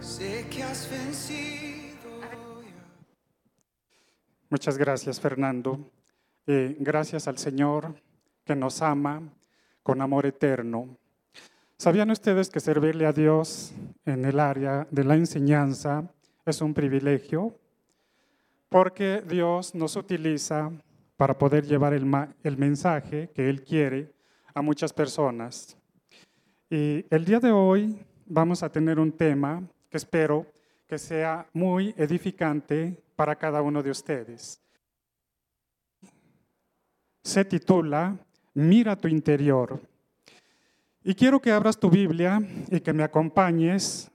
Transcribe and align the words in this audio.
sé 0.00 0.46
que 0.50 0.62
has 0.62 0.90
vencido. 0.90 1.90
Muchas 4.48 4.76
gracias, 4.76 5.20
Fernando. 5.20 5.78
Eh, 6.46 6.76
gracias 6.80 7.28
al 7.28 7.38
Señor 7.38 7.94
que 8.44 8.56
nos 8.56 8.82
ama 8.82 9.22
con 9.82 10.00
amor 10.00 10.26
eterno. 10.26 10.96
¿Sabían 11.76 12.10
ustedes 12.10 12.50
que 12.50 12.60
servirle 12.60 13.06
a 13.06 13.12
Dios 13.12 13.72
en 14.04 14.24
el 14.24 14.40
área 14.40 14.86
de 14.90 15.04
la 15.04 15.14
enseñanza 15.14 16.12
es 16.44 16.60
un 16.60 16.74
privilegio? 16.74 17.54
Porque 18.68 19.22
Dios 19.26 19.74
nos 19.74 19.96
utiliza 19.96 20.70
para 21.16 21.36
poder 21.38 21.66
llevar 21.66 21.94
el, 21.94 22.06
el 22.42 22.56
mensaje 22.56 23.30
que 23.34 23.48
Él 23.48 23.62
quiere 23.62 24.12
a 24.54 24.62
muchas 24.62 24.92
personas. 24.92 25.76
Y 26.68 27.04
el 27.10 27.24
día 27.24 27.40
de 27.40 27.52
hoy 27.52 27.98
vamos 28.26 28.62
a 28.62 28.70
tener 28.70 28.98
un 28.98 29.12
tema 29.12 29.62
que 29.90 29.96
espero 29.96 30.46
que 30.86 30.98
sea 30.98 31.46
muy 31.52 31.94
edificante 31.98 32.96
para 33.16 33.36
cada 33.36 33.60
uno 33.60 33.82
de 33.82 33.90
ustedes. 33.90 34.60
Se 37.22 37.44
titula 37.44 38.16
Mira 38.54 38.96
tu 38.96 39.08
interior. 39.08 39.80
Y 41.02 41.14
quiero 41.14 41.40
que 41.40 41.52
abras 41.52 41.78
tu 41.78 41.90
Biblia 41.90 42.40
y 42.70 42.80
que 42.80 42.92
me 42.92 43.02
acompañes 43.02 44.10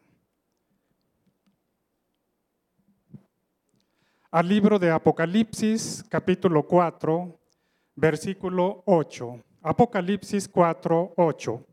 al 4.32 4.48
libro 4.48 4.78
de 4.78 4.92
Apocalipsis, 4.92 6.04
capítulo 6.10 6.64
4, 6.68 7.40
versículo 7.96 8.84
8. 8.86 9.44
Apocalipsis 9.62 10.48
4, 10.48 11.14
8. 11.16 11.66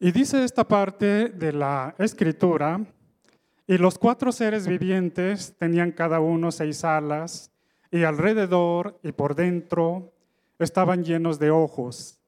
Y 0.00 0.12
dice 0.12 0.44
esta 0.44 0.62
parte 0.62 1.28
de 1.28 1.52
la 1.52 1.94
escritura, 1.98 2.80
y 3.66 3.78
los 3.78 3.98
cuatro 3.98 4.30
seres 4.30 4.68
vivientes 4.68 5.56
tenían 5.58 5.90
cada 5.90 6.20
uno 6.20 6.52
seis 6.52 6.84
alas, 6.84 7.50
y 7.90 8.04
alrededor 8.04 9.00
y 9.02 9.10
por 9.10 9.34
dentro 9.34 10.12
estaban 10.60 11.02
llenos 11.02 11.40
de 11.40 11.50
ojos, 11.50 12.20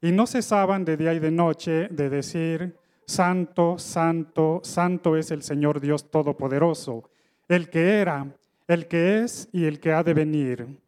y 0.00 0.12
no 0.12 0.28
cesaban 0.28 0.84
de 0.84 0.96
día 0.96 1.14
y 1.14 1.18
de 1.18 1.32
noche 1.32 1.88
de 1.88 2.08
decir, 2.10 2.76
Santo, 3.06 3.76
Santo, 3.76 4.60
Santo 4.62 5.16
es 5.16 5.32
el 5.32 5.42
Señor 5.42 5.80
Dios 5.80 6.08
Todopoderoso, 6.12 7.10
el 7.48 7.70
que 7.70 7.98
era, 7.98 8.36
el 8.68 8.86
que 8.86 9.24
es 9.24 9.48
y 9.52 9.64
el 9.64 9.80
que 9.80 9.92
ha 9.92 10.04
de 10.04 10.14
venir. 10.14 10.78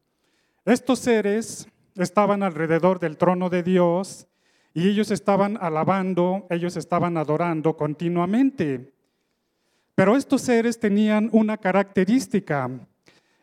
Estos 0.65 1.01
seres 1.01 1.69
estaban 1.97 2.45
alrededor 2.45 3.01
del 3.01 3.17
trono 3.17 3.51
de 3.51 3.65
Dios 3.65 4.28
y 4.79 4.87
ellos 4.87 5.11
estaban 5.11 5.59
alabando, 5.61 6.47
ellos 6.51 6.77
estaban 6.77 7.17
adorando 7.17 7.77
continuamente. 7.77 8.93
Pero 9.97 10.17
estos 10.17 10.43
seres 10.43 10.79
tenían 10.79 11.31
una 11.33 11.57
característica 11.57 12.71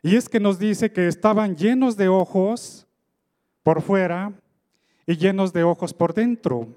y 0.01 0.15
es 0.15 0.29
que 0.29 0.39
nos 0.39 0.59
dice 0.59 0.93
que 0.93 1.09
estaban 1.09 1.57
llenos 1.57 1.97
de 1.97 2.07
ojos 2.07 2.87
por 3.63 3.81
fuera 3.81 4.31
y 5.05 5.17
llenos 5.17 5.51
de 5.51 5.65
ojos 5.65 5.93
por 5.93 6.13
dentro. 6.13 6.69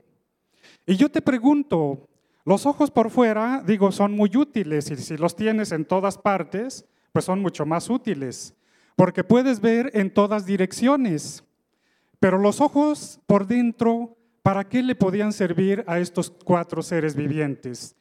Y 0.84 0.97
yo 0.97 1.09
te 1.09 1.22
pregunto, 1.22 2.09
los 2.45 2.67
ojos 2.67 2.91
por 2.91 3.11
fuera, 3.11 3.62
digo, 3.65 3.93
son 3.93 4.11
muy 4.11 4.37
útiles 4.37 4.91
y 4.91 4.97
si 4.97 5.17
los 5.17 5.37
tienes 5.37 5.70
en 5.70 5.84
todas 5.84 6.19
partes, 6.19 6.84
pues 7.12 7.25
son 7.25 7.41
mucho 7.41 7.65
más 7.65 7.89
útiles, 7.89 8.56
porque 8.97 9.22
puedes 9.22 9.61
ver 9.61 9.93
en 9.95 10.12
todas 10.12 10.47
direcciones. 10.47 11.45
Pero 12.19 12.39
los 12.39 12.61
ojos 12.61 13.20
por 13.28 13.47
dentro, 13.47 14.17
¿para 14.48 14.66
qué 14.66 14.82
le 14.82 14.94
podían 14.94 15.34
servir 15.34 15.84
a 15.86 15.98
estos 15.98 16.30
cuatro 16.30 16.80
seres 16.82 17.14
vivientes? 17.14 17.94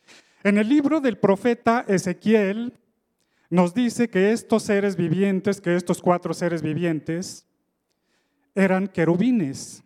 En 0.45 0.57
el 0.57 0.69
libro 0.69 1.01
del 1.01 1.17
profeta 1.17 1.83
Ezequiel 1.89 2.71
nos 3.49 3.73
dice 3.73 4.09
que 4.09 4.31
estos 4.31 4.63
seres 4.63 4.95
vivientes, 4.95 5.59
que 5.59 5.75
estos 5.75 6.02
cuatro 6.02 6.33
seres 6.33 6.61
vivientes, 6.61 7.45
eran 8.55 8.87
querubines, 8.87 9.83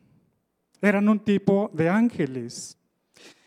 eran 0.84 1.10
un 1.10 1.20
tipo 1.20 1.72
de 1.74 1.90
ángeles. 1.90 2.78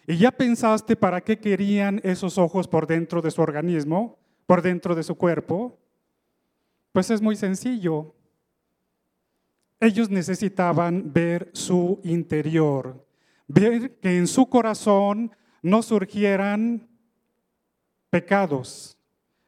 ¿Y 0.08 0.16
ya 0.16 0.32
pensaste 0.32 0.97
para 0.97 1.20
qué 1.20 1.38
querían 1.38 2.00
esos 2.03 2.36
ojos 2.36 2.66
por 2.66 2.88
dentro 2.88 3.22
de 3.22 3.30
su 3.30 3.42
organismo, 3.42 4.19
por 4.44 4.60
dentro 4.60 4.97
de 4.97 5.04
su 5.04 5.14
cuerpo? 5.14 5.78
Pues 6.91 7.12
es 7.12 7.22
muy 7.22 7.36
sencillo. 7.36 8.12
Ellos 9.78 10.10
necesitaban 10.10 11.12
ver 11.12 11.50
su 11.53 12.00
interior, 12.03 13.03
ver 13.47 13.99
que 14.00 14.16
en 14.16 14.27
su 14.27 14.47
corazón 14.47 15.32
no 15.62 15.82
surgieran 15.82 16.88
pecados, 18.10 18.99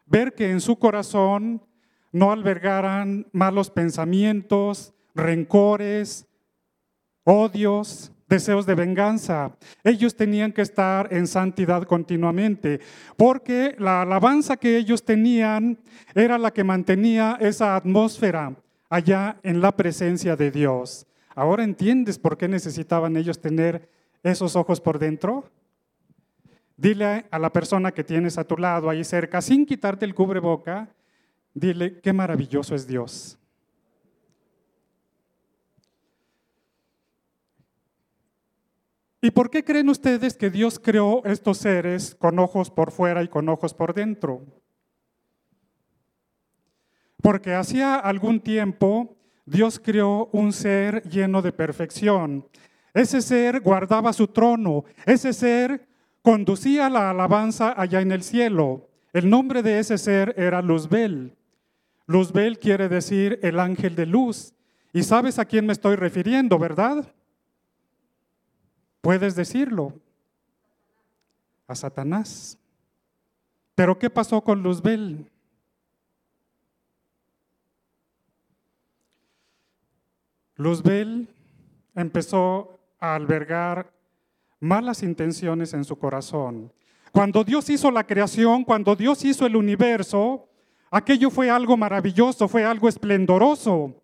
ver 0.06 0.34
que 0.34 0.50
en 0.50 0.60
su 0.60 0.78
corazón 0.78 1.62
no 2.12 2.32
albergaran 2.32 3.26
malos 3.32 3.70
pensamientos, 3.70 4.94
rencores, 5.14 6.26
odios, 7.24 8.12
deseos 8.28 8.66
de 8.66 8.74
venganza. 8.74 9.56
Ellos 9.84 10.16
tenían 10.16 10.52
que 10.52 10.62
estar 10.62 11.12
en 11.12 11.26
santidad 11.26 11.84
continuamente, 11.84 12.80
porque 13.16 13.76
la 13.78 14.02
alabanza 14.02 14.56
que 14.56 14.76
ellos 14.76 15.04
tenían 15.04 15.78
era 16.14 16.38
la 16.38 16.52
que 16.52 16.64
mantenía 16.64 17.36
esa 17.40 17.76
atmósfera 17.76 18.56
allá 18.88 19.38
en 19.42 19.60
la 19.60 19.76
presencia 19.76 20.36
de 20.36 20.50
Dios. 20.50 21.06
Ahora 21.36 21.64
entiendes 21.64 22.18
por 22.18 22.38
qué 22.38 22.48
necesitaban 22.48 23.14
ellos 23.14 23.38
tener 23.38 23.90
esos 24.22 24.56
ojos 24.56 24.80
por 24.80 24.98
dentro. 24.98 25.44
Dile 26.78 27.26
a 27.30 27.38
la 27.38 27.52
persona 27.52 27.92
que 27.92 28.02
tienes 28.02 28.38
a 28.38 28.44
tu 28.44 28.56
lado 28.56 28.88
ahí 28.88 29.04
cerca, 29.04 29.42
sin 29.42 29.66
quitarte 29.66 30.06
el 30.06 30.14
cubreboca, 30.14 30.88
dile 31.52 32.00
qué 32.00 32.14
maravilloso 32.14 32.74
es 32.74 32.86
Dios. 32.86 33.38
¿Y 39.20 39.30
por 39.30 39.50
qué 39.50 39.62
creen 39.62 39.90
ustedes 39.90 40.38
que 40.38 40.48
Dios 40.48 40.78
creó 40.78 41.22
estos 41.26 41.58
seres 41.58 42.14
con 42.14 42.38
ojos 42.38 42.70
por 42.70 42.92
fuera 42.92 43.22
y 43.22 43.28
con 43.28 43.46
ojos 43.50 43.74
por 43.74 43.92
dentro? 43.92 44.42
Porque 47.20 47.52
hacía 47.52 47.96
algún 47.96 48.40
tiempo 48.40 49.16
Dios 49.46 49.80
creó 49.82 50.28
un 50.32 50.52
ser 50.52 51.02
lleno 51.08 51.40
de 51.40 51.52
perfección. 51.52 52.46
Ese 52.92 53.22
ser 53.22 53.60
guardaba 53.60 54.12
su 54.12 54.26
trono, 54.26 54.84
ese 55.04 55.32
ser 55.32 55.86
conducía 56.20 56.90
la 56.90 57.10
alabanza 57.10 57.72
allá 57.80 58.00
en 58.00 58.10
el 58.10 58.24
cielo. 58.24 58.88
El 59.12 59.30
nombre 59.30 59.62
de 59.62 59.78
ese 59.78 59.98
ser 59.98 60.34
era 60.36 60.60
Luzbel. 60.60 61.36
Luzbel 62.06 62.58
quiere 62.58 62.88
decir 62.88 63.38
el 63.42 63.60
ángel 63.60 63.94
de 63.94 64.06
luz. 64.06 64.52
Y 64.92 65.04
sabes 65.04 65.38
a 65.38 65.44
quién 65.44 65.66
me 65.66 65.72
estoy 65.72 65.94
refiriendo, 65.94 66.58
¿verdad? 66.58 67.06
Puedes 69.00 69.36
decirlo. 69.36 69.92
A 71.68 71.74
Satanás. 71.74 72.58
Pero 73.74 73.98
¿qué 73.98 74.10
pasó 74.10 74.40
con 74.40 74.62
Luzbel? 74.62 75.30
Luzbel 80.56 81.28
empezó 81.94 82.80
a 82.98 83.14
albergar 83.14 83.92
malas 84.58 85.02
intenciones 85.02 85.74
en 85.74 85.84
su 85.84 85.98
corazón. 85.98 86.72
Cuando 87.12 87.44
Dios 87.44 87.68
hizo 87.70 87.90
la 87.90 88.06
creación, 88.06 88.64
cuando 88.64 88.96
Dios 88.96 89.24
hizo 89.24 89.46
el 89.46 89.56
universo, 89.56 90.48
aquello 90.90 91.30
fue 91.30 91.50
algo 91.50 91.76
maravilloso, 91.76 92.48
fue 92.48 92.64
algo 92.64 92.88
esplendoroso. 92.88 93.94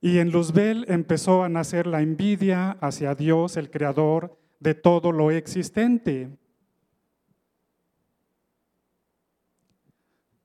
Y 0.00 0.18
en 0.18 0.30
Luzbel 0.30 0.84
empezó 0.88 1.44
a 1.44 1.48
nacer 1.48 1.86
la 1.86 2.02
envidia 2.02 2.76
hacia 2.80 3.14
Dios, 3.14 3.56
el 3.56 3.70
creador 3.70 4.38
de 4.60 4.74
todo 4.74 5.12
lo 5.12 5.30
existente. 5.30 6.28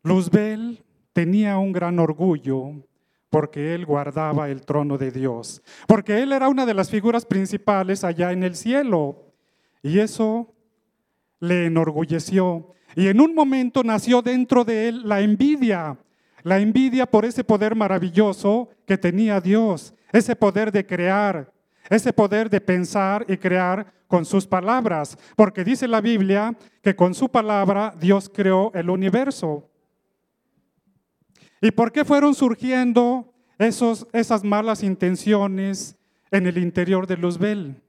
Luzbel 0.03 0.83
tenía 1.13 1.57
un 1.57 1.73
gran 1.73 1.99
orgullo 1.99 2.75
porque 3.29 3.75
él 3.75 3.85
guardaba 3.85 4.49
el 4.49 4.61
trono 4.61 4.97
de 4.97 5.11
Dios, 5.11 5.61
porque 5.87 6.21
él 6.21 6.31
era 6.31 6.49
una 6.49 6.65
de 6.65 6.73
las 6.73 6.89
figuras 6.89 7.25
principales 7.25 8.03
allá 8.03 8.31
en 8.31 8.43
el 8.43 8.55
cielo. 8.55 9.33
Y 9.81 9.99
eso 9.99 10.53
le 11.39 11.65
enorgulleció. 11.65 12.73
Y 12.95 13.07
en 13.07 13.21
un 13.21 13.35
momento 13.35 13.83
nació 13.83 14.21
dentro 14.21 14.65
de 14.65 14.89
él 14.89 15.07
la 15.07 15.21
envidia, 15.21 15.97
la 16.43 16.59
envidia 16.59 17.05
por 17.05 17.25
ese 17.25 17.43
poder 17.43 17.75
maravilloso 17.75 18.69
que 18.85 18.97
tenía 18.97 19.39
Dios, 19.39 19.93
ese 20.11 20.35
poder 20.35 20.71
de 20.71 20.85
crear, 20.85 21.51
ese 21.89 22.11
poder 22.11 22.49
de 22.49 22.61
pensar 22.61 23.25
y 23.27 23.37
crear 23.37 23.93
con 24.07 24.25
sus 24.25 24.47
palabras, 24.47 25.17
porque 25.35 25.63
dice 25.63 25.87
la 25.87 26.01
Biblia 26.01 26.55
que 26.81 26.95
con 26.95 27.13
su 27.13 27.29
palabra 27.29 27.93
Dios 27.99 28.29
creó 28.33 28.71
el 28.73 28.89
universo. 28.89 29.68
¿Y 31.61 31.71
por 31.71 31.91
qué 31.91 32.05
fueron 32.05 32.35
surgiendo 32.35 33.33
esos, 33.57 34.07
esas 34.13 34.43
malas 34.43 34.83
intenciones 34.83 35.97
en 36.31 36.47
el 36.47 36.57
interior 36.57 37.07
de 37.07 37.17
Luzbel? 37.17 37.81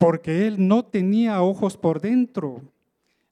porque 0.00 0.46
él 0.46 0.66
no 0.66 0.82
tenía 0.82 1.42
ojos 1.42 1.76
por 1.76 2.00
dentro. 2.00 2.62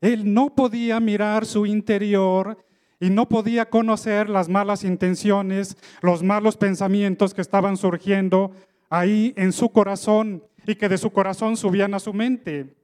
Él 0.03 0.35
no 0.35 0.55
podía 0.55 1.01
mirar 1.01 1.47
su 1.47 1.65
interior 1.65 2.63
y 3.01 3.09
no 3.09 3.27
podía 3.27 3.71
conocer 3.71 4.29
las 4.29 4.51
malas 4.51 4.85
intenciones, 4.85 5.79
los 6.03 6.23
malos 6.23 6.59
pensamientos 6.59 7.33
que 7.33 7.41
estaban 7.41 7.79
surgiendo 7.79 8.53
ahí 8.91 9.33
en 9.39 9.53
su 9.53 9.71
corazón 9.71 10.45
y 10.67 10.75
que 10.75 10.91
de 10.91 10.99
su 10.99 11.11
corazón 11.11 11.57
subían 11.57 11.95
a 11.95 12.01
su 12.01 12.13
mente. 12.13 12.77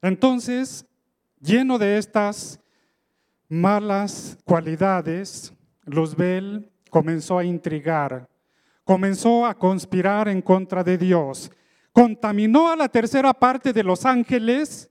Entonces, 0.00 0.86
lleno 1.42 1.78
de 1.78 1.98
estas 1.98 2.60
malas 3.48 4.38
cualidades, 4.44 5.52
Luzbel 5.84 6.70
comenzó 6.88 7.38
a 7.38 7.44
intrigar, 7.44 8.28
comenzó 8.84 9.44
a 9.44 9.54
conspirar 9.54 10.28
en 10.28 10.40
contra 10.40 10.82
de 10.84 10.96
Dios, 10.96 11.50
contaminó 11.92 12.70
a 12.70 12.76
la 12.76 12.88
tercera 12.88 13.34
parte 13.34 13.72
de 13.72 13.82
los 13.82 14.06
ángeles 14.06 14.90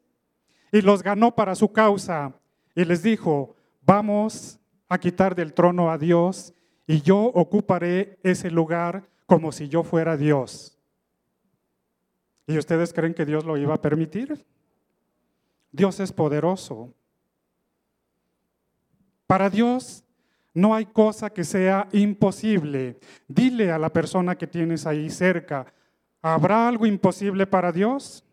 y 0.71 0.81
los 0.81 1.01
ganó 1.01 1.33
para 1.33 1.55
su 1.55 1.71
causa. 1.71 2.33
Y 2.75 2.85
les 2.85 3.01
dijo, 3.01 3.55
vamos 3.81 4.59
a 4.87 4.97
quitar 4.97 5.35
del 5.35 5.53
trono 5.53 5.89
a 5.89 5.97
Dios 5.97 6.53
y 6.85 7.01
yo 7.01 7.17
ocuparé 7.17 8.19
ese 8.23 8.51
lugar 8.51 9.09
como 9.25 9.51
si 9.51 9.67
yo 9.67 9.83
fuera 9.83 10.17
Dios. 10.17 10.77
¿Y 12.47 12.57
ustedes 12.57 12.93
creen 12.93 13.13
que 13.13 13.25
Dios 13.25 13.45
lo 13.45 13.57
iba 13.57 13.73
a 13.73 13.81
permitir? 13.81 14.45
Dios 15.71 15.99
es 15.99 16.11
poderoso. 16.11 16.93
Para 19.27 19.49
Dios 19.49 20.03
no 20.53 20.75
hay 20.75 20.85
cosa 20.85 21.29
que 21.29 21.43
sea 21.43 21.87
imposible. 21.93 22.99
Dile 23.27 23.71
a 23.71 23.79
la 23.79 23.91
persona 23.91 24.37
que 24.37 24.47
tienes 24.47 24.85
ahí 24.85 25.09
cerca, 25.09 25.73
¿habrá 26.21 26.67
algo 26.67 26.85
imposible 26.85 27.47
para 27.47 27.71
Dios? 27.71 28.25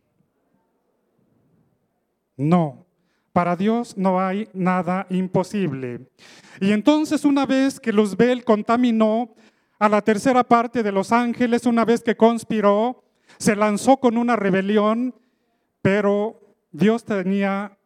No. 2.37 2.87
Para 3.32 3.55
Dios 3.55 3.96
no 3.96 4.20
hay 4.20 4.49
nada 4.52 5.06
imposible. 5.11 6.08
Y 6.61 6.73
entonces 6.73 7.25
una 7.25 7.46
vez 7.46 7.79
que 7.79 7.93
Luzbel 7.93 8.44
contaminó 8.44 9.34
a 9.79 9.88
la 9.88 10.02
tercera 10.02 10.43
parte 10.43 10.82
de 10.82 10.91
los 10.91 11.12
ángeles, 11.12 11.67
una 11.67 11.84
vez 11.84 12.02
que 12.02 12.17
conspiró, 12.17 13.05
se 13.38 13.55
lanzó 13.55 13.99
con 13.99 14.17
una 14.17 14.34
rebelión, 14.34 15.14
pero 15.81 16.48
Dios 16.70 17.05
tenía 17.05 17.76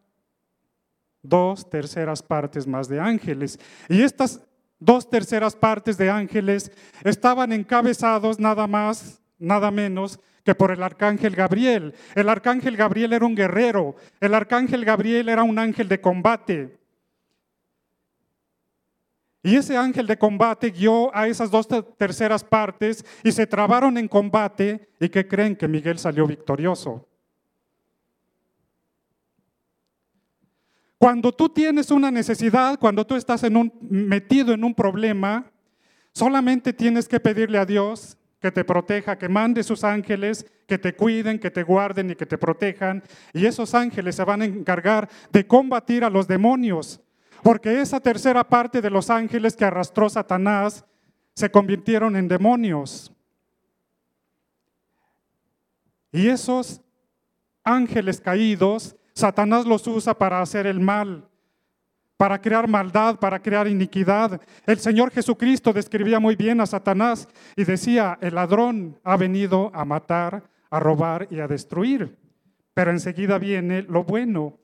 dos 1.21 1.69
terceras 1.69 2.21
partes 2.21 2.67
más 2.67 2.87
de 2.87 2.99
ángeles. 2.99 3.59
Y 3.89 4.01
estas 4.01 4.41
dos 4.79 5.09
terceras 5.09 5.55
partes 5.55 5.97
de 5.97 6.09
ángeles 6.09 6.71
estaban 7.03 7.53
encabezados 7.53 8.39
nada 8.39 8.67
más, 8.67 9.21
nada 9.39 9.71
menos 9.71 10.19
que 10.43 10.53
por 10.53 10.71
el 10.71 10.83
arcángel 10.83 11.35
Gabriel. 11.35 11.95
El 12.15 12.29
arcángel 12.29 12.75
Gabriel 12.75 13.13
era 13.13 13.25
un 13.25 13.35
guerrero, 13.35 13.95
el 14.19 14.33
arcángel 14.33 14.83
Gabriel 14.83 15.29
era 15.29 15.43
un 15.43 15.57
ángel 15.57 15.87
de 15.87 16.01
combate. 16.01 16.77
Y 19.45 19.57
ese 19.57 19.75
ángel 19.75 20.07
de 20.07 20.17
combate 20.17 20.69
guió 20.69 21.13
a 21.15 21.27
esas 21.27 21.51
dos 21.51 21.67
terceras 21.97 22.45
partes 22.45 23.05
y 23.23 23.31
se 23.33 23.45
trabaron 23.45 23.97
en 23.97 24.07
combate. 24.07 24.89
¿Y 25.01 25.09
que 25.09 25.27
creen 25.27 25.57
que 25.57 25.67
Miguel 25.67 25.99
salió 25.99 26.25
victorioso? 26.25 27.05
Cuando 31.03 31.33
tú 31.33 31.49
tienes 31.49 31.91
una 31.91 32.09
necesidad, 32.09 32.79
cuando 32.79 33.05
tú 33.05 33.15
estás 33.15 33.43
en 33.43 33.57
un, 33.57 33.73
metido 33.89 34.53
en 34.53 34.63
un 34.63 34.73
problema, 34.73 35.51
solamente 36.13 36.71
tienes 36.71 37.09
que 37.09 37.19
pedirle 37.19 37.57
a 37.57 37.65
Dios 37.65 38.17
que 38.39 38.53
te 38.53 38.63
proteja, 38.63 39.17
que 39.17 39.27
mande 39.27 39.63
sus 39.63 39.83
ángeles, 39.83 40.45
que 40.65 40.77
te 40.77 40.95
cuiden, 40.95 41.39
que 41.39 41.51
te 41.51 41.63
guarden 41.63 42.11
y 42.11 42.15
que 42.15 42.25
te 42.25 42.37
protejan. 42.37 43.03
Y 43.33 43.45
esos 43.45 43.75
ángeles 43.75 44.15
se 44.15 44.23
van 44.23 44.43
a 44.43 44.45
encargar 44.45 45.09
de 45.29 45.45
combatir 45.45 46.05
a 46.05 46.09
los 46.09 46.25
demonios. 46.25 47.01
Porque 47.41 47.81
esa 47.81 47.99
tercera 47.99 48.47
parte 48.47 48.81
de 48.81 48.89
los 48.89 49.09
ángeles 49.09 49.57
que 49.57 49.65
arrastró 49.65 50.09
Satanás 50.09 50.85
se 51.35 51.51
convirtieron 51.51 52.15
en 52.15 52.29
demonios. 52.29 53.11
Y 56.13 56.29
esos 56.29 56.79
ángeles 57.61 58.21
caídos 58.21 58.95
Satanás 59.13 59.65
los 59.65 59.85
usa 59.87 60.13
para 60.13 60.41
hacer 60.41 60.65
el 60.65 60.79
mal, 60.79 61.27
para 62.17 62.39
crear 62.41 62.67
maldad, 62.67 63.17
para 63.19 63.41
crear 63.41 63.67
iniquidad. 63.67 64.41
El 64.65 64.79
Señor 64.79 65.11
Jesucristo 65.11 65.71
describía 65.73 66.19
muy 66.19 66.35
bien 66.35 66.61
a 66.61 66.65
Satanás 66.65 67.27
y 67.55 67.63
decía, 67.63 68.17
el 68.21 68.35
ladrón 68.35 68.99
ha 69.03 69.17
venido 69.17 69.71
a 69.73 69.85
matar, 69.85 70.43
a 70.69 70.79
robar 70.79 71.27
y 71.29 71.39
a 71.39 71.47
destruir. 71.47 72.17
Pero 72.73 72.91
enseguida 72.91 73.37
viene 73.37 73.83
lo 73.83 74.03
bueno. 74.03 74.57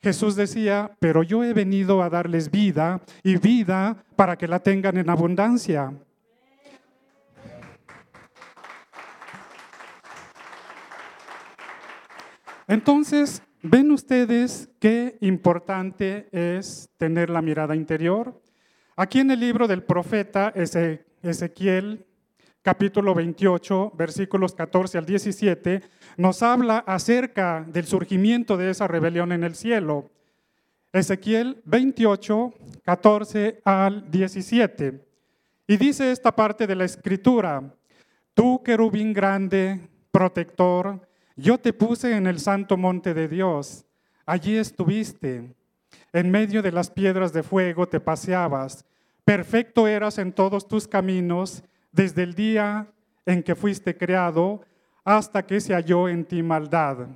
Jesús 0.00 0.36
decía, 0.36 0.92
pero 1.00 1.22
yo 1.22 1.42
he 1.42 1.52
venido 1.54 2.02
a 2.02 2.10
darles 2.10 2.50
vida 2.50 3.00
y 3.22 3.36
vida 3.36 3.96
para 4.16 4.36
que 4.36 4.46
la 4.46 4.60
tengan 4.60 4.96
en 4.96 5.10
abundancia. 5.10 5.92
Entonces, 12.68 13.42
¿Ven 13.62 13.90
ustedes 13.90 14.70
qué 14.78 15.18
importante 15.20 16.28
es 16.30 16.90
tener 16.96 17.28
la 17.28 17.42
mirada 17.42 17.74
interior? 17.74 18.40
Aquí 18.94 19.18
en 19.18 19.32
el 19.32 19.40
libro 19.40 19.66
del 19.66 19.82
profeta 19.82 20.52
Ezequiel, 20.54 22.06
capítulo 22.62 23.16
28, 23.16 23.94
versículos 23.96 24.54
14 24.54 24.98
al 24.98 25.06
17, 25.06 25.82
nos 26.18 26.44
habla 26.44 26.78
acerca 26.86 27.66
del 27.66 27.86
surgimiento 27.86 28.56
de 28.56 28.70
esa 28.70 28.86
rebelión 28.86 29.32
en 29.32 29.42
el 29.42 29.56
cielo. 29.56 30.08
Ezequiel 30.92 31.60
28, 31.64 32.54
14 32.84 33.60
al 33.64 34.08
17. 34.08 35.04
Y 35.66 35.76
dice 35.78 36.12
esta 36.12 36.30
parte 36.30 36.68
de 36.68 36.76
la 36.76 36.84
escritura, 36.84 37.74
tú 38.34 38.62
querubín 38.62 39.12
grande, 39.12 39.80
protector, 40.12 41.07
yo 41.38 41.56
te 41.56 41.72
puse 41.72 42.16
en 42.16 42.26
el 42.26 42.40
santo 42.40 42.76
monte 42.76 43.14
de 43.14 43.28
Dios, 43.28 43.86
allí 44.26 44.56
estuviste, 44.56 45.54
en 46.12 46.30
medio 46.32 46.62
de 46.62 46.72
las 46.72 46.90
piedras 46.90 47.32
de 47.32 47.44
fuego 47.44 47.86
te 47.88 48.00
paseabas, 48.00 48.84
perfecto 49.24 49.86
eras 49.86 50.18
en 50.18 50.32
todos 50.32 50.66
tus 50.66 50.88
caminos, 50.88 51.62
desde 51.92 52.24
el 52.24 52.34
día 52.34 52.88
en 53.24 53.44
que 53.44 53.54
fuiste 53.54 53.96
creado 53.96 54.62
hasta 55.04 55.46
que 55.46 55.60
se 55.60 55.74
halló 55.74 56.08
en 56.08 56.24
ti 56.24 56.42
maldad. 56.42 57.06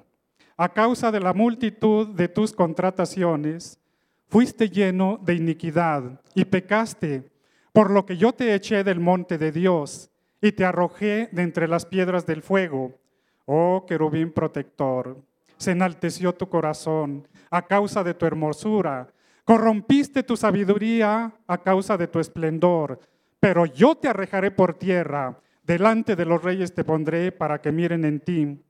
A 0.56 0.68
causa 0.68 1.11
de 1.11 1.18
la 1.18 1.35
multitud 1.35 2.06
de 2.06 2.28
tus 2.28 2.52
contrataciones, 2.52 3.80
fuiste 4.28 4.68
lleno 4.68 5.18
de 5.20 5.35
iniquidad 5.35 6.20
y 6.32 6.44
pecaste, 6.44 7.28
por 7.73 7.90
lo 7.90 8.06
que 8.06 8.16
yo 8.16 8.32
te 8.32 8.54
eché 8.54 8.85
del 8.85 9.00
monte 9.00 9.37
de 9.37 9.50
Dios 9.50 10.11
y 10.40 10.52
te 10.52 10.64
arrojé 10.64 11.28
de 11.32 11.42
entre 11.42 11.66
las 11.66 11.87
piedras 11.87 12.25
del 12.25 12.42
fuego 12.42 13.01
Oh 13.44 13.84
querubín 13.87 14.32
protector, 14.32 15.20
se 15.56 15.72
enalteció 15.72 16.32
tu 16.34 16.49
corazón 16.49 17.26
a 17.50 17.62
causa 17.66 18.02
de 18.04 18.14
tu 18.14 18.26
hermosura, 18.26 19.08
corrompiste 19.44 20.22
tu 20.22 20.37
sabiduría 20.37 21.32
a 21.46 21.58
causa 21.58 21.96
de 21.96 22.06
tu 22.06 22.18
esplendor, 22.18 23.00
pero 23.40 23.66
yo 23.66 23.96
te 23.96 24.08
arrejaré 24.08 24.50
por 24.50 24.75
tierra, 24.75 25.38
delante 25.64 26.16
de 26.16 26.25
los 26.25 26.42
reyes 26.42 26.75
te 26.75 26.84
pondré 26.84 27.32
para 27.32 27.61
que 27.61 27.72
miren 27.72 28.04
en 28.04 28.20
ti, 28.20 28.62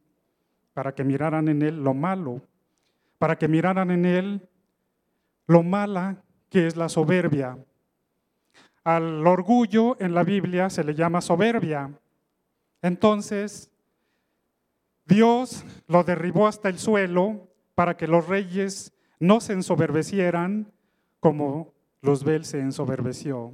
para 0.75 0.95
que 0.95 1.05
miraran 1.05 1.49
en 1.49 1.63
él 1.63 1.83
lo 1.83 1.95
malo, 1.95 2.41
para 3.19 3.37
que 3.37 3.49
miraran 3.49 3.91
en 3.91 4.05
él 4.05 4.49
lo 5.47 5.63
mala 5.63 6.23
que 6.49 6.67
es 6.67 6.77
la 6.77 6.89
soberbia. 6.89 7.59
Al 8.85 9.27
orgullo 9.27 9.97
en 10.01 10.15
la 10.15 10.25
Biblia 10.25 10.69
se 10.71 10.85
le 10.85 10.95
llama 10.95 11.21
soberbia. 11.21 11.91
Entonces, 12.83 13.72
Dios 15.13 15.65
lo 15.89 16.05
derribó 16.05 16.47
hasta 16.47 16.71
el 16.71 16.79
suelo 16.79 17.49
para 17.75 17.97
que 17.97 18.07
los 18.07 18.29
reyes 18.29 18.93
no 19.21 19.41
se 19.41 19.53
ensoberbecieran 19.53 20.73
como 21.21 21.75
Luzbel 22.01 22.47
se 22.47 22.61
ensoberbeció. 22.61 23.53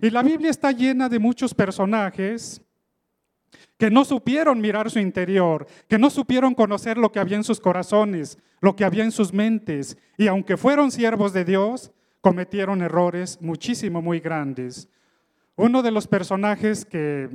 Y 0.00 0.08
la 0.10 0.22
Biblia 0.22 0.50
está 0.50 0.72
llena 0.72 1.08
de 1.08 1.18
muchos 1.18 1.54
personajes 1.54 2.62
que 3.76 3.90
no 3.90 4.04
supieron 4.04 4.60
mirar 4.60 4.90
su 4.90 4.98
interior, 4.98 5.66
que 5.86 5.98
no 5.98 6.08
supieron 6.08 6.54
conocer 6.54 6.96
lo 6.96 7.12
que 7.12 7.20
había 7.20 7.36
en 7.36 7.44
sus 7.44 7.60
corazones, 7.60 8.38
lo 8.60 8.74
que 8.74 8.84
había 8.84 9.04
en 9.04 9.12
sus 9.12 9.32
mentes, 9.32 9.98
y 10.16 10.28
aunque 10.28 10.56
fueron 10.56 10.90
siervos 10.90 11.32
de 11.32 11.44
Dios, 11.44 11.92
cometieron 12.20 12.80
errores 12.80 13.38
muchísimo, 13.42 14.00
muy 14.00 14.18
grandes. 14.18 14.88
Uno 15.56 15.82
de 15.82 15.90
los 15.90 16.08
personajes 16.08 16.84
que 16.86 17.28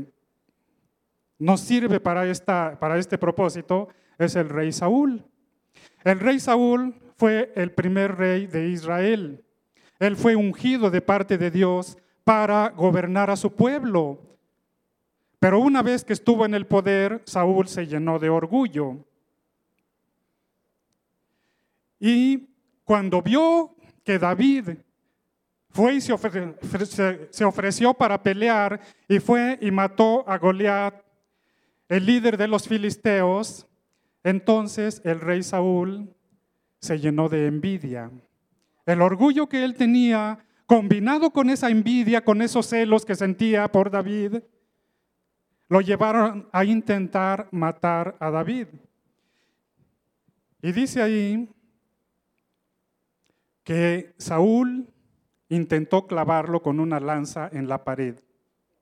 nos 1.39 1.61
sirve 1.61 1.99
para, 1.99 2.27
esta, 2.27 2.77
para 2.79 2.97
este 2.97 3.17
propósito 3.17 3.87
es 4.17 4.35
el 4.35 4.49
rey 4.49 4.71
Saúl. 4.71 5.25
El 6.03 6.19
rey 6.19 6.39
Saúl 6.39 6.93
fue 7.15 7.51
el 7.55 7.71
primer 7.71 8.15
rey 8.15 8.45
de 8.45 8.69
Israel. 8.69 9.43
Él 9.99 10.15
fue 10.15 10.35
ungido 10.35 10.89
de 10.91 11.01
parte 11.01 11.37
de 11.37 11.49
Dios 11.49 11.97
para 12.23 12.69
gobernar 12.69 13.29
a 13.29 13.35
su 13.35 13.55
pueblo, 13.55 14.25
Pero 15.39 15.61
una 15.61 15.81
vez 15.81 16.03
que 16.03 16.11
estuvo 16.11 16.45
en 16.45 16.53
el 16.53 16.67
poder, 16.67 17.21
Saúl 17.25 17.69
se 17.69 17.87
llenó 17.87 18.19
de 18.19 18.29
orgullo. 18.29 19.05
Y 21.97 22.49
cuando 22.83 23.21
vio 23.21 23.73
que 24.03 24.19
David 24.19 24.71
fue 25.69 25.93
y 25.93 26.01
se, 26.01 27.45
ofreció 27.45 27.93
para 27.93 28.21
pelear 28.21 28.81
y 29.07 29.19
fue 29.19 29.57
y 29.61 29.71
mató 29.71 30.27
a 30.27 30.37
Goliat, 30.37 31.08
el 31.89 32.05
líder 32.05 32.37
de 32.37 32.47
los 32.47 32.67
filisteos, 32.67 33.67
entonces 34.23 35.01
el 35.03 35.19
rey 35.19 35.43
Saúl 35.43 36.13
se 36.79 36.99
llenó 36.99 37.27
de 37.29 37.47
envidia. 37.47 38.11
El 38.85 39.01
orgullo 39.01 39.49
que 39.49 39.63
él 39.63 39.73
tenía, 39.73 40.39
combinado 40.65 41.31
con 41.31 41.49
esa 41.49 41.69
envidia, 41.69 42.23
con 42.23 42.41
esos 42.41 42.67
celos 42.67 43.05
que 43.05 43.15
sentía 43.15 43.67
por 43.71 43.89
David, 43.89 44.37
lo 45.67 45.81
llevaron 45.81 46.47
a 46.51 46.63
intentar 46.63 47.47
matar 47.51 48.15
a 48.19 48.31
David. 48.31 48.67
Y 50.61 50.71
dice 50.71 51.01
ahí 51.01 51.49
que 53.63 54.13
Saúl 54.17 54.87
intentó 55.47 56.05
clavarlo 56.07 56.61
con 56.61 56.79
una 56.79 56.99
lanza 56.99 57.49
en 57.51 57.67
la 57.67 57.83
pared. 57.83 58.19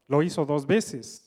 Lo 0.08 0.24
hizo 0.24 0.46
dos 0.46 0.66
veces. 0.66 1.27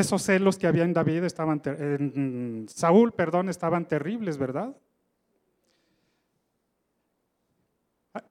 Esos 0.00 0.22
celos 0.22 0.56
que 0.56 0.66
había 0.66 0.84
en 0.84 0.94
David 0.94 1.24
estaban 1.24 1.60
en 1.64 2.66
Saúl, 2.68 3.12
perdón, 3.12 3.50
estaban 3.50 3.86
terribles, 3.86 4.38
¿verdad? 4.38 4.74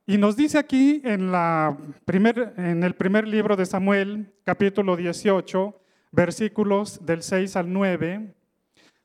Y 0.08 0.18
nos 0.18 0.36
dice 0.36 0.58
aquí 0.58 1.00
en, 1.06 1.32
la 1.32 1.78
primer, 2.06 2.54
en 2.58 2.84
el 2.84 2.96
primer 2.96 3.28
libro 3.28 3.56
de 3.56 3.68
Samuel, 3.68 4.34
capítulo 4.44 4.98
18, 4.98 5.80
versículos 6.12 7.06
del 7.06 7.22
6 7.22 7.56
al 7.56 7.72
9, 7.72 8.34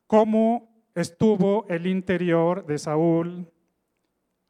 cómo 0.07 0.67
estuvo 0.95 1.67
el 1.69 1.85
interior 1.85 2.65
de 2.65 2.79
Saúl 2.79 3.47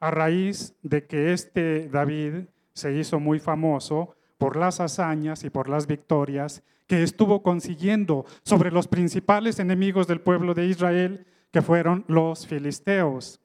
a 0.00 0.10
raíz 0.10 0.74
de 0.82 1.06
que 1.06 1.34
este 1.34 1.90
David 1.90 2.46
se 2.72 2.94
hizo 2.94 3.20
muy 3.20 3.40
famoso 3.40 4.16
por 4.38 4.56
las 4.56 4.80
hazañas 4.80 5.44
y 5.44 5.50
por 5.50 5.68
las 5.68 5.86
victorias 5.86 6.62
que 6.86 7.02
estuvo 7.02 7.42
consiguiendo 7.42 8.24
sobre 8.42 8.70
los 8.70 8.88
principales 8.88 9.58
enemigos 9.58 10.06
del 10.06 10.20
pueblo 10.20 10.54
de 10.54 10.66
Israel, 10.66 11.26
que 11.50 11.62
fueron 11.62 12.04
los 12.08 12.46
filisteos. 12.46 13.40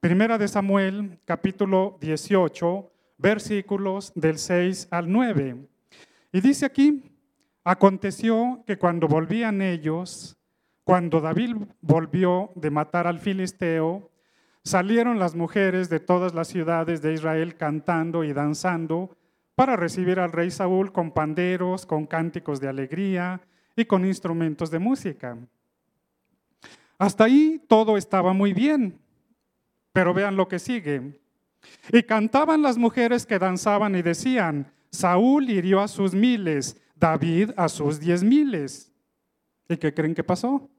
Primera 0.00 0.38
de 0.38 0.48
Samuel, 0.48 1.18
capítulo 1.24 1.98
18, 2.00 2.90
versículos 3.18 4.12
del 4.14 4.38
6 4.38 4.88
al 4.90 5.10
9. 5.10 5.56
Y 6.32 6.40
dice 6.40 6.64
aquí, 6.64 7.02
aconteció 7.64 8.64
que 8.66 8.78
cuando 8.78 9.08
volvían 9.08 9.60
ellos, 9.60 10.38
cuando 10.84 11.20
David 11.20 11.56
volvió 11.82 12.50
de 12.54 12.70
matar 12.70 13.06
al 13.06 13.20
filisteo, 13.20 14.10
salieron 14.64 15.18
las 15.18 15.34
mujeres 15.34 15.90
de 15.90 16.00
todas 16.00 16.34
las 16.34 16.48
ciudades 16.48 17.02
de 17.02 17.12
Israel 17.12 17.56
cantando 17.56 18.24
y 18.24 18.32
danzando 18.32 19.16
para 19.60 19.76
recibir 19.76 20.18
al 20.18 20.32
rey 20.32 20.50
Saúl 20.50 20.90
con 20.90 21.10
panderos, 21.10 21.84
con 21.84 22.06
cánticos 22.06 22.60
de 22.60 22.68
alegría 22.68 23.42
y 23.76 23.84
con 23.84 24.06
instrumentos 24.06 24.70
de 24.70 24.78
música. 24.78 25.36
Hasta 26.96 27.24
ahí 27.24 27.62
todo 27.68 27.98
estaba 27.98 28.32
muy 28.32 28.54
bien. 28.54 28.98
Pero 29.92 30.14
vean 30.14 30.34
lo 30.34 30.48
que 30.48 30.58
sigue. 30.58 31.20
Y 31.92 32.02
cantaban 32.04 32.62
las 32.62 32.78
mujeres 32.78 33.26
que 33.26 33.38
danzaban 33.38 33.94
y 33.94 34.00
decían, 34.00 34.72
Saúl 34.90 35.50
hirió 35.50 35.80
a 35.80 35.88
sus 35.88 36.14
miles, 36.14 36.80
David 36.96 37.50
a 37.54 37.68
sus 37.68 38.00
diez 38.00 38.22
miles. 38.22 38.90
¿Y 39.68 39.76
qué 39.76 39.92
creen 39.92 40.14
que 40.14 40.24
pasó? 40.24 40.70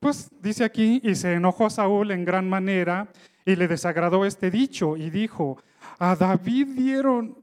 Pues 0.00 0.30
dice 0.40 0.64
aquí, 0.64 0.98
y 1.04 1.14
se 1.14 1.34
enojó 1.34 1.68
Saúl 1.68 2.10
en 2.10 2.24
gran 2.24 2.48
manera 2.48 3.12
y 3.44 3.54
le 3.56 3.68
desagradó 3.68 4.24
este 4.24 4.50
dicho 4.50 4.96
y 4.96 5.10
dijo, 5.10 5.58
a 5.98 6.16
David 6.16 6.68
dieron 6.76 7.38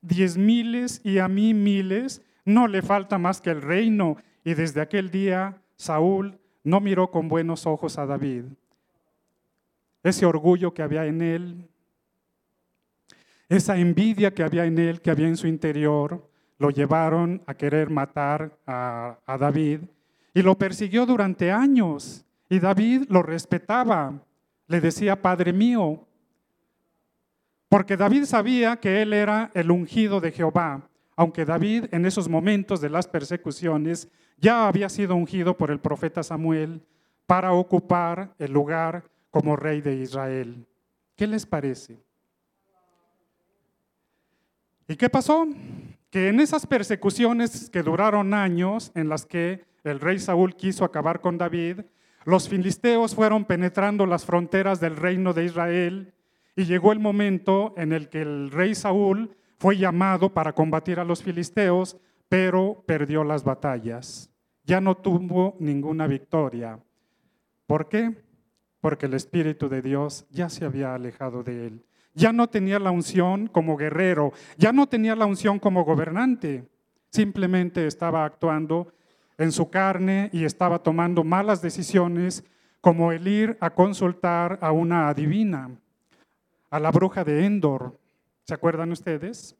diez 0.00 0.36
miles 0.36 1.00
y 1.04 1.18
a 1.18 1.28
mí 1.28 1.54
miles, 1.54 2.22
no 2.44 2.66
le 2.66 2.82
falta 2.82 3.18
más 3.18 3.40
que 3.40 3.50
el 3.50 3.62
reino. 3.62 4.16
Y 4.44 4.54
desde 4.54 4.80
aquel 4.80 5.10
día 5.10 5.60
Saúl 5.76 6.38
no 6.64 6.80
miró 6.80 7.10
con 7.10 7.28
buenos 7.28 7.66
ojos 7.66 7.98
a 7.98 8.06
David 8.06 8.44
ese 10.02 10.26
orgullo 10.26 10.74
que 10.74 10.82
había 10.82 11.06
en 11.06 11.22
él, 11.22 11.68
esa 13.48 13.78
envidia 13.78 14.34
que 14.34 14.42
había 14.42 14.64
en 14.64 14.78
él, 14.78 15.00
que 15.00 15.10
había 15.10 15.28
en 15.28 15.36
su 15.36 15.46
interior, 15.46 16.28
lo 16.58 16.70
llevaron 16.70 17.42
a 17.46 17.54
querer 17.54 17.88
matar 17.90 18.58
a, 18.66 19.18
David 19.38 19.80
y 20.34 20.42
lo 20.42 20.58
persiguió 20.58 21.06
durante 21.06 21.50
años. 21.50 22.24
Y 22.50 22.58
David 22.58 23.04
lo 23.08 23.22
respetaba, 23.22 24.22
le 24.66 24.80
decía, 24.80 25.20
Padre 25.22 25.52
mío, 25.52 26.06
porque 27.68 27.96
David 27.96 28.24
sabía 28.24 28.76
que 28.76 29.02
él 29.02 29.12
era 29.12 29.50
el 29.54 29.70
ungido 29.70 30.20
de 30.20 30.32
Jehová, 30.32 30.88
aunque 31.16 31.44
David 31.44 31.86
en 31.90 32.06
esos 32.06 32.28
momentos 32.28 32.80
de 32.80 32.90
las 32.90 33.06
persecuciones 33.06 34.08
ya 34.38 34.68
había 34.68 34.88
sido 34.88 35.14
ungido 35.16 35.56
por 35.56 35.70
el 35.70 35.80
profeta 35.80 36.22
Samuel 36.22 36.82
para 37.26 37.52
ocupar 37.52 38.34
el 38.38 38.52
lugar 38.52 39.04
como 39.30 39.56
rey 39.56 39.80
de 39.80 39.96
Israel. 39.96 40.66
¿Qué 41.14 41.26
les 41.26 41.44
parece? 41.44 41.98
¿Y 44.86 44.96
qué 44.96 45.10
pasó? 45.10 45.46
Que 46.10 46.28
en 46.28 46.40
esas 46.40 46.66
persecuciones 46.66 47.68
que 47.68 47.82
duraron 47.82 48.32
años, 48.32 48.90
en 48.94 49.10
las 49.10 49.26
que 49.26 49.66
el 49.84 50.00
rey 50.00 50.18
Saúl 50.18 50.54
quiso 50.56 50.84
acabar 50.84 51.20
con 51.20 51.36
David, 51.36 51.80
los 52.24 52.48
filisteos 52.48 53.14
fueron 53.14 53.44
penetrando 53.44 54.06
las 54.06 54.24
fronteras 54.24 54.80
del 54.80 54.96
reino 54.96 55.34
de 55.34 55.44
Israel 55.44 56.14
y 56.58 56.66
llegó 56.66 56.92
el 56.92 56.98
momento 56.98 57.72
en 57.78 57.92
el 57.92 58.10
que 58.10 58.20
el 58.20 58.50
rey 58.50 58.74
Saúl 58.74 59.34
fue 59.58 59.78
llamado 59.78 60.34
para 60.34 60.52
combatir 60.52 61.00
a 61.00 61.04
los 61.04 61.22
filisteos, 61.22 61.96
pero 62.28 62.84
perdió 62.86 63.24
las 63.24 63.44
batallas. 63.44 64.30
Ya 64.64 64.80
no 64.80 64.96
tuvo 64.96 65.56
ninguna 65.58 66.06
victoria. 66.06 66.78
¿Por 67.66 67.88
qué? 67.88 68.28
porque 68.80 69.06
el 69.06 69.14
Espíritu 69.14 69.68
de 69.68 69.82
Dios 69.82 70.26
ya 70.30 70.48
se 70.48 70.64
había 70.64 70.94
alejado 70.94 71.42
de 71.42 71.66
él. 71.66 71.84
Ya 72.14 72.32
no 72.32 72.48
tenía 72.48 72.78
la 72.78 72.90
unción 72.90 73.46
como 73.46 73.76
guerrero, 73.76 74.32
ya 74.56 74.72
no 74.72 74.88
tenía 74.88 75.14
la 75.14 75.26
unción 75.26 75.58
como 75.58 75.84
gobernante, 75.84 76.68
simplemente 77.10 77.86
estaba 77.86 78.24
actuando 78.24 78.92
en 79.36 79.52
su 79.52 79.70
carne 79.70 80.30
y 80.32 80.44
estaba 80.44 80.82
tomando 80.82 81.22
malas 81.22 81.62
decisiones 81.62 82.44
como 82.80 83.12
el 83.12 83.26
ir 83.28 83.56
a 83.60 83.70
consultar 83.70 84.58
a 84.62 84.72
una 84.72 85.08
adivina, 85.08 85.70
a 86.70 86.80
la 86.80 86.90
bruja 86.90 87.24
de 87.24 87.44
Endor. 87.44 87.98
¿Se 88.44 88.54
acuerdan 88.54 88.92
ustedes? 88.92 89.56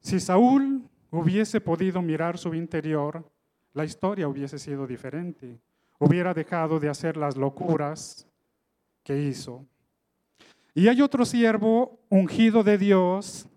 Si 0.00 0.20
Saúl 0.20 0.88
hubiese 1.10 1.60
podido 1.60 2.02
mirar 2.02 2.36
su 2.36 2.54
interior, 2.54 3.30
la 3.72 3.84
historia 3.84 4.28
hubiese 4.28 4.58
sido 4.58 4.86
diferente. 4.86 5.58
Hubiera 5.98 6.34
dejado 6.34 6.78
de 6.78 6.88
hacer 6.88 7.16
las 7.16 7.36
locuras 7.36 8.26
que 9.02 9.18
hizo. 9.18 9.66
Y 10.74 10.88
hay 10.88 11.00
otro 11.02 11.24
siervo 11.24 12.00
ungido 12.08 12.62
de 12.62 12.78
Dios 12.78 13.48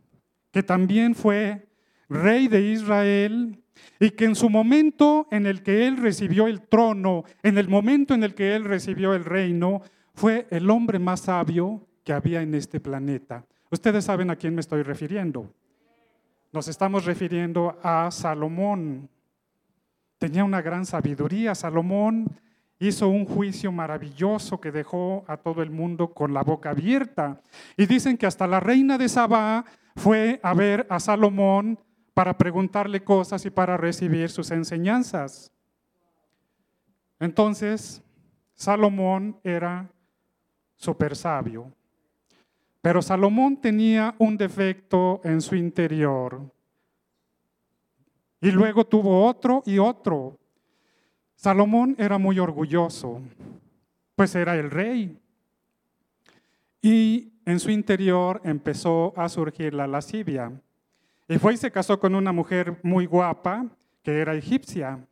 que 0.51 0.63
también 0.63 1.15
fue 1.15 1.66
rey 2.09 2.47
de 2.47 2.61
Israel 2.61 3.63
y 3.99 4.11
que 4.11 4.25
en 4.25 4.35
su 4.35 4.49
momento 4.49 5.27
en 5.31 5.45
el 5.45 5.63
que 5.63 5.87
él 5.87 5.97
recibió 5.97 6.47
el 6.47 6.61
trono, 6.61 7.23
en 7.43 7.57
el 7.57 7.67
momento 7.67 8.13
en 8.13 8.23
el 8.23 8.33
que 8.33 8.55
él 8.55 8.65
recibió 8.65 9.13
el 9.13 9.25
reino, 9.25 9.81
fue 10.13 10.47
el 10.49 10.69
hombre 10.69 10.99
más 10.99 11.21
sabio 11.21 11.87
que 12.03 12.13
había 12.13 12.41
en 12.41 12.55
este 12.55 12.79
planeta. 12.79 13.45
Ustedes 13.69 14.05
saben 14.05 14.29
a 14.29 14.35
quién 14.35 14.55
me 14.55 14.61
estoy 14.61 14.83
refiriendo. 14.83 15.53
Nos 16.51 16.67
estamos 16.67 17.05
refiriendo 17.05 17.77
a 17.83 18.09
Salomón 18.09 19.09
tenía 20.17 20.43
una 20.43 20.61
gran 20.61 20.85
sabiduría. 20.85 21.55
Salomón 21.55 22.27
hizo 22.79 23.07
un 23.07 23.25
juicio 23.25 23.71
maravilloso 23.71 24.59
que 24.59 24.71
dejó 24.71 25.23
a 25.27 25.37
todo 25.37 25.61
el 25.61 25.71
mundo 25.71 26.13
con 26.13 26.33
la 26.33 26.43
boca 26.43 26.71
abierta. 26.71 27.41
Y 27.75 27.85
dicen 27.85 28.17
que 28.17 28.25
hasta 28.25 28.47
la 28.47 28.59
reina 28.59 28.97
de 28.97 29.09
Sabá 29.09 29.65
fue 29.95 30.39
a 30.43 30.53
ver 30.53 30.85
a 30.89 30.99
Salomón 30.99 31.79
para 32.17 32.35
preguntarle 32.35 33.03
cosas 33.03 33.45
y 33.45 33.51
para 33.51 33.77
recibir 33.77 34.31
sus 34.31 34.49
enseñanzas. 34.49 35.51
Entonces, 37.19 38.01
Salomón 38.55 39.39
era 39.43 39.87
súper 40.77 41.15
sabio. 41.15 41.71
Pero 42.81 43.03
Salomón 43.03 43.57
tenía 43.57 44.15
un 44.17 44.35
defecto 44.35 45.21
en 45.23 45.41
su 45.41 45.53
interior. 45.53 46.41
Y 48.41 48.49
luego 48.49 48.83
tuvo 48.83 49.27
otro 49.27 49.61
y 49.67 49.77
otro. 49.77 50.39
Salomón 51.35 51.95
era 51.99 52.17
muy 52.17 52.39
orgulloso, 52.39 53.21
pues 54.15 54.33
era 54.33 54.55
el 54.55 54.71
rey. 54.71 55.21
Y 56.81 57.31
en 57.45 57.59
su 57.59 57.69
interior 57.69 58.41
empezó 58.43 59.13
a 59.15 59.29
surgir 59.29 59.75
la 59.75 59.85
lascivia. 59.85 60.59
Y 61.27 61.37
fue 61.37 61.53
y 61.53 61.57
se 61.57 61.71
casó 61.71 61.99
con 61.99 62.15
una 62.15 62.31
mujer 62.31 62.79
muy 62.83 63.05
guapa, 63.05 63.65
que 64.01 64.19
era 64.19 64.35
egipcia. 64.35 65.05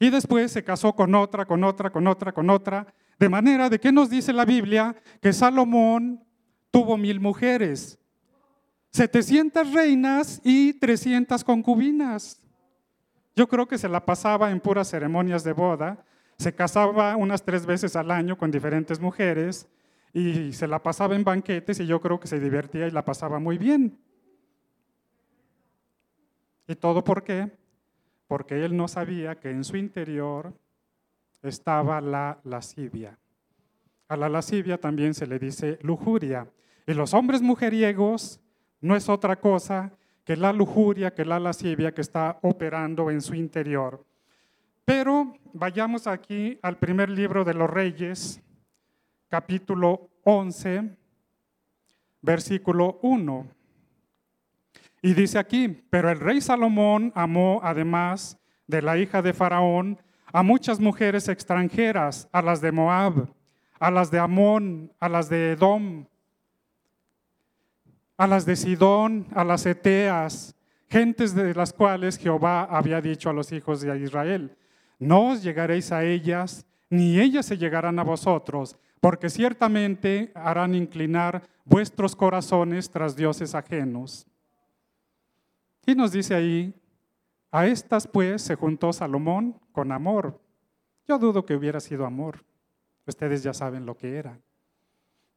Y 0.00 0.10
después 0.10 0.52
se 0.52 0.64
casó 0.64 0.94
con 0.94 1.14
otra, 1.14 1.44
con 1.44 1.64
otra, 1.64 1.90
con 1.90 2.06
otra, 2.06 2.32
con 2.32 2.50
otra. 2.50 2.86
De 3.18 3.28
manera 3.28 3.68
de 3.68 3.78
que 3.80 3.92
nos 3.92 4.10
dice 4.10 4.32
la 4.32 4.44
Biblia 4.44 4.94
que 5.20 5.32
Salomón 5.32 6.24
tuvo 6.70 6.96
mil 6.96 7.20
mujeres, 7.20 7.98
700 8.92 9.72
reinas 9.72 10.40
y 10.44 10.74
300 10.74 11.44
concubinas. 11.44 12.40
Yo 13.36 13.48
creo 13.48 13.66
que 13.66 13.78
se 13.78 13.88
la 13.88 14.04
pasaba 14.04 14.50
en 14.50 14.60
puras 14.60 14.88
ceremonias 14.88 15.44
de 15.44 15.52
boda. 15.52 16.04
Se 16.38 16.54
casaba 16.54 17.16
unas 17.16 17.44
tres 17.44 17.66
veces 17.66 17.96
al 17.96 18.10
año 18.10 18.36
con 18.36 18.50
diferentes 18.50 19.00
mujeres 19.00 19.68
y 20.12 20.52
se 20.52 20.66
la 20.66 20.82
pasaba 20.82 21.14
en 21.14 21.24
banquetes 21.24 21.80
y 21.80 21.86
yo 21.86 22.00
creo 22.00 22.18
que 22.18 22.28
se 22.28 22.40
divertía 22.40 22.86
y 22.86 22.90
la 22.90 23.04
pasaba 23.04 23.38
muy 23.38 23.58
bien. 23.58 23.98
¿Y 26.68 26.76
todo 26.76 27.02
por 27.02 27.24
qué? 27.24 27.50
Porque 28.26 28.64
él 28.64 28.76
no 28.76 28.88
sabía 28.88 29.40
que 29.40 29.50
en 29.50 29.64
su 29.64 29.78
interior 29.78 30.52
estaba 31.42 32.00
la 32.02 32.38
lascivia. 32.44 33.18
A 34.06 34.16
la 34.16 34.28
lascivia 34.28 34.78
también 34.78 35.14
se 35.14 35.26
le 35.26 35.38
dice 35.38 35.78
lujuria. 35.82 36.46
Y 36.86 36.92
los 36.92 37.14
hombres 37.14 37.40
mujeriegos 37.40 38.40
no 38.82 38.94
es 38.94 39.08
otra 39.08 39.40
cosa 39.40 39.92
que 40.24 40.36
la 40.36 40.52
lujuria, 40.52 41.14
que 41.14 41.24
la 41.24 41.40
lascivia 41.40 41.92
que 41.94 42.02
está 42.02 42.38
operando 42.42 43.10
en 43.10 43.22
su 43.22 43.34
interior. 43.34 44.04
Pero 44.84 45.34
vayamos 45.54 46.06
aquí 46.06 46.58
al 46.60 46.78
primer 46.78 47.08
libro 47.08 47.44
de 47.44 47.54
los 47.54 47.68
reyes, 47.68 48.42
capítulo 49.28 50.10
11, 50.24 50.96
versículo 52.20 52.98
1. 53.02 53.57
Y 55.02 55.14
dice 55.14 55.38
aquí, 55.38 55.68
pero 55.90 56.10
el 56.10 56.20
rey 56.20 56.40
Salomón 56.40 57.12
amó 57.14 57.60
además 57.62 58.38
de 58.66 58.82
la 58.82 58.98
hija 58.98 59.22
de 59.22 59.32
Faraón 59.32 60.00
a 60.32 60.42
muchas 60.42 60.80
mujeres 60.80 61.28
extranjeras, 61.28 62.28
a 62.32 62.42
las 62.42 62.60
de 62.60 62.72
Moab, 62.72 63.28
a 63.78 63.90
las 63.90 64.10
de 64.10 64.18
Amón, 64.18 64.92
a 65.00 65.08
las 65.08 65.28
de 65.28 65.52
Edom, 65.52 66.06
a 68.16 68.26
las 68.26 68.44
de 68.44 68.56
Sidón, 68.56 69.26
a 69.34 69.44
las 69.44 69.64
Eteas, 69.64 70.56
gentes 70.90 71.34
de 71.34 71.54
las 71.54 71.72
cuales 71.72 72.18
Jehová 72.18 72.64
había 72.64 73.00
dicho 73.00 73.30
a 73.30 73.32
los 73.32 73.52
hijos 73.52 73.80
de 73.80 73.96
Israel, 74.00 74.56
no 74.98 75.30
os 75.30 75.42
llegaréis 75.42 75.92
a 75.92 76.04
ellas, 76.04 76.66
ni 76.90 77.20
ellas 77.20 77.46
se 77.46 77.56
llegarán 77.56 77.98
a 78.00 78.02
vosotros, 78.02 78.76
porque 79.00 79.30
ciertamente 79.30 80.32
harán 80.34 80.74
inclinar 80.74 81.42
vuestros 81.64 82.16
corazones 82.16 82.90
tras 82.90 83.14
dioses 83.14 83.54
ajenos. 83.54 84.26
Y 85.86 85.94
nos 85.94 86.12
dice 86.12 86.34
ahí, 86.34 86.74
a 87.50 87.66
estas 87.66 88.06
pues 88.06 88.42
se 88.42 88.56
juntó 88.56 88.92
Salomón 88.92 89.58
con 89.72 89.92
amor. 89.92 90.40
Yo 91.06 91.18
dudo 91.18 91.46
que 91.46 91.54
hubiera 91.54 91.80
sido 91.80 92.04
amor. 92.04 92.44
Ustedes 93.06 93.42
ya 93.42 93.54
saben 93.54 93.86
lo 93.86 93.96
que 93.96 94.16
era. 94.16 94.38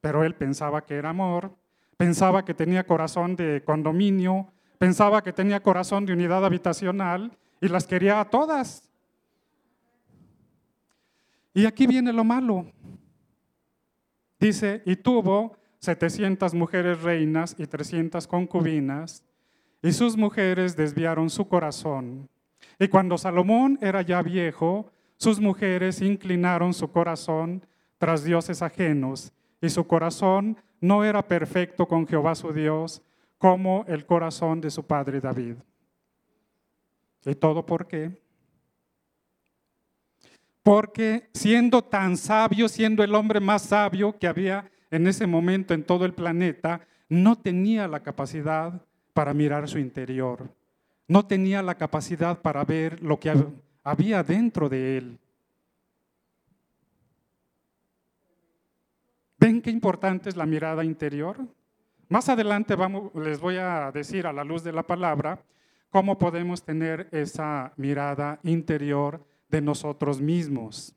Pero 0.01 0.23
él 0.23 0.35
pensaba 0.35 0.85
que 0.85 0.95
era 0.95 1.09
amor, 1.09 1.55
pensaba 1.95 2.43
que 2.43 2.53
tenía 2.53 2.85
corazón 2.85 3.35
de 3.35 3.63
condominio, 3.63 4.51
pensaba 4.77 5.23
que 5.23 5.31
tenía 5.31 5.61
corazón 5.61 6.05
de 6.05 6.13
unidad 6.13 6.43
habitacional 6.43 7.37
y 7.61 7.67
las 7.67 7.87
quería 7.87 8.19
a 8.19 8.29
todas. 8.29 8.89
Y 11.53 11.65
aquí 11.65 11.87
viene 11.87 12.11
lo 12.11 12.23
malo. 12.23 12.65
Dice, 14.39 14.81
y 14.85 14.95
tuvo 14.95 15.55
700 15.79 16.53
mujeres 16.55 17.01
reinas 17.01 17.55
y 17.57 17.67
300 17.67 18.25
concubinas, 18.27 19.23
y 19.81 19.91
sus 19.93 20.15
mujeres 20.15 20.75
desviaron 20.75 21.29
su 21.29 21.47
corazón. 21.47 22.29
Y 22.79 22.87
cuando 22.87 23.17
Salomón 23.17 23.77
era 23.81 24.01
ya 24.01 24.21
viejo, 24.21 24.91
sus 25.17 25.39
mujeres 25.39 26.01
inclinaron 26.01 26.73
su 26.73 26.91
corazón 26.91 27.65
tras 27.97 28.23
dioses 28.23 28.61
ajenos, 28.61 29.31
y 29.61 29.69
su 29.69 29.85
corazón 29.85 30.57
no 30.79 31.03
era 31.03 31.21
perfecto 31.27 31.87
con 31.87 32.07
Jehová 32.07 32.33
su 32.33 32.51
Dios, 32.51 33.01
como 33.37 33.85
el 33.87 34.05
corazón 34.05 34.61
de 34.61 34.71
su 34.71 34.83
padre 34.83 35.21
David. 35.21 35.55
¿Y 37.25 37.35
todo 37.35 37.65
por 37.65 37.87
qué? 37.87 38.19
Porque 40.63 41.29
siendo 41.33 41.83
tan 41.83 42.17
sabio, 42.17 42.67
siendo 42.67 43.03
el 43.03 43.15
hombre 43.15 43.39
más 43.39 43.63
sabio 43.63 44.17
que 44.17 44.27
había 44.27 44.71
en 44.89 45.07
ese 45.07 45.25
momento 45.25 45.73
en 45.73 45.83
todo 45.83 46.05
el 46.05 46.13
planeta, 46.13 46.81
no 47.09 47.37
tenía 47.37 47.87
la 47.87 48.01
capacidad 48.01 48.81
para 49.13 49.33
mirar 49.33 49.67
su 49.67 49.79
interior. 49.79 50.49
No 51.07 51.25
tenía 51.25 51.61
la 51.61 51.75
capacidad 51.75 52.41
para 52.41 52.63
ver 52.63 53.01
lo 53.01 53.19
que 53.19 53.33
había 53.83 54.23
dentro 54.23 54.69
de 54.69 54.97
él. 54.97 55.19
¿Ven 59.37 59.61
qué 59.61 59.71
importante 59.71 60.29
es 60.29 60.35
la 60.35 60.45
mirada 60.45 60.83
interior? 60.83 61.37
Más 62.07 62.29
adelante 62.29 62.75
les 63.15 63.39
voy 63.39 63.57
a 63.57 63.91
decir 63.91 64.27
a 64.27 64.33
la 64.33 64.43
luz 64.43 64.63
de 64.63 64.71
la 64.71 64.83
palabra 64.83 65.41
cómo 65.89 66.17
podemos 66.17 66.63
tener 66.63 67.07
esa 67.11 67.73
mirada 67.75 68.39
interior 68.43 69.25
de 69.49 69.61
nosotros 69.61 70.21
mismos. 70.21 70.95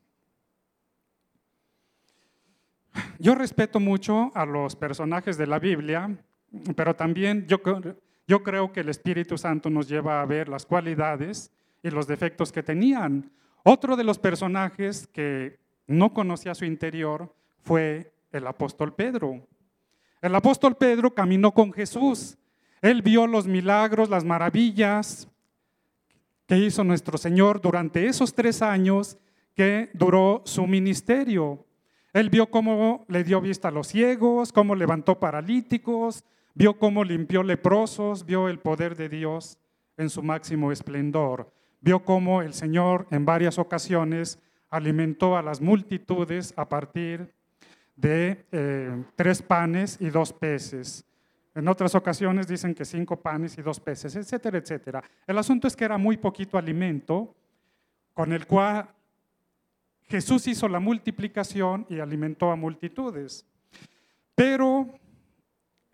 Yo 3.19 3.35
respeto 3.35 3.79
mucho 3.79 4.31
a 4.35 4.45
los 4.45 4.75
personajes 4.75 5.37
de 5.37 5.47
la 5.47 5.59
Biblia, 5.59 6.17
pero 6.75 6.95
también 6.95 7.45
yo, 7.47 7.59
yo 8.27 8.43
creo 8.43 8.71
que 8.71 8.79
el 8.79 8.89
Espíritu 8.89 9.37
Santo 9.37 9.69
nos 9.69 9.87
lleva 9.87 10.21
a 10.21 10.25
ver 10.25 10.49
las 10.49 10.65
cualidades 10.65 11.51
y 11.83 11.89
los 11.89 12.07
defectos 12.07 12.51
que 12.51 12.63
tenían. 12.63 13.31
Otro 13.63 13.95
de 13.95 14.03
los 14.03 14.19
personajes 14.19 15.07
que 15.07 15.59
no 15.87 16.13
conocía 16.13 16.55
su 16.55 16.65
interior 16.65 17.33
fue 17.61 18.13
el 18.31 18.47
apóstol 18.47 18.93
Pedro. 18.93 19.47
El 20.21 20.33
apóstol 20.33 20.75
Pedro 20.75 21.13
caminó 21.13 21.51
con 21.53 21.71
Jesús. 21.71 22.37
Él 22.81 23.01
vio 23.01 23.27
los 23.27 23.47
milagros, 23.47 24.09
las 24.09 24.23
maravillas, 24.23 25.27
que 26.47 26.57
hizo 26.57 26.83
nuestro 26.83 27.17
Señor 27.17 27.61
durante 27.61 28.07
esos 28.07 28.33
tres 28.33 28.61
años 28.61 29.17
que 29.55 29.89
duró 29.93 30.41
su 30.45 30.67
ministerio. 30.67 31.65
Él 32.13 32.29
vio 32.29 32.47
cómo 32.47 33.05
le 33.07 33.23
dio 33.23 33.41
vista 33.41 33.67
a 33.67 33.71
los 33.71 33.87
ciegos, 33.87 34.51
cómo 34.51 34.75
levantó 34.75 35.19
paralíticos, 35.19 36.23
vio 36.55 36.79
cómo 36.79 37.03
limpió 37.03 37.43
leprosos, 37.43 38.25
vio 38.25 38.49
el 38.49 38.59
poder 38.59 38.95
de 38.95 39.09
Dios 39.09 39.59
en 39.97 40.09
su 40.09 40.23
máximo 40.23 40.71
esplendor, 40.71 41.51
vio 41.81 42.03
cómo 42.03 42.41
el 42.41 42.53
Señor 42.53 43.07
en 43.11 43.25
varias 43.25 43.59
ocasiones 43.59 44.39
alimentó 44.69 45.37
a 45.37 45.43
las 45.43 45.61
multitudes 45.61 46.53
a 46.57 46.67
partir 46.67 47.33
de 47.95 48.45
eh, 48.51 49.03
tres 49.15 49.41
panes 49.41 49.97
y 50.01 50.09
dos 50.09 50.33
peces. 50.33 51.05
En 51.53 51.67
otras 51.67 51.95
ocasiones 51.95 52.47
dicen 52.47 52.73
que 52.73 52.83
cinco 52.83 53.21
panes 53.21 53.57
y 53.57 53.61
dos 53.61 53.79
peces, 53.79 54.15
etcétera, 54.15 54.57
etcétera. 54.57 55.03
El 55.25 55.37
asunto 55.37 55.67
es 55.67 55.75
que 55.75 55.85
era 55.85 55.97
muy 55.97 56.17
poquito 56.17 56.57
alimento 56.57 57.33
con 58.13 58.33
el 58.33 58.45
cual 58.45 58.89
Jesús 60.03 60.47
hizo 60.47 60.67
la 60.67 60.79
multiplicación 60.79 61.85
y 61.89 61.99
alimentó 61.99 62.51
a 62.51 62.55
multitudes. 62.55 63.45
Pero 64.35 64.99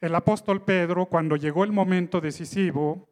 el 0.02 0.16
apóstol 0.16 0.64
Pedro, 0.64 1.06
cuando 1.06 1.36
llegó 1.36 1.64
el 1.64 1.72
momento 1.72 2.20
decisivo, 2.20 3.08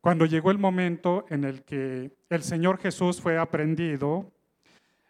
cuando 0.00 0.26
llegó 0.26 0.50
el 0.50 0.58
momento 0.58 1.24
en 1.30 1.44
el 1.44 1.64
que 1.64 2.12
el 2.28 2.42
Señor 2.42 2.78
Jesús 2.78 3.20
fue 3.20 3.38
aprendido, 3.38 4.30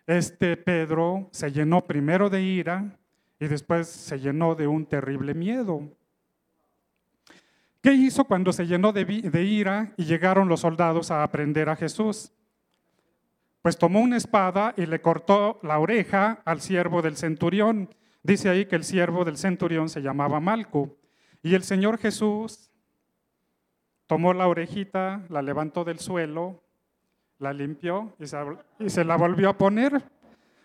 este 0.07 0.57
Pedro 0.57 1.29
se 1.33 1.51
llenó 1.51 1.85
primero 1.85 2.31
de 2.31 2.41
ira 2.41 2.97
y 3.41 3.49
después 3.49 3.89
se 3.89 4.19
llenó 4.19 4.55
de 4.55 4.69
un 4.69 4.87
terrible 4.87 5.35
miedo. 5.35 5.91
¿Qué 7.83 7.93
hizo 7.93 8.25
cuando 8.25 8.53
se 8.53 8.67
llenó 8.67 8.93
de, 8.93 9.45
ira 9.45 9.93
y 9.97 10.05
llegaron 10.05 10.49
los 10.49 10.61
soldados 10.61 11.11
a 11.11 11.23
aprender 11.23 11.69
a 11.69 11.77
Jesús? 11.77 12.33
Pues 13.63 13.77
tomó 13.77 14.01
una 14.01 14.17
espada 14.17 14.75
y 14.77 14.87
le 14.87 15.01
cortó 15.01 15.61
la 15.63 15.79
oreja 15.79 16.41
al 16.45 16.61
siervo 16.61 17.03
del 17.03 17.17
centurión. 17.17 17.95
Dice 18.27 18.49
ahí 18.49 18.67
que 18.67 18.75
el 18.75 18.83
siervo 18.83 19.25
del 19.25 19.37
centurión 19.37 19.89
se 19.89 20.03
llamaba 20.03 20.41
Malco. 20.41 20.97
Y 21.45 21.55
el 21.55 21.63
Señor 21.63 21.97
Jesús 21.97 22.73
tomó 24.09 24.33
la 24.33 24.49
orejita, 24.49 25.25
la 25.29 25.43
levantó 25.43 25.85
del 25.85 26.01
suelo, 26.01 26.61
la 27.39 27.53
limpió 27.53 28.17
y 28.19 28.27
se, 28.89 29.05
la 29.05 29.17
volvió 29.17 29.49
a 29.49 29.57
poner. 29.57 30.11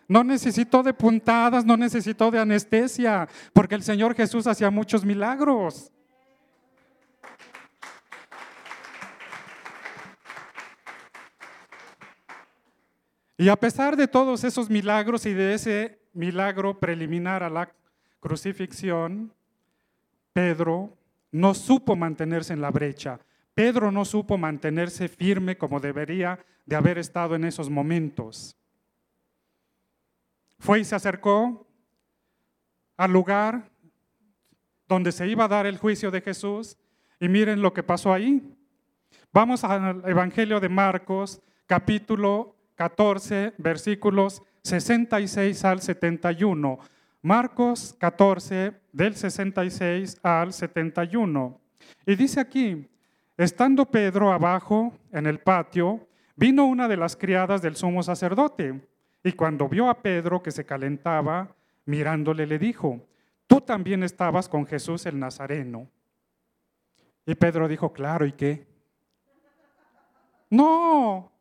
No 0.08 0.24
necesitó 0.24 0.82
de 0.82 0.92
puntadas, 0.92 1.64
no 1.64 1.76
necesitó 1.76 2.32
de 2.32 2.40
anestesia, 2.40 3.28
porque 3.52 3.76
el 3.76 3.84
Señor 3.84 4.16
Jesús 4.16 4.48
hacía 4.48 4.68
muchos 4.68 5.04
milagros. 5.04 5.92
Y 13.38 13.48
a 13.48 13.54
pesar 13.54 13.96
de 13.96 14.08
todos 14.08 14.42
esos 14.42 14.68
milagros 14.68 15.26
y 15.26 15.32
de 15.32 15.54
ese 15.54 16.01
milagro 16.12 16.78
preliminar 16.78 17.42
a 17.42 17.50
la 17.50 17.72
crucifixión, 18.20 19.32
Pedro 20.32 20.96
no 21.30 21.54
supo 21.54 21.96
mantenerse 21.96 22.52
en 22.52 22.60
la 22.60 22.70
brecha. 22.70 23.20
Pedro 23.54 23.90
no 23.90 24.04
supo 24.04 24.38
mantenerse 24.38 25.08
firme 25.08 25.56
como 25.56 25.80
debería 25.80 26.38
de 26.64 26.76
haber 26.76 26.98
estado 26.98 27.34
en 27.34 27.44
esos 27.44 27.68
momentos. 27.68 28.56
Fue 30.58 30.80
y 30.80 30.84
se 30.84 30.94
acercó 30.94 31.66
al 32.96 33.12
lugar 33.12 33.68
donde 34.88 35.10
se 35.12 35.26
iba 35.26 35.44
a 35.44 35.48
dar 35.48 35.66
el 35.66 35.78
juicio 35.78 36.10
de 36.10 36.20
Jesús 36.20 36.76
y 37.18 37.28
miren 37.28 37.62
lo 37.62 37.72
que 37.72 37.82
pasó 37.82 38.12
ahí. 38.12 38.42
Vamos 39.32 39.64
al 39.64 40.08
Evangelio 40.08 40.60
de 40.60 40.68
Marcos, 40.68 41.40
capítulo 41.66 42.54
14, 42.76 43.54
versículos 43.58 44.42
66 44.62 45.64
al 45.64 45.80
71. 45.80 46.78
Marcos 47.22 47.94
14, 47.98 48.72
del 48.92 49.14
66 49.14 50.18
al 50.22 50.52
71. 50.52 51.60
Y 52.06 52.16
dice 52.16 52.40
aquí, 52.40 52.88
estando 53.36 53.84
Pedro 53.86 54.32
abajo 54.32 54.92
en 55.12 55.26
el 55.26 55.38
patio, 55.38 56.06
vino 56.36 56.66
una 56.66 56.88
de 56.88 56.96
las 56.96 57.16
criadas 57.16 57.62
del 57.62 57.76
sumo 57.76 58.02
sacerdote, 58.02 58.88
y 59.24 59.32
cuando 59.32 59.68
vio 59.68 59.88
a 59.88 60.02
Pedro 60.02 60.42
que 60.42 60.50
se 60.50 60.64
calentaba, 60.64 61.54
mirándole 61.84 62.46
le 62.46 62.58
dijo, 62.58 63.00
tú 63.46 63.60
también 63.60 64.02
estabas 64.02 64.48
con 64.48 64.66
Jesús 64.66 65.06
el 65.06 65.18
Nazareno. 65.18 65.88
Y 67.24 67.34
Pedro 67.36 67.68
dijo, 67.68 67.92
claro, 67.92 68.26
¿y 68.26 68.32
qué? 68.32 68.66
No. 70.50 71.31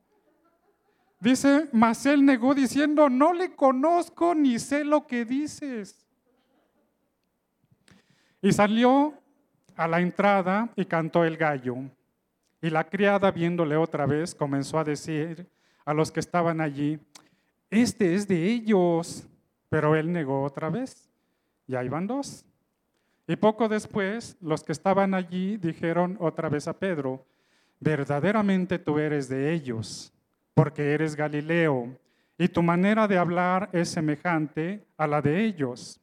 Dice, 1.22 1.70
mas 1.72 2.04
él 2.08 2.26
negó 2.26 2.56
diciendo, 2.56 3.08
no 3.08 3.32
le 3.32 3.56
conozco 3.56 4.34
ni 4.34 4.58
sé 4.58 4.84
lo 4.84 5.06
que 5.06 5.24
dices. 5.24 6.04
Y 8.42 8.52
salió 8.52 9.14
a 9.76 9.88
la 9.88 10.02
entrada 10.02 10.72
y 10.76 10.84
cantó 10.84 11.24
el 11.24 11.38
gallo. 11.38 11.76
Y 12.60 12.72
la 12.72 12.84
criada, 12.84 13.30
viéndole 13.30 13.78
otra 13.78 14.08
vez, 14.08 14.34
comenzó 14.34 14.80
a 14.80 14.84
decir 14.84 15.48
a 15.86 15.94
los 15.94 16.12
que 16.12 16.20
estaban 16.20 16.60
allí, 16.60 17.00
este 17.70 18.16
es 18.16 18.28
de 18.28 18.48
ellos. 18.48 19.28
Pero 19.70 19.96
él 19.96 20.12
negó 20.12 20.42
otra 20.42 20.72
vez. 20.72 21.08
Ya 21.68 21.84
iban 21.84 22.08
dos. 22.08 22.44
Y 23.28 23.36
poco 23.36 23.70
después, 23.70 24.38
los 24.42 24.64
que 24.64 24.72
estaban 24.72 25.14
allí 25.14 25.58
dijeron 25.58 26.18
otra 26.20 26.50
vez 26.50 26.68
a 26.68 26.74
Pedro, 26.74 27.28
verdaderamente 27.80 28.80
tú 28.80 28.98
eres 28.98 29.30
de 29.30 29.54
ellos, 29.54 30.12
porque 30.54 30.94
eres 30.94 31.16
Galileo, 31.16 31.98
y 32.38 32.48
tu 32.48 32.62
manera 32.64 33.08
de 33.08 33.18
hablar 33.18 33.70
es 33.72 33.90
semejante 33.90 34.86
a 34.98 35.08
la 35.08 35.22
de 35.22 35.44
ellos. 35.46 36.00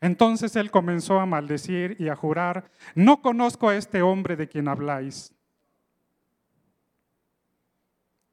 Entonces 0.00 0.56
él 0.56 0.70
comenzó 0.70 1.18
a 1.18 1.26
maldecir 1.26 1.96
y 1.98 2.08
a 2.08 2.16
jurar, 2.16 2.70
no 2.94 3.20
conozco 3.22 3.68
a 3.68 3.76
este 3.76 4.02
hombre 4.02 4.36
de 4.36 4.48
quien 4.48 4.68
habláis. 4.68 5.34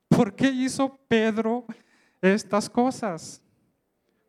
¿Por 0.09 0.33
qué 0.35 0.49
hizo 0.49 0.97
Pedro 1.07 1.65
estas 2.21 2.69
cosas? 2.69 3.41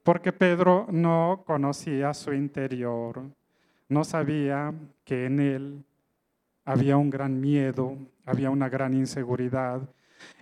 Porque 0.03 0.33
Pedro 0.33 0.87
no 0.91 1.43
conocía 1.47 2.13
su 2.15 2.33
interior 2.33 3.31
no 3.89 4.05
sabía 4.05 4.75
que 5.05 5.27
en 5.27 5.41
él 5.41 5.85
había 6.65 6.97
un 6.97 7.09
gran 7.09 7.41
miedo, 7.41 7.97
había 8.25 8.51
una 8.51 8.69
gran 8.69 8.93
inseguridad 8.95 9.89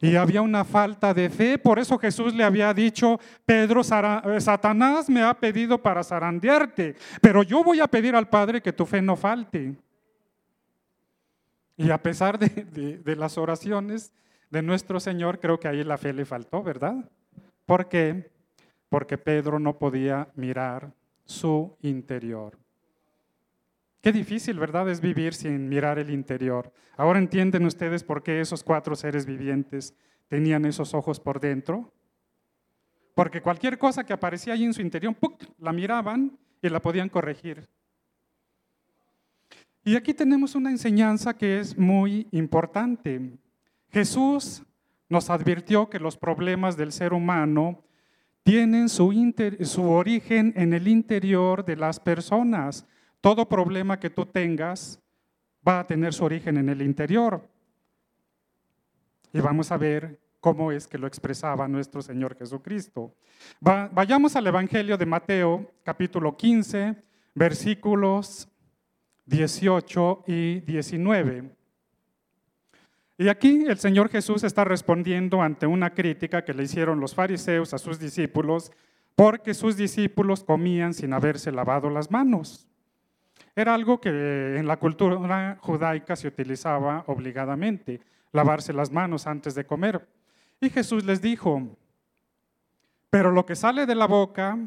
y 0.00 0.16
había 0.16 0.42
una 0.42 0.64
falta 0.64 1.14
de 1.14 1.30
fe. 1.30 1.58
Por 1.58 1.78
eso 1.78 1.98
Jesús 1.98 2.34
le 2.34 2.44
había 2.44 2.72
dicho, 2.74 3.18
Pedro, 3.44 3.80
eh, 3.80 4.40
Satanás 4.40 5.08
me 5.08 5.22
ha 5.22 5.34
pedido 5.34 5.78
para 5.78 6.04
zarandearte, 6.04 6.96
pero 7.20 7.42
yo 7.42 7.62
voy 7.64 7.80
a 7.80 7.86
pedir 7.86 8.14
al 8.14 8.28
Padre 8.28 8.60
que 8.60 8.72
tu 8.72 8.86
fe 8.86 9.00
no 9.02 9.16
falte. 9.16 9.74
Y 11.76 11.90
a 11.90 12.02
pesar 12.02 12.38
de, 12.38 13.00
de 13.02 13.16
las 13.16 13.36
oraciones 13.36 14.12
de 14.50 14.62
nuestro 14.62 15.00
Señor, 15.00 15.40
creo 15.40 15.60
que 15.60 15.68
ahí 15.68 15.84
la 15.84 15.98
fe 15.98 16.12
le 16.12 16.24
faltó, 16.24 16.62
¿verdad? 16.62 16.96
¿Por 17.66 17.88
qué? 17.88 18.30
Porque 18.88 19.18
Pedro 19.18 19.58
no 19.58 19.76
podía 19.76 20.28
mirar 20.34 20.92
su 21.24 21.76
interior. 21.82 22.56
Qué 24.00 24.12
difícil, 24.12 24.58
¿verdad? 24.58 24.88
Es 24.88 25.00
vivir 25.00 25.34
sin 25.34 25.68
mirar 25.68 25.98
el 25.98 26.10
interior. 26.10 26.72
Ahora 26.96 27.18
entienden 27.18 27.64
ustedes 27.66 28.04
por 28.04 28.22
qué 28.22 28.40
esos 28.40 28.62
cuatro 28.62 28.94
seres 28.94 29.26
vivientes 29.26 29.94
tenían 30.28 30.64
esos 30.64 30.94
ojos 30.94 31.18
por 31.18 31.40
dentro. 31.40 31.92
Porque 33.14 33.40
cualquier 33.40 33.78
cosa 33.78 34.04
que 34.04 34.12
aparecía 34.12 34.54
ahí 34.54 34.64
en 34.64 34.74
su 34.74 34.82
interior, 34.82 35.16
la 35.58 35.72
miraban 35.72 36.38
y 36.62 36.68
la 36.68 36.80
podían 36.80 37.08
corregir. 37.08 37.66
Y 39.82 39.96
aquí 39.96 40.12
tenemos 40.12 40.54
una 40.54 40.70
enseñanza 40.70 41.36
que 41.36 41.60
es 41.60 41.78
muy 41.78 42.26
importante. 42.32 43.38
Jesús 43.88 44.64
nos 45.08 45.30
advirtió 45.30 45.88
que 45.88 46.00
los 46.00 46.16
problemas 46.16 46.76
del 46.76 46.92
ser 46.92 47.12
humano 47.12 47.84
tienen 48.42 48.88
su, 48.88 49.12
su 49.60 49.90
origen 49.90 50.52
en 50.56 50.72
el 50.72 50.88
interior 50.88 51.64
de 51.64 51.76
las 51.76 52.00
personas. 52.00 52.86
Todo 53.26 53.48
problema 53.48 53.98
que 53.98 54.08
tú 54.08 54.24
tengas 54.24 55.02
va 55.66 55.80
a 55.80 55.86
tener 55.88 56.14
su 56.14 56.24
origen 56.24 56.58
en 56.58 56.68
el 56.68 56.80
interior. 56.80 57.42
Y 59.32 59.40
vamos 59.40 59.72
a 59.72 59.76
ver 59.76 60.20
cómo 60.38 60.70
es 60.70 60.86
que 60.86 60.96
lo 60.96 61.08
expresaba 61.08 61.66
nuestro 61.66 62.02
Señor 62.02 62.36
Jesucristo. 62.36 63.16
vayamos 63.60 64.36
al 64.36 64.46
Evangelio 64.46 64.96
de 64.96 65.06
Mateo, 65.06 65.72
capítulo 65.82 66.36
15, 66.36 67.02
versículos 67.34 68.48
18 69.24 70.22
y 70.28 70.60
19. 70.60 71.50
Y 73.18 73.26
aquí 73.26 73.64
el 73.66 73.78
Señor 73.78 74.08
Jesús 74.08 74.44
está 74.44 74.62
respondiendo 74.62 75.42
ante 75.42 75.66
una 75.66 75.92
crítica 75.92 76.44
que 76.44 76.54
le 76.54 76.62
hicieron 76.62 77.00
los 77.00 77.16
fariseos 77.16 77.74
a 77.74 77.78
sus 77.78 77.98
discípulos 77.98 78.70
porque 79.16 79.52
sus 79.52 79.76
discípulos 79.76 80.44
comían 80.44 80.94
sin 80.94 81.12
haberse 81.12 81.50
lavado 81.50 81.90
las 81.90 82.08
manos. 82.12 82.68
Era 83.56 83.72
algo 83.72 83.98
que 83.98 84.10
en 84.58 84.68
la 84.68 84.76
cultura 84.76 85.56
judaica 85.62 86.14
se 86.14 86.28
utilizaba 86.28 87.04
obligadamente, 87.06 88.02
lavarse 88.30 88.74
las 88.74 88.92
manos 88.92 89.26
antes 89.26 89.54
de 89.54 89.64
comer. 89.64 90.06
Y 90.60 90.68
Jesús 90.68 91.06
les 91.06 91.22
dijo, 91.22 91.62
pero 93.08 93.30
lo 93.30 93.46
que 93.46 93.56
sale 93.56 93.86
de 93.86 93.94
la 93.94 94.06
boca, 94.06 94.58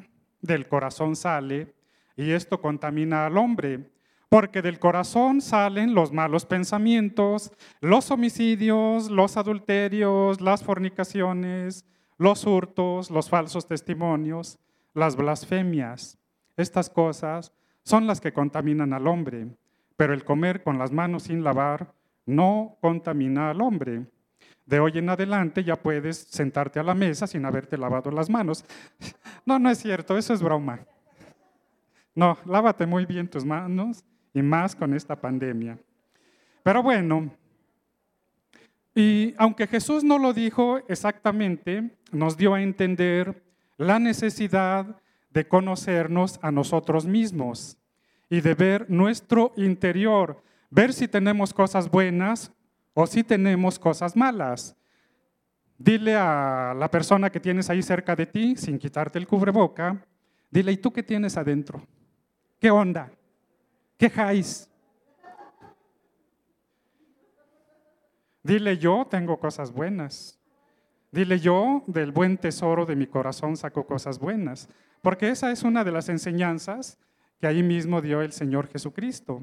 del 0.41 0.67
corazón 0.67 1.15
sale, 1.15 1.75
y 2.15 2.32
esto 2.32 2.60
contamina 2.62 3.28
al 3.28 3.38
hombre, 3.38 3.91
porque 4.28 4.63
del 4.63 4.80
corazón 4.80 5.41
salen 5.41 5.93
los 5.93 6.12
malos 6.12 6.47
pensamientos, 6.47 7.52
los 7.82 8.10
homicidios, 8.10 9.12
los 9.12 9.38
adulterios, 9.38 10.41
las 10.41 10.63
fornicaciones, 10.63 11.86
los 12.17 12.43
hurtos, 12.47 13.12
los 13.12 13.30
falsos 13.30 13.67
testimonios, 13.67 14.58
las 14.95 15.15
blasfemias. 15.15 16.17
Estas 16.58 16.89
cosas 16.89 17.54
son 17.89 18.06
las 18.06 18.21
que 18.21 18.32
contaminan 18.32 18.93
al 18.93 19.08
hombre, 19.08 19.47
pero 19.97 20.13
el 20.13 20.23
comer 20.23 20.62
con 20.62 20.78
las 20.78 20.91
manos 20.91 21.23
sin 21.23 21.43
lavar 21.43 21.91
no 22.28 22.78
contamina 22.82 23.49
al 23.49 23.62
hombre. 23.62 24.06
De 24.63 24.80
hoy 24.80 24.99
en 24.99 25.10
adelante 25.10 25.63
ya 25.63 25.75
puedes 25.75 26.17
sentarte 26.17 26.80
a 26.80 26.84
la 26.84 26.93
mesa 26.93 27.25
sin 27.25 27.43
haberte 27.45 27.80
lavado 27.80 28.12
las 28.12 28.30
manos. 28.30 28.63
No, 29.45 29.58
no 29.58 29.71
es 29.71 29.80
cierto, 29.80 30.15
eso 30.15 30.36
es 30.36 30.43
broma. 30.43 30.82
No, 32.13 32.38
lávate 32.45 32.86
muy 32.86 33.08
bien 33.08 33.28
tus 33.28 33.43
manos 33.43 34.06
y 34.32 34.43
más 34.43 34.75
con 34.75 34.93
esta 34.93 35.15
pandemia. 35.15 35.80
Pero 36.62 36.84
bueno, 36.84 37.32
y 38.93 39.34
aunque 39.39 39.65
Jesús 39.65 40.04
no 40.04 40.19
lo 40.19 40.34
dijo 40.34 40.82
exactamente, 40.88 41.97
nos 42.12 42.38
dio 42.38 42.54
a 42.54 42.62
entender 42.62 43.41
la 43.78 43.97
necesidad 43.97 45.02
de 45.32 45.47
conocernos 45.47 46.38
a 46.43 46.52
nosotros 46.52 47.08
mismos 47.08 47.79
y 48.30 48.42
de 48.42 48.54
ver 48.54 48.89
nuestro 48.89 49.54
interior, 49.56 50.44
ver 50.70 50.94
si 50.94 51.08
tenemos 51.08 51.54
cosas 51.54 51.89
buenas 51.89 52.52
o 52.94 53.08
si 53.08 53.24
tenemos 53.24 53.80
cosas 53.80 54.15
malas. 54.15 54.76
Dile 55.78 56.15
a 56.15 56.76
la 56.78 56.92
persona 56.92 57.32
que 57.32 57.39
tienes 57.39 57.70
ahí 57.70 57.82
cerca 57.82 58.15
de 58.15 58.26
ti, 58.26 58.56
sin 58.56 58.78
quitarte 58.78 59.18
el 59.18 59.28
cubreboca, 59.28 60.06
dile, 60.52 60.74
¿y 60.74 60.78
tú 60.78 60.92
qué 60.92 61.02
tienes 61.02 61.38
adentro? 61.38 61.82
¿Qué 62.60 62.70
onda? 62.70 63.10
¿Qué 63.98 64.10
jais? 64.10 64.70
Dile, 68.44 68.78
yo 68.78 69.08
tengo 69.10 69.39
cosas 69.39 69.72
buenas. 69.72 70.39
Dile, 71.12 71.39
yo 71.39 71.84
del 71.88 72.12
buen 72.12 72.38
tesoro 72.38 72.86
de 72.86 72.96
mi 72.96 73.08
corazón 73.08 73.58
saco 73.58 73.86
cosas 73.86 74.20
buenas. 74.20 74.70
Porque 75.02 75.30
esa 75.30 75.52
es 75.52 75.63
una 75.63 75.84
de 75.84 75.92
las 75.92 76.10
enseñanzas 76.10 76.98
que 77.39 77.47
ahí 77.47 77.63
mismo 77.63 78.02
dio 78.02 78.21
el 78.21 78.32
Señor 78.32 78.67
Jesucristo. 78.67 79.41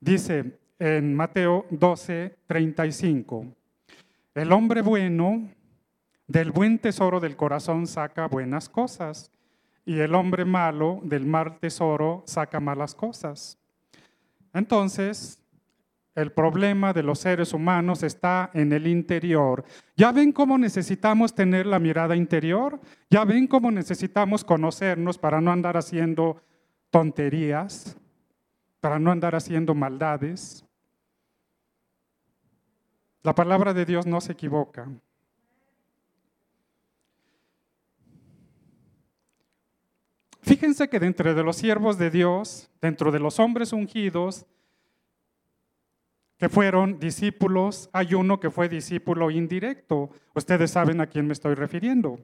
Dice 0.00 0.58
en 0.78 1.14
Mateo 1.14 1.66
12, 1.70 2.36
35, 2.46 3.46
el 4.34 4.52
hombre 4.52 4.82
bueno 4.82 5.48
del 6.26 6.50
buen 6.50 6.78
tesoro 6.78 7.20
del 7.20 7.36
corazón 7.36 7.86
saca 7.86 8.26
buenas 8.26 8.68
cosas, 8.68 9.30
y 9.86 10.00
el 10.00 10.14
hombre 10.16 10.44
malo 10.44 11.00
del 11.04 11.24
mal 11.24 11.58
tesoro 11.60 12.24
saca 12.26 12.58
malas 12.58 12.94
cosas. 12.94 13.56
Entonces, 14.52 15.40
el 16.16 16.32
problema 16.32 16.92
de 16.92 17.04
los 17.04 17.20
seres 17.20 17.52
humanos 17.52 18.02
está 18.02 18.50
en 18.52 18.72
el 18.72 18.86
interior. 18.88 19.64
¿Ya 19.96 20.10
ven 20.10 20.32
cómo 20.32 20.58
necesitamos 20.58 21.34
tener 21.34 21.66
la 21.66 21.78
mirada 21.78 22.16
interior? 22.16 22.80
¿Ya 23.08 23.24
ven 23.24 23.46
cómo 23.46 23.70
necesitamos 23.70 24.42
conocernos 24.42 25.18
para 25.18 25.40
no 25.40 25.52
andar 25.52 25.76
haciendo 25.76 26.42
tonterías? 26.90 27.96
Para 28.80 28.98
no 28.98 29.10
andar 29.10 29.34
haciendo 29.34 29.74
maldades. 29.74 30.64
La 33.22 33.34
palabra 33.34 33.74
de 33.74 33.84
Dios 33.84 34.06
no 34.06 34.20
se 34.20 34.32
equivoca. 34.32 34.88
Fíjense 40.42 40.88
que 40.88 41.00
dentro 41.00 41.34
de 41.34 41.42
los 41.42 41.56
siervos 41.56 41.98
de 41.98 42.08
Dios, 42.08 42.70
dentro 42.80 43.10
de 43.10 43.18
los 43.18 43.40
hombres 43.40 43.72
ungidos, 43.72 44.46
que 46.38 46.48
fueron 46.48 47.00
discípulos, 47.00 47.90
hay 47.92 48.14
uno 48.14 48.38
que 48.38 48.50
fue 48.50 48.68
discípulo 48.68 49.30
indirecto. 49.30 50.10
Ustedes 50.34 50.70
saben 50.70 51.00
a 51.00 51.08
quién 51.08 51.26
me 51.26 51.32
estoy 51.32 51.54
refiriendo. 51.54 52.20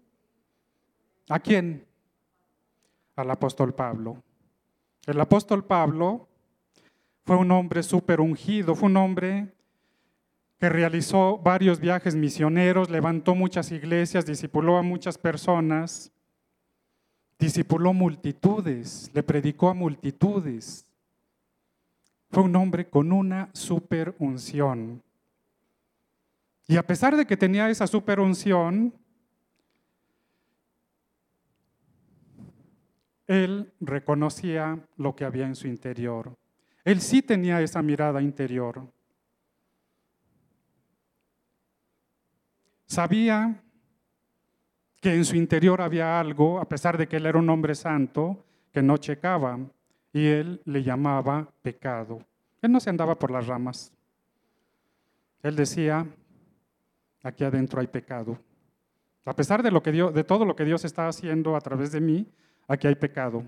¿A 1.28 1.40
quién? 1.40 1.84
Al 3.16 3.30
apóstol 3.30 3.74
Pablo. 3.74 4.22
El 5.06 5.20
apóstol 5.20 5.64
Pablo 5.64 6.28
fue 7.24 7.36
un 7.36 7.50
hombre 7.50 7.82
súper 7.82 8.20
ungido, 8.20 8.74
fue 8.74 8.88
un 8.88 8.96
hombre 8.96 9.48
que 10.58 10.68
realizó 10.68 11.38
varios 11.38 11.80
viajes 11.80 12.14
misioneros, 12.14 12.88
levantó 12.88 13.34
muchas 13.34 13.72
iglesias, 13.72 14.26
discipuló 14.26 14.78
a 14.78 14.82
muchas 14.82 15.18
personas, 15.18 16.12
discipuló 17.36 17.92
multitudes, 17.92 19.10
le 19.12 19.24
predicó 19.24 19.68
a 19.70 19.74
multitudes. 19.74 20.86
Fue 22.30 22.44
un 22.44 22.54
hombre 22.54 22.88
con 22.88 23.10
una 23.10 23.50
super 23.52 24.14
unción. 24.20 25.02
Y 26.68 26.76
a 26.76 26.86
pesar 26.86 27.16
de 27.16 27.26
que 27.26 27.36
tenía 27.36 27.68
esa 27.68 27.88
super 27.88 28.20
unción, 28.20 28.94
él 33.32 33.72
reconocía 33.80 34.78
lo 34.96 35.16
que 35.16 35.24
había 35.24 35.46
en 35.46 35.56
su 35.56 35.66
interior. 35.66 36.36
Él 36.84 37.00
sí 37.00 37.22
tenía 37.22 37.60
esa 37.60 37.80
mirada 37.80 38.20
interior. 38.20 38.86
Sabía 42.86 43.62
que 45.00 45.14
en 45.14 45.24
su 45.24 45.36
interior 45.36 45.80
había 45.80 46.20
algo, 46.20 46.60
a 46.60 46.68
pesar 46.68 46.98
de 46.98 47.08
que 47.08 47.16
él 47.16 47.26
era 47.26 47.38
un 47.38 47.48
hombre 47.48 47.74
santo, 47.74 48.44
que 48.70 48.82
no 48.82 48.98
checaba 48.98 49.58
y 50.12 50.26
él 50.26 50.60
le 50.64 50.82
llamaba 50.82 51.48
pecado. 51.62 52.24
Él 52.60 52.70
no 52.70 52.80
se 52.80 52.90
andaba 52.90 53.18
por 53.18 53.30
las 53.30 53.46
ramas. 53.46 53.92
Él 55.42 55.56
decía, 55.56 56.06
aquí 57.22 57.44
adentro 57.44 57.80
hay 57.80 57.86
pecado. 57.86 58.38
A 59.24 59.34
pesar 59.34 59.62
de, 59.62 59.70
de 60.12 60.24
todo 60.24 60.44
lo 60.44 60.54
que 60.54 60.64
Dios 60.64 60.84
está 60.84 61.08
haciendo 61.08 61.56
a 61.56 61.60
través 61.60 61.92
de 61.92 62.00
mí, 62.00 62.26
aquí 62.68 62.86
hay 62.86 62.94
pecado. 62.94 63.44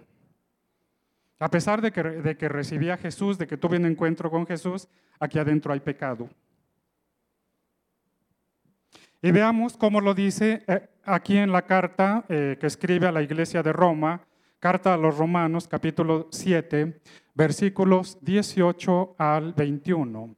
A 1.39 1.51
pesar 1.51 1.81
de 1.81 1.93
que, 1.93 2.03
de 2.03 2.37
que 2.37 2.49
recibí 2.49 2.91
a 2.91 2.97
Jesús, 2.97 3.39
de 3.39 3.47
que 3.47 3.57
tuve 3.57 3.77
un 3.77 3.87
encuentro 3.87 4.31
con 4.31 4.47
Jesús, 4.47 4.89
aquí 5.19 5.39
adentro 5.39 5.73
hay 5.73 5.81
pecado. 5.81 6.29
Y 9.21 9.31
veamos 9.31 9.77
cómo 9.77 10.01
lo 10.01 10.15
dice 10.15 10.63
eh, 10.67 10.89
aquí 11.05 11.37
en 11.37 11.51
la 11.51 11.63
carta 11.63 12.25
eh, 12.29 12.57
que 12.61 12.67
escribe 12.67 13.07
a 13.07 13.13
la 13.13 13.23
iglesia 13.23 13.63
de 13.63 13.73
Roma, 13.73 14.21
Carta 14.65 14.95
a 14.95 14.97
los 14.97 15.19
Romanos, 15.19 15.69
capítulo 15.69 16.29
7, 16.31 16.99
versículos 17.35 18.17
18 18.23 19.17
al 19.19 19.53
21. 19.53 20.35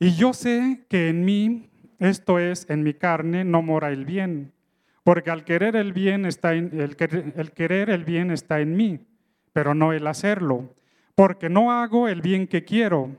Y 0.00 0.16
yo 0.16 0.32
sé 0.32 0.84
que 0.88 1.10
en 1.10 1.24
mí, 1.24 1.70
esto 1.98 2.38
es, 2.38 2.68
en 2.68 2.82
mi 2.82 2.94
carne, 2.94 3.44
no 3.44 3.62
mora 3.62 3.90
el 3.90 4.04
bien, 4.04 4.52
porque 5.04 5.30
al 5.30 5.44
querer 5.44 5.76
el 5.76 5.92
bien 5.92 6.26
está 6.26 6.54
en, 6.54 6.70
el, 6.80 6.96
querer 6.96 7.90
el 7.90 8.04
bien 8.04 8.30
está 8.30 8.60
en 8.60 8.76
mí, 8.76 9.00
pero 9.52 9.74
no 9.74 9.92
el 9.92 10.06
hacerlo, 10.06 10.74
porque 11.14 11.48
no 11.48 11.72
hago 11.72 12.08
el 12.08 12.22
bien 12.22 12.46
que 12.46 12.64
quiero, 12.64 13.10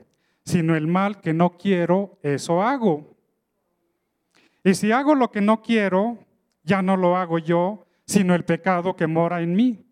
sino 0.44 0.76
el 0.76 0.86
mal 0.86 1.20
que 1.20 1.32
no 1.32 1.56
quiero, 1.56 2.18
eso 2.22 2.62
hago. 2.62 3.16
Y 4.64 4.74
si 4.74 4.92
hago 4.92 5.14
lo 5.14 5.30
que 5.30 5.40
no 5.40 5.62
quiero, 5.62 6.18
ya 6.62 6.82
no 6.82 6.96
lo 6.96 7.16
hago 7.16 7.38
yo, 7.38 7.86
sino 8.04 8.34
el 8.34 8.44
pecado 8.44 8.96
que 8.96 9.06
mora 9.06 9.40
en 9.40 9.54
mí. 9.54 9.84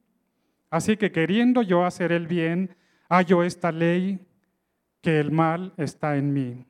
Así 0.70 0.96
que 0.96 1.12
queriendo 1.12 1.62
yo 1.62 1.84
hacer 1.84 2.12
el 2.12 2.26
bien, 2.26 2.76
hallo 3.08 3.42
esta 3.42 3.72
ley 3.72 4.20
que 5.00 5.20
el 5.20 5.30
mal 5.30 5.72
está 5.76 6.16
en 6.16 6.32
mí. 6.32 6.66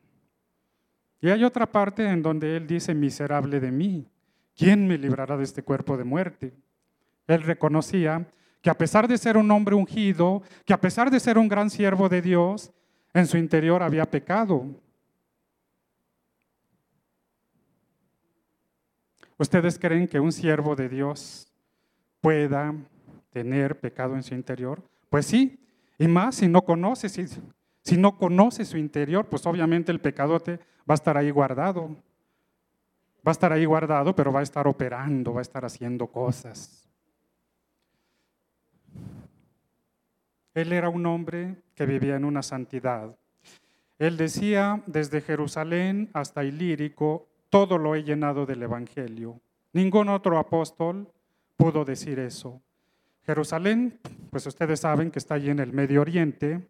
Y 1.19 1.29
hay 1.29 1.43
otra 1.43 1.65
parte 1.65 2.07
en 2.07 2.21
donde 2.21 2.57
él 2.57 2.67
dice, 2.67 2.93
miserable 2.93 3.59
de 3.59 3.71
mí, 3.71 4.07
¿quién 4.55 4.87
me 4.87 4.97
librará 4.97 5.37
de 5.37 5.43
este 5.43 5.63
cuerpo 5.63 5.97
de 5.97 6.03
muerte? 6.03 6.53
Él 7.27 7.41
reconocía 7.41 8.27
que 8.61 8.69
a 8.69 8.77
pesar 8.77 9.07
de 9.07 9.17
ser 9.17 9.37
un 9.37 9.49
hombre 9.51 9.75
ungido, 9.75 10.43
que 10.65 10.73
a 10.73 10.81
pesar 10.81 11.09
de 11.09 11.19
ser 11.19 11.37
un 11.37 11.47
gran 11.47 11.69
siervo 11.69 12.09
de 12.09 12.21
Dios, 12.21 12.71
en 13.13 13.25
su 13.25 13.37
interior 13.37 13.81
había 13.81 14.05
pecado. 14.05 14.65
¿Ustedes 19.37 19.77
creen 19.77 20.07
que 20.07 20.19
un 20.19 20.31
siervo 20.31 20.75
de 20.75 20.89
Dios 20.89 21.51
pueda 22.21 22.73
tener 23.31 23.79
pecado 23.79 24.15
en 24.15 24.23
su 24.23 24.33
interior? 24.33 24.83
Pues 25.09 25.25
sí, 25.25 25.59
y 25.97 26.07
más 26.07 26.35
si 26.35 26.47
no 26.47 26.63
conoce, 26.63 27.09
si, 27.09 27.25
si 27.83 27.97
no 27.97 28.17
conoce 28.17 28.65
su 28.65 28.77
interior, 28.77 29.27
pues 29.27 29.45
obviamente 29.45 29.91
el 29.91 29.99
pecadote 29.99 30.59
va 30.89 30.93
a 30.93 30.95
estar 30.95 31.17
ahí 31.17 31.31
guardado. 31.31 31.89
Va 33.25 33.31
a 33.31 33.31
estar 33.31 33.51
ahí 33.51 33.65
guardado, 33.65 34.15
pero 34.15 34.31
va 34.31 34.39
a 34.39 34.43
estar 34.43 34.67
operando, 34.67 35.33
va 35.33 35.39
a 35.39 35.41
estar 35.41 35.65
haciendo 35.65 36.07
cosas. 36.07 36.87
Él 40.53 40.71
era 40.71 40.89
un 40.89 41.05
hombre 41.05 41.55
que 41.75 41.85
vivía 41.85 42.15
en 42.15 42.25
una 42.25 42.41
santidad. 42.41 43.15
Él 43.99 44.17
decía, 44.17 44.81
desde 44.85 45.21
Jerusalén 45.21 46.09
hasta 46.13 46.43
Ilírico, 46.43 47.27
todo 47.49 47.77
lo 47.77 47.95
he 47.95 48.03
llenado 48.03 48.45
del 48.45 48.63
Evangelio. 48.63 49.39
Ningún 49.73 50.09
otro 50.09 50.37
apóstol 50.37 51.07
pudo 51.55 51.83
decir 51.83 52.19
eso. 52.19 52.61
Jerusalén, 53.25 53.99
pues 54.29 54.47
ustedes 54.47 54.79
saben 54.79 55.11
que 55.11 55.19
está 55.19 55.35
allí 55.35 55.49
en 55.49 55.59
el 55.59 55.73
Medio 55.73 56.01
Oriente, 56.01 56.65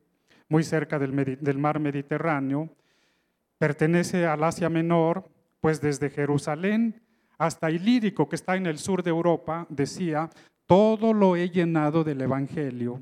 muy 0.49 0.63
cerca 0.63 0.97
del, 0.97 1.37
del 1.39 1.57
mar 1.57 1.79
Mediterráneo, 1.79 2.69
pertenece 3.57 4.25
al 4.25 4.43
Asia 4.43 4.69
Menor, 4.69 5.29
pues 5.61 5.81
desde 5.81 6.09
Jerusalén 6.09 7.01
hasta 7.37 7.69
Ilírico, 7.69 8.27
que 8.27 8.35
está 8.35 8.55
en 8.55 8.65
el 8.65 8.79
sur 8.79 9.03
de 9.03 9.11
Europa, 9.11 9.67
decía, 9.69 10.29
todo 10.65 11.13
lo 11.13 11.35
he 11.35 11.49
llenado 11.49 12.03
del 12.03 12.21
Evangelio. 12.21 12.99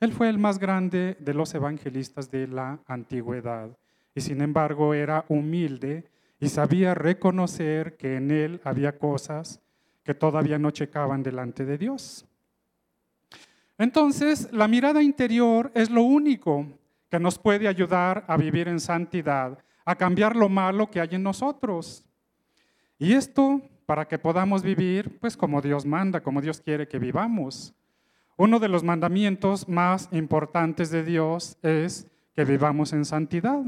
Él 0.00 0.12
fue 0.12 0.30
el 0.30 0.38
más 0.38 0.58
grande 0.58 1.16
de 1.20 1.34
los 1.34 1.54
evangelistas 1.54 2.30
de 2.30 2.48
la 2.48 2.80
antigüedad 2.86 3.70
y 4.14 4.22
sin 4.22 4.40
embargo 4.40 4.94
era 4.94 5.26
humilde 5.28 6.04
y 6.40 6.48
sabía 6.48 6.94
reconocer 6.94 7.96
que 7.98 8.16
en 8.16 8.30
él 8.30 8.60
había 8.64 8.98
cosas 8.98 9.60
que 10.02 10.14
todavía 10.14 10.58
no 10.58 10.70
checaban 10.70 11.22
delante 11.22 11.66
de 11.66 11.76
Dios. 11.76 12.26
Entonces, 13.76 14.50
la 14.52 14.68
mirada 14.68 15.02
interior 15.02 15.70
es 15.74 15.90
lo 15.90 16.02
único 16.02 16.66
que 17.10 17.18
nos 17.18 17.38
puede 17.38 17.68
ayudar 17.68 18.24
a 18.28 18.36
vivir 18.36 18.68
en 18.68 18.80
santidad, 18.80 19.58
a 19.84 19.96
cambiar 19.96 20.36
lo 20.36 20.48
malo 20.48 20.90
que 20.90 21.00
hay 21.00 21.08
en 21.12 21.22
nosotros. 21.22 22.04
Y 22.98 23.14
esto 23.14 23.60
para 23.86 24.06
que 24.06 24.18
podamos 24.18 24.62
vivir 24.62 25.18
pues 25.18 25.36
como 25.36 25.60
Dios 25.60 25.84
manda, 25.84 26.20
como 26.20 26.40
Dios 26.40 26.60
quiere 26.60 26.86
que 26.86 26.98
vivamos. 26.98 27.74
Uno 28.36 28.60
de 28.60 28.68
los 28.68 28.84
mandamientos 28.84 29.68
más 29.68 30.08
importantes 30.12 30.90
de 30.90 31.04
Dios 31.04 31.58
es 31.62 32.06
que 32.34 32.44
vivamos 32.44 32.92
en 32.92 33.04
santidad. 33.04 33.64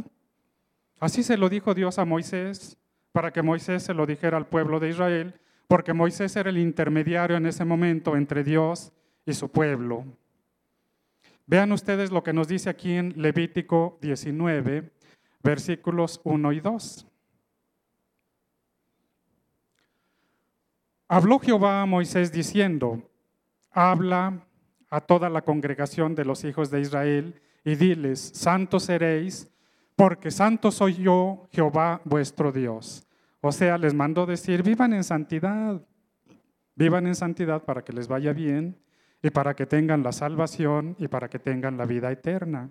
Así 1.00 1.24
se 1.24 1.36
lo 1.36 1.48
dijo 1.48 1.74
Dios 1.74 1.98
a 1.98 2.04
Moisés, 2.04 2.78
para 3.10 3.32
que 3.32 3.42
Moisés 3.42 3.82
se 3.82 3.92
lo 3.92 4.06
dijera 4.06 4.36
al 4.36 4.46
pueblo 4.46 4.78
de 4.80 4.90
Israel, 4.90 5.34
porque 5.66 5.92
Moisés 5.92 6.36
era 6.36 6.48
el 6.48 6.58
intermediario 6.58 7.36
en 7.36 7.46
ese 7.46 7.64
momento 7.64 8.16
entre 8.16 8.44
Dios 8.44 8.92
y 9.26 9.34
su 9.34 9.50
pueblo. 9.50 10.04
Vean 11.46 11.72
ustedes 11.72 12.10
lo 12.10 12.22
que 12.22 12.32
nos 12.32 12.48
dice 12.48 12.70
aquí 12.70 12.92
en 12.92 13.14
Levítico 13.16 13.98
19, 14.00 14.90
versículos 15.42 16.20
1 16.24 16.52
y 16.52 16.60
2. 16.60 17.06
Habló 21.08 21.38
Jehová 21.40 21.82
a 21.82 21.86
Moisés 21.86 22.32
diciendo, 22.32 23.02
habla 23.70 24.46
a 24.88 25.00
toda 25.00 25.28
la 25.28 25.42
congregación 25.42 26.14
de 26.14 26.24
los 26.24 26.44
hijos 26.44 26.70
de 26.70 26.80
Israel 26.80 27.40
y 27.64 27.74
diles, 27.74 28.32
santos 28.34 28.84
seréis 28.84 29.48
porque 29.96 30.30
santo 30.30 30.70
soy 30.70 30.94
yo, 30.94 31.48
Jehová 31.52 32.00
vuestro 32.04 32.50
Dios. 32.50 33.06
O 33.40 33.52
sea, 33.52 33.76
les 33.76 33.92
mandó 33.92 34.24
decir, 34.24 34.62
vivan 34.62 34.92
en 34.94 35.04
santidad, 35.04 35.82
vivan 36.74 37.06
en 37.06 37.14
santidad 37.14 37.62
para 37.64 37.84
que 37.84 37.92
les 37.92 38.08
vaya 38.08 38.32
bien 38.32 38.78
y 39.22 39.30
para 39.30 39.54
que 39.54 39.66
tengan 39.66 40.02
la 40.02 40.12
salvación 40.12 40.96
y 40.98 41.08
para 41.08 41.28
que 41.28 41.38
tengan 41.38 41.76
la 41.76 41.86
vida 41.86 42.10
eterna. 42.10 42.70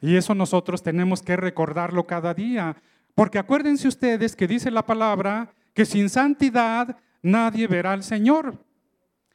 Y 0.00 0.16
eso 0.16 0.34
nosotros 0.34 0.82
tenemos 0.82 1.22
que 1.22 1.36
recordarlo 1.36 2.06
cada 2.06 2.32
día, 2.32 2.76
porque 3.14 3.38
acuérdense 3.38 3.88
ustedes 3.88 4.34
que 4.34 4.46
dice 4.46 4.70
la 4.70 4.86
palabra 4.86 5.52
que 5.74 5.84
sin 5.84 6.08
santidad 6.08 6.96
nadie 7.20 7.66
verá 7.66 7.92
al 7.92 8.02
Señor. 8.02 8.64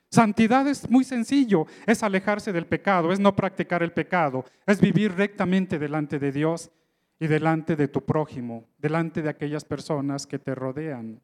Santidad 0.09 0.67
es 0.67 0.89
muy 0.89 1.03
sencillo, 1.03 1.65
es 1.85 2.03
alejarse 2.03 2.53
del 2.53 2.65
pecado, 2.65 3.11
es 3.11 3.19
no 3.19 3.35
practicar 3.35 3.83
el 3.83 3.91
pecado, 3.91 4.45
es 4.65 4.79
vivir 4.79 5.13
rectamente 5.13 5.79
delante 5.79 6.19
de 6.19 6.31
Dios 6.31 6.71
y 7.19 7.27
delante 7.27 7.75
de 7.75 7.87
tu 7.87 8.05
prójimo, 8.05 8.65
delante 8.77 9.21
de 9.21 9.29
aquellas 9.29 9.65
personas 9.65 10.27
que 10.27 10.39
te 10.39 10.53
rodean. 10.53 11.19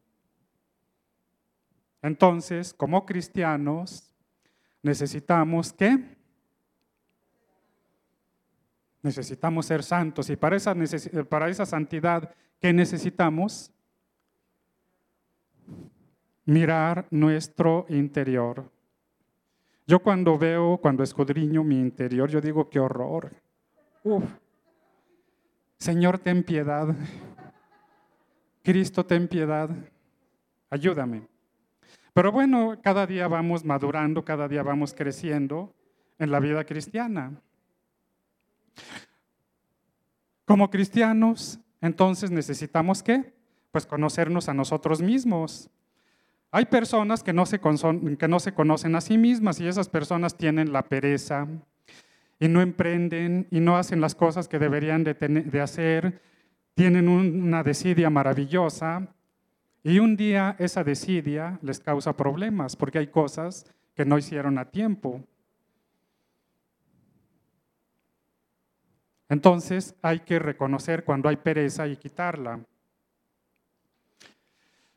Entonces, 2.02 2.74
como 2.74 3.06
cristianos, 3.06 4.09
necesitamos 4.82 5.72
que 5.72 6.16
necesitamos 9.02 9.66
ser 9.66 9.82
santos 9.82 10.28
y 10.30 10.36
para 10.36 10.56
esa, 10.56 10.74
para 11.28 11.48
esa 11.48 11.64
santidad, 11.66 12.34
¿qué 12.60 12.72
necesitamos? 12.72 13.72
Mirar 16.44 17.06
nuestro 17.10 17.86
interior. 17.88 18.70
Yo 19.86 20.00
cuando 20.00 20.38
veo, 20.38 20.78
cuando 20.78 21.02
escudriño 21.02 21.64
mi 21.64 21.80
interior, 21.80 22.28
yo 22.28 22.40
digo, 22.40 22.68
qué 22.68 22.78
horror. 22.78 23.32
Uf. 24.04 24.24
Señor, 25.78 26.18
ten 26.18 26.42
piedad. 26.42 26.94
Cristo, 28.62 29.04
ten 29.04 29.26
piedad. 29.26 29.70
Ayúdame. 30.68 31.29
Pero 32.12 32.32
bueno, 32.32 32.78
cada 32.82 33.06
día 33.06 33.28
vamos 33.28 33.64
madurando, 33.64 34.24
cada 34.24 34.48
día 34.48 34.62
vamos 34.62 34.94
creciendo 34.94 35.74
en 36.18 36.30
la 36.30 36.40
vida 36.40 36.64
cristiana. 36.64 37.40
Como 40.44 40.70
cristianos, 40.70 41.60
entonces 41.80 42.30
necesitamos 42.30 43.02
qué? 43.02 43.32
Pues 43.70 43.86
conocernos 43.86 44.48
a 44.48 44.54
nosotros 44.54 45.00
mismos. 45.00 45.70
Hay 46.50 46.64
personas 46.66 47.22
que 47.22 47.32
no, 47.32 47.46
se 47.46 47.60
que 47.60 48.28
no 48.28 48.40
se 48.40 48.52
conocen 48.52 48.96
a 48.96 49.00
sí 49.00 49.16
mismas 49.16 49.60
y 49.60 49.68
esas 49.68 49.88
personas 49.88 50.36
tienen 50.36 50.72
la 50.72 50.82
pereza, 50.82 51.46
y 52.40 52.48
no 52.48 52.62
emprenden 52.62 53.46
y 53.50 53.60
no 53.60 53.76
hacen 53.76 54.00
las 54.00 54.14
cosas 54.14 54.48
que 54.48 54.58
deberían 54.58 55.04
de, 55.04 55.60
hacer, 55.60 56.22
tienen 56.74 57.06
una 57.08 57.62
desidia 57.62 58.08
maravillosa 58.08 59.14
y 59.82 59.98
un 59.98 60.16
día 60.16 60.56
esa 60.58 60.84
desidia 60.84 61.58
les 61.62 61.80
causa 61.80 62.16
problemas 62.16 62.76
porque 62.76 62.98
hay 62.98 63.06
cosas 63.06 63.64
que 63.94 64.04
no 64.04 64.18
hicieron 64.18 64.58
a 64.58 64.70
tiempo. 64.70 65.22
Entonces 69.28 69.94
hay 70.02 70.20
que 70.20 70.38
reconocer 70.38 71.04
cuando 71.04 71.28
hay 71.28 71.36
pereza 71.36 71.86
y 71.86 71.96
quitarla. 71.96 72.60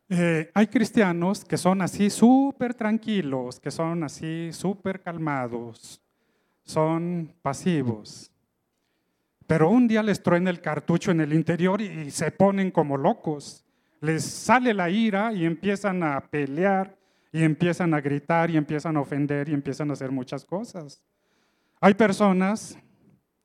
Eh, 0.09 0.51
hay 0.53 0.67
cristianos 0.67 1.45
que 1.45 1.57
son 1.57 1.81
así 1.81 2.09
súper 2.09 2.73
tranquilos, 2.73 3.59
que 3.59 3.71
son 3.71 4.03
así 4.03 4.49
súper 4.51 5.01
calmados, 5.01 6.01
son 6.63 7.33
pasivos. 7.41 8.31
Pero 9.47 9.69
un 9.69 9.87
día 9.87 10.03
les 10.03 10.21
truena 10.21 10.49
el 10.49 10.61
cartucho 10.61 11.11
en 11.11 11.21
el 11.21 11.33
interior 11.33 11.81
y 11.81 12.11
se 12.11 12.31
ponen 12.31 12.71
como 12.71 12.97
locos. 12.97 13.63
Les 14.03 14.21
sale 14.21 14.73
la 14.73 14.89
ira 14.89 15.31
y 15.31 15.45
empiezan 15.45 16.03
a 16.03 16.19
pelear 16.19 16.93
y 17.31 17.41
empiezan 17.41 17.93
a 17.93 18.01
gritar 18.01 18.49
y 18.49 18.57
empiezan 18.57 18.97
a 18.97 18.99
ofender 18.99 19.47
y 19.47 19.53
empiezan 19.53 19.89
a 19.89 19.93
hacer 19.93 20.11
muchas 20.11 20.43
cosas. 20.43 21.01
Hay 21.79 21.93
personas 21.93 22.77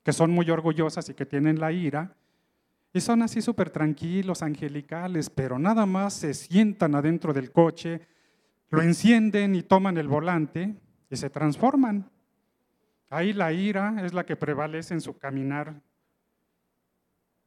que 0.03 0.13
son 0.13 0.33
muy 0.33 0.51
orgullosas 0.51 1.09
y 1.09 1.15
que 1.15 1.25
tienen 1.25 1.61
la 1.61 1.71
ira 1.71 2.13
y 2.93 3.01
son 3.01 3.23
así 3.23 3.41
súper 3.41 3.71
tranquilos, 3.71 4.43
angelicales, 4.43 5.31
pero 5.31 5.61
nada 5.61 5.87
más 5.87 6.15
se 6.15 6.35
sientan 6.35 6.97
adentro 6.97 7.33
del 7.33 7.53
coche, 7.53 8.09
lo 8.71 8.83
encienden 8.83 9.55
y 9.55 9.63
toman 9.63 9.97
el 9.97 10.09
volante 10.09 10.75
y 11.09 11.17
se 11.17 11.31
transforman. 11.31 12.11
Ahí 13.11 13.33
la 13.33 13.53
ira 13.53 13.95
es 14.05 14.13
la 14.13 14.27
que 14.27 14.35
prevalece 14.35 14.93
en 14.93 15.03
su 15.03 15.17
caminar. 15.17 15.81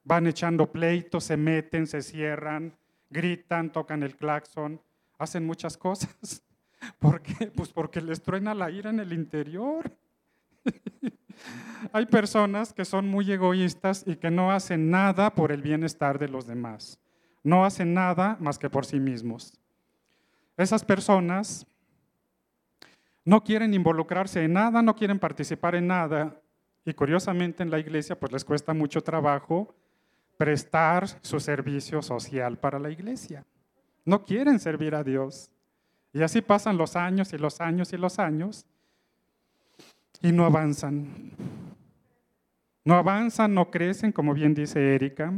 Van 0.06 0.28
echando 0.28 0.71
pleitos, 0.71 1.26
se 1.26 1.36
meten, 1.36 1.88
se 1.88 2.02
cierran, 2.02 2.74
gritan, 3.12 3.71
tocan 3.71 4.02
el 4.02 4.15
claxon, 4.15 4.82
hacen 5.19 5.45
muchas 5.45 5.78
cosas. 5.78 6.43
¿Por 7.00 7.21
qué? 7.21 7.47
Pues 7.47 7.71
porque 7.71 8.02
les 8.02 8.21
truena 8.24 8.56
la 8.56 8.71
ira 8.71 8.89
en 8.89 9.00
el 9.00 9.13
interior. 9.13 9.95
Hay 11.93 12.06
personas 12.08 12.74
que 12.74 12.86
son 12.86 13.08
muy 13.08 13.32
egoístas 13.32 14.04
y 14.08 14.15
que 14.15 14.32
no 14.32 14.52
hacen 14.52 14.89
nada 14.89 15.34
por 15.34 15.52
el 15.52 15.62
bienestar 15.62 16.17
de 16.17 16.28
los 16.28 16.47
demás. 16.47 17.00
No 17.43 17.65
hacen 17.65 17.93
nada 17.93 18.38
más 18.39 18.58
que 18.58 18.69
por 18.69 18.86
sí 18.86 19.00
mismos. 19.00 19.60
Esas 20.58 20.84
personas 20.84 21.65
no 23.26 23.43
quieren 23.43 23.74
involucrarse 23.74 24.43
en 24.43 24.54
nada, 24.54 24.82
no 24.82 24.95
quieren 24.95 25.19
participar 25.19 25.76
en 25.76 25.88
nada. 25.88 26.41
Y 26.86 26.93
curiosamente 26.93 27.63
en 27.63 27.71
la 27.71 27.80
iglesia 27.80 28.19
pues 28.19 28.32
les 28.32 28.45
cuesta 28.45 28.74
mucho 28.74 29.02
trabajo 29.02 29.76
prestar 30.42 31.08
su 31.22 31.40
servicio 31.40 32.02
social 32.02 32.58
para 32.58 32.80
la 32.80 32.90
iglesia. 32.90 33.46
No 34.04 34.26
quieren 34.26 34.60
servir 34.60 34.96
a 34.96 35.04
Dios. 35.04 35.52
Y 36.12 36.24
así 36.24 36.42
pasan 36.42 36.80
los 36.80 36.96
años 36.96 37.32
y 37.32 37.38
los 37.38 37.62
años 37.62 37.94
y 37.94 37.98
los 37.98 38.18
años 38.18 38.66
y 40.20 40.32
no 40.32 40.44
avanzan. 40.44 41.30
No 42.84 42.96
avanzan, 42.96 43.54
no 43.54 43.70
crecen, 43.70 44.12
como 44.12 44.34
bien 44.34 44.56
dice 44.56 44.96
Erika. 44.96 45.32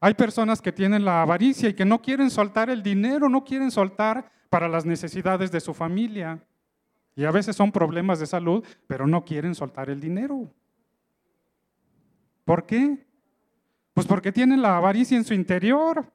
Hay 0.00 0.14
personas 0.14 0.62
que 0.62 0.72
tienen 0.72 1.04
la 1.04 1.20
avaricia 1.20 1.68
y 1.68 1.74
que 1.74 1.84
no 1.84 2.00
quieren 2.00 2.30
soltar 2.30 2.70
el 2.70 2.82
dinero, 2.82 3.28
no 3.28 3.44
quieren 3.44 3.70
soltar 3.70 4.32
para 4.48 4.70
las 4.70 4.86
necesidades 4.86 5.52
de 5.52 5.60
su 5.60 5.74
familia. 5.74 6.42
Y 7.14 7.26
a 7.26 7.30
veces 7.30 7.54
son 7.54 7.70
problemas 7.70 8.20
de 8.20 8.26
salud, 8.26 8.64
pero 8.86 9.06
no 9.06 9.22
quieren 9.22 9.54
soltar 9.54 9.90
el 9.90 10.00
dinero. 10.00 10.50
¿Por 12.46 12.64
qué? 12.64 13.11
Pues 13.94 14.06
porque 14.06 14.32
tienen 14.32 14.62
la 14.62 14.76
avaricia 14.76 15.16
en 15.16 15.24
su 15.24 15.34
interior. 15.34 16.10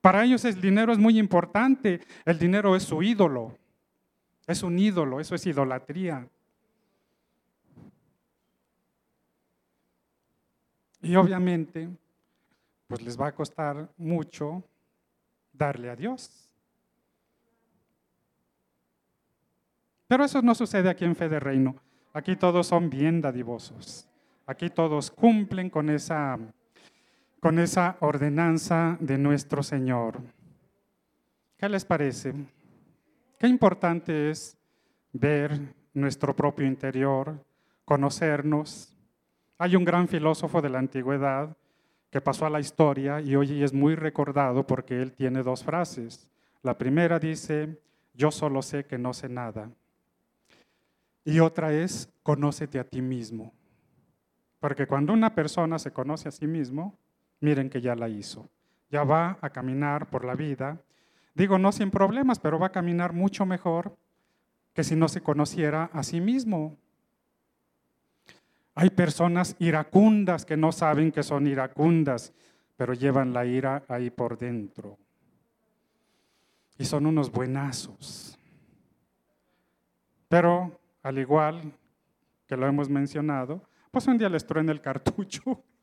Para 0.00 0.24
ellos 0.24 0.44
el 0.44 0.60
dinero 0.60 0.92
es 0.92 0.98
muy 0.98 1.18
importante. 1.18 2.00
El 2.24 2.38
dinero 2.38 2.76
es 2.76 2.84
su 2.84 3.02
ídolo. 3.02 3.56
Es 4.46 4.62
un 4.62 4.78
ídolo, 4.78 5.20
eso 5.20 5.34
es 5.34 5.46
idolatría. 5.46 6.26
Y 11.02 11.14
obviamente, 11.16 11.88
pues 12.86 13.02
les 13.02 13.20
va 13.20 13.28
a 13.28 13.34
costar 13.34 13.88
mucho 13.96 14.64
darle 15.52 15.90
a 15.90 15.96
Dios. 15.96 16.48
Pero 20.06 20.24
eso 20.24 20.40
no 20.40 20.54
sucede 20.54 20.88
aquí 20.88 21.04
en 21.04 21.14
Fe 21.14 21.28
de 21.28 21.38
Reino. 21.38 21.76
Aquí 22.14 22.34
todos 22.34 22.66
son 22.66 22.88
bien 22.88 23.20
dadivosos. 23.20 24.08
Aquí 24.46 24.70
todos 24.70 25.10
cumplen 25.10 25.68
con 25.68 25.90
esa, 25.90 26.38
con 27.40 27.58
esa 27.58 27.96
ordenanza 28.00 28.96
de 29.00 29.18
nuestro 29.18 29.62
Señor. 29.62 30.20
¿Qué 31.56 31.68
les 31.68 31.84
parece? 31.84 32.34
Qué 33.38 33.46
importante 33.46 34.30
es 34.30 34.56
ver 35.12 35.60
nuestro 35.94 36.34
propio 36.34 36.66
interior, 36.66 37.44
conocernos. 37.84 38.96
Hay 39.58 39.76
un 39.76 39.84
gran 39.84 40.08
filósofo 40.08 40.60
de 40.60 40.68
la 40.68 40.78
antigüedad 40.78 41.56
que 42.10 42.20
pasó 42.20 42.46
a 42.46 42.50
la 42.50 42.60
historia 42.60 43.20
y 43.20 43.36
hoy 43.36 43.62
es 43.62 43.72
muy 43.72 43.94
recordado 43.94 44.66
porque 44.66 45.00
él 45.00 45.12
tiene 45.12 45.42
dos 45.42 45.62
frases. 45.62 46.28
La 46.62 46.76
primera 46.76 47.18
dice, 47.18 47.80
yo 48.14 48.30
solo 48.30 48.62
sé 48.62 48.84
que 48.84 48.98
no 48.98 49.12
sé 49.12 49.28
nada. 49.28 49.70
Y 51.24 51.40
otra 51.40 51.72
es, 51.72 52.12
conócete 52.22 52.78
a 52.78 52.84
ti 52.84 53.02
mismo. 53.02 53.52
Porque 54.58 54.86
cuando 54.86 55.12
una 55.12 55.34
persona 55.34 55.78
se 55.78 55.92
conoce 55.92 56.28
a 56.28 56.32
sí 56.32 56.46
mismo, 56.46 56.98
miren 57.40 57.70
que 57.70 57.80
ya 57.80 57.94
la 57.94 58.08
hizo. 58.08 58.48
Ya 58.90 59.04
va 59.04 59.38
a 59.40 59.50
caminar 59.50 60.08
por 60.08 60.24
la 60.24 60.34
vida. 60.34 60.80
Digo, 61.34 61.58
no 61.58 61.72
sin 61.72 61.90
problemas, 61.90 62.38
pero 62.38 62.58
va 62.58 62.68
a 62.68 62.72
caminar 62.72 63.12
mucho 63.12 63.46
mejor 63.46 63.96
que 64.72 64.84
si 64.84 64.96
no 64.96 65.08
se 65.08 65.20
conociera 65.20 65.90
a 65.92 66.02
sí 66.02 66.20
mismo. 66.20 66.76
Hay 68.74 68.90
personas 68.90 69.56
iracundas 69.58 70.44
que 70.44 70.56
no 70.56 70.72
saben 70.72 71.10
que 71.10 71.22
son 71.22 71.46
iracundas, 71.46 72.32
pero 72.76 72.94
llevan 72.94 73.32
la 73.32 73.44
ira 73.44 73.84
ahí 73.88 74.10
por 74.10 74.38
dentro. 74.38 74.96
Y 76.78 76.84
son 76.84 77.06
unos 77.06 77.30
buenazos. 77.32 78.38
Pero 80.28 80.78
al 81.02 81.18
igual 81.18 81.72
que 82.46 82.56
lo 82.56 82.66
hemos 82.66 82.88
mencionado, 82.88 83.62
pues 83.90 84.06
un 84.06 84.16
día 84.16 84.28
les 84.28 84.46
truena 84.46 84.70
el 84.70 84.80
cartucho 84.80 85.64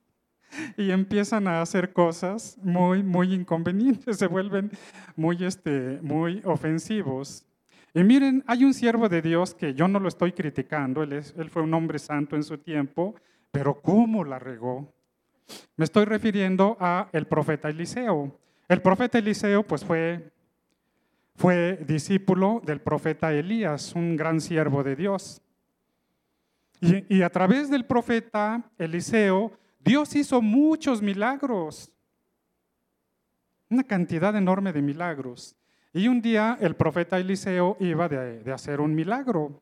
y 0.78 0.92
empiezan 0.92 1.48
a 1.48 1.62
hacer 1.62 1.94
cosas 1.94 2.58
muy, 2.62 3.04
muy 3.04 3.34
inconvenientes, 3.34 4.18
se 4.20 4.28
vuelven 4.28 4.72
muy, 5.16 5.44
este, 5.44 6.00
muy 6.02 6.42
ofensivos. 6.46 7.46
Y 7.94 8.04
miren, 8.04 8.44
hay 8.48 8.66
un 8.66 8.74
siervo 8.74 9.08
de 9.08 9.22
Dios 9.22 9.54
que 9.54 9.74
yo 9.74 9.88
no 9.88 10.00
lo 10.00 10.10
estoy 10.10 10.34
criticando, 10.34 11.04
él, 11.04 11.14
él 11.14 11.50
fue 11.50 11.62
un 11.62 11.74
hombre 11.74 11.98
santo 12.00 12.36
en 12.36 12.44
su 12.44 12.58
tiempo, 12.58 13.16
pero 13.52 13.82
¿cómo 13.82 14.24
la 14.26 14.38
regó? 14.38 14.94
Me 15.78 15.86
estoy 15.86 16.06
refiriendo 16.06 16.76
a 16.80 17.08
el 17.14 17.28
profeta 17.28 17.70
Eliseo. 17.70 18.38
El 18.68 18.82
profeta 18.82 19.18
Eliseo 19.18 19.64
pues 19.64 19.86
fue, 19.86 20.32
fue 21.36 21.80
discípulo 21.88 22.62
del 22.66 22.82
profeta 22.82 23.32
Elías, 23.32 23.94
un 23.96 24.16
gran 24.18 24.42
siervo 24.42 24.84
de 24.84 24.96
Dios. 24.96 25.42
Y, 26.82 27.16
y 27.16 27.22
a 27.22 27.30
través 27.30 27.70
del 27.70 27.86
profeta 27.86 28.64
Eliseo, 28.78 29.54
Dios 29.86 30.16
hizo 30.16 30.42
muchos 30.42 31.04
milagros, 31.04 31.92
una 33.70 33.84
cantidad 33.84 34.36
enorme 34.36 34.74
de 34.74 34.82
milagros. 34.82 35.56
Y 35.94 36.08
un 36.08 36.24
día 36.24 36.58
el 36.60 36.76
profeta 36.76 37.20
Eliseo 37.20 37.78
iba 37.80 38.10
de, 38.10 38.52
hacer 38.52 38.82
un 38.82 38.96
milagro. 38.96 39.62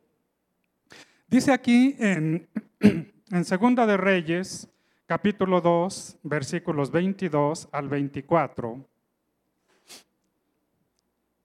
Dice 1.28 1.52
aquí 1.52 1.98
en, 2.00 2.48
en 2.80 3.44
Segunda 3.44 3.86
de 3.86 3.98
Reyes, 3.98 4.70
capítulo 5.08 5.60
2, 5.60 6.20
versículos 6.24 6.90
22 6.90 7.68
al 7.74 7.90
24. 7.90 8.80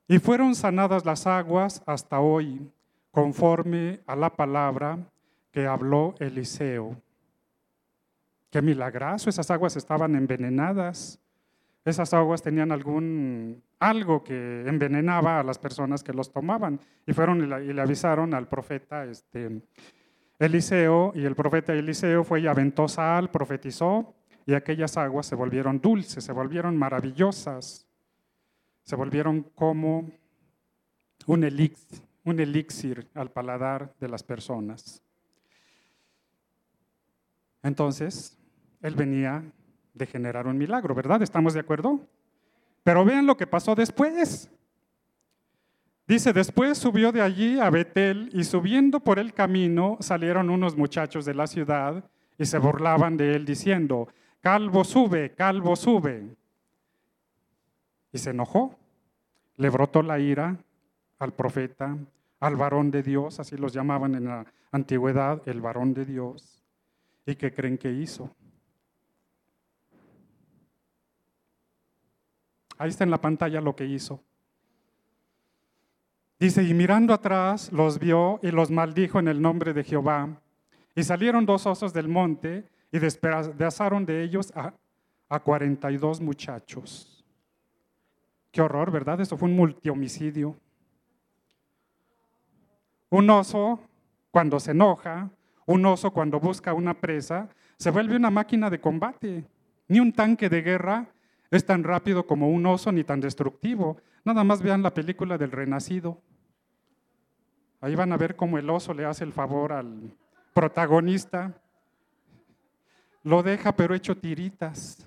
Y 0.07 0.21
fueron 0.21 0.55
sanadas 0.55 1.05
las 1.05 1.27
aguas 1.27 1.83
hasta 1.85 2.21
hoy, 2.21 2.71
conforme 3.11 4.03
a 4.07 4.15
la 4.15 4.31
palabra 4.31 5.01
que 5.51 5.67
habló 5.67 6.15
Eliseo. 6.21 7.03
Qué 8.51 8.63
milagroso, 8.63 9.29
esas 9.29 9.51
aguas 9.51 9.77
estaban 9.77 10.15
envenenadas. 10.15 11.21
Esas 11.85 12.13
aguas 12.13 12.43
tenían 12.43 12.73
algún 12.73 13.63
algo 13.79 14.25
que 14.25 14.65
envenenaba 14.67 15.41
a 15.41 15.43
las 15.43 15.59
personas 15.59 16.03
que 16.03 16.13
los 16.13 16.33
tomaban. 16.33 16.81
Y 17.07 17.13
fueron 17.13 17.43
y 17.43 17.73
le, 17.73 17.81
avisaron 17.81 18.35
al 18.35 18.49
profeta 18.49 19.05
este, 19.05 19.63
Eliseo, 20.39 21.13
y 21.15 21.25
el 21.25 21.35
profeta 21.35 21.73
Eliseo 21.73 22.25
fue 22.25 22.41
y 22.41 22.47
aventó 22.47 22.89
sal, 22.89 23.31
profetizó, 23.31 24.15
y 24.47 24.55
aquellas 24.55 24.97
aguas 24.97 25.27
se 25.27 25.35
volvieron 25.35 25.81
dulces, 25.81 26.25
se 26.25 26.33
volvieron 26.33 26.77
maravillosas, 26.77 27.87
se 28.83 28.97
volvieron 28.97 29.43
como 29.55 30.11
un 31.27 31.45
elixir, 31.45 32.01
un 32.25 32.41
elixir 32.41 33.07
al 33.15 33.31
paladar 33.31 33.95
de 34.01 34.09
las 34.09 34.23
personas. 34.23 35.03
Entonces, 37.63 38.38
él 38.81 38.95
venía 38.95 39.45
de 39.95 40.07
generar 40.07 40.47
un 40.47 40.57
milagro, 40.57 40.95
¿verdad? 40.95 41.23
¿Estamos 41.23 41.55
de 41.55 41.61
acuerdo? 41.61 42.01
Pero 42.85 43.05
vean 43.05 43.27
lo 43.27 43.37
que 43.37 43.47
pasó 43.47 43.75
después. 43.75 44.51
Dice, 46.07 46.33
después 46.33 46.79
subió 46.79 47.13
de 47.13 47.21
allí 47.21 47.61
a 47.61 47.69
Betel 47.69 48.31
y 48.33 48.45
subiendo 48.45 49.01
por 49.01 49.19
el 49.19 49.35
camino 49.35 49.99
salieron 50.01 50.49
unos 50.49 50.77
muchachos 50.77 51.25
de 51.25 51.35
la 51.35 51.47
ciudad 51.47 52.03
y 52.39 52.47
se 52.47 52.59
burlaban 52.59 53.17
de 53.17 53.35
él 53.35 53.45
diciendo, 53.45 54.09
calvo 54.41 54.85
sube, 54.85 55.35
calvo 55.35 55.77
sube. 55.77 56.35
Y 58.13 58.19
se 58.19 58.31
enojó, 58.31 58.79
le 59.57 59.69
brotó 59.69 60.03
la 60.03 60.19
ira 60.19 60.57
al 61.19 61.35
profeta, 61.35 61.97
al 62.41 62.57
varón 62.57 62.91
de 62.91 63.03
Dios, 63.03 63.41
así 63.41 63.57
los 63.57 63.73
llamaban 63.73 64.15
en 64.15 64.25
la 64.25 64.47
antigüedad, 64.71 65.43
el 65.47 65.61
varón 65.61 65.93
de 65.93 66.05
Dios. 66.05 66.65
¿Y 67.27 67.35
qué 67.35 67.53
creen 67.53 67.77
que 67.77 67.93
hizo? 67.93 68.35
Ahí 72.79 72.91
está 72.91 73.05
en 73.05 73.11
la 73.11 73.21
pantalla 73.21 73.61
lo 73.61 73.75
que 73.75 73.85
hizo. 73.85 74.23
Dice, 76.39 76.63
y 76.63 76.73
mirando 76.73 77.13
atrás 77.13 77.73
los 77.73 77.99
vio 77.99 78.39
y 78.43 78.53
los 78.53 78.71
maldijo 78.71 79.19
en 79.19 79.27
el 79.27 79.43
nombre 79.43 79.73
de 79.73 79.83
Jehová. 79.83 80.41
Y 80.95 81.03
salieron 81.03 81.45
dos 81.45 81.67
osos 81.67 81.93
del 81.93 82.09
monte 82.09 82.65
y 82.93 83.01
despedazaron 83.01 84.07
de 84.07 84.23
ellos 84.23 84.53
a, 84.55 84.73
a 85.29 85.41
42 85.41 86.21
muchachos. 86.21 87.25
Qué 88.53 88.63
horror, 88.63 88.93
¿verdad? 88.93 89.21
Eso 89.21 89.37
fue 89.37 89.49
un 89.49 89.57
multihomicidio. 89.57 90.57
Un 93.11 93.29
oso, 93.31 93.81
cuando 94.31 94.61
se 94.61 94.71
enoja, 94.71 95.29
un 95.67 95.85
oso 95.87 96.13
cuando 96.13 96.39
busca 96.39 96.73
una 96.73 96.95
presa, 96.95 97.49
se 97.77 97.91
vuelve 97.91 98.17
una 98.17 98.31
máquina 98.31 98.71
de 98.71 98.81
combate. 98.81 99.45
Ni 99.89 99.99
un 99.99 100.13
tanque 100.13 100.49
de 100.49 100.63
guerra 100.63 101.07
es 101.51 101.65
tan 101.65 101.85
rápido 101.85 102.27
como 102.27 102.51
un 102.51 102.67
oso 102.67 102.93
ni 102.93 103.05
tan 103.05 103.21
destructivo. 103.21 103.97
Nada 104.25 104.45
más 104.45 104.63
vean 104.63 104.83
la 104.83 104.93
película 104.93 105.39
del 105.39 105.51
Renacido. 105.51 106.21
Ahí 107.81 107.95
van 107.95 108.13
a 108.13 108.17
ver 108.17 108.37
cómo 108.37 108.59
el 108.59 108.69
oso 108.69 108.93
le 108.93 109.05
hace 109.05 109.25
el 109.25 109.33
favor 109.33 109.73
al 109.73 110.15
protagonista. 110.53 111.55
Lo 113.23 113.43
deja 113.43 113.73
pero 113.73 113.95
hecho 113.95 114.17
tiritas. 114.17 115.07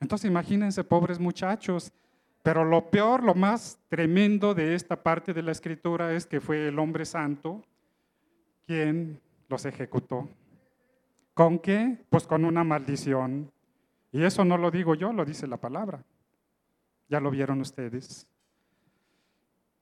Entonces 0.00 0.30
imagínense, 0.30 0.84
pobres 0.84 1.18
muchachos. 1.18 1.92
Pero 2.42 2.64
lo 2.64 2.90
peor, 2.90 3.22
lo 3.22 3.34
más 3.34 3.78
tremendo 3.88 4.54
de 4.54 4.74
esta 4.74 5.02
parte 5.02 5.34
de 5.34 5.42
la 5.42 5.52
escritura 5.52 6.14
es 6.14 6.24
que 6.24 6.40
fue 6.40 6.68
el 6.68 6.78
hombre 6.78 7.04
santo 7.04 7.62
quien 8.66 9.20
los 9.48 9.64
ejecutó. 9.64 10.28
¿Con 11.34 11.58
qué? 11.58 11.98
Pues 12.10 12.26
con 12.26 12.44
una 12.44 12.64
maldición. 12.64 13.50
Y 14.12 14.22
eso 14.22 14.44
no 14.44 14.56
lo 14.56 14.70
digo 14.70 14.94
yo, 14.94 15.12
lo 15.12 15.24
dice 15.24 15.46
la 15.46 15.56
palabra. 15.56 16.02
Ya 17.08 17.20
lo 17.20 17.30
vieron 17.30 17.60
ustedes. 17.60 18.26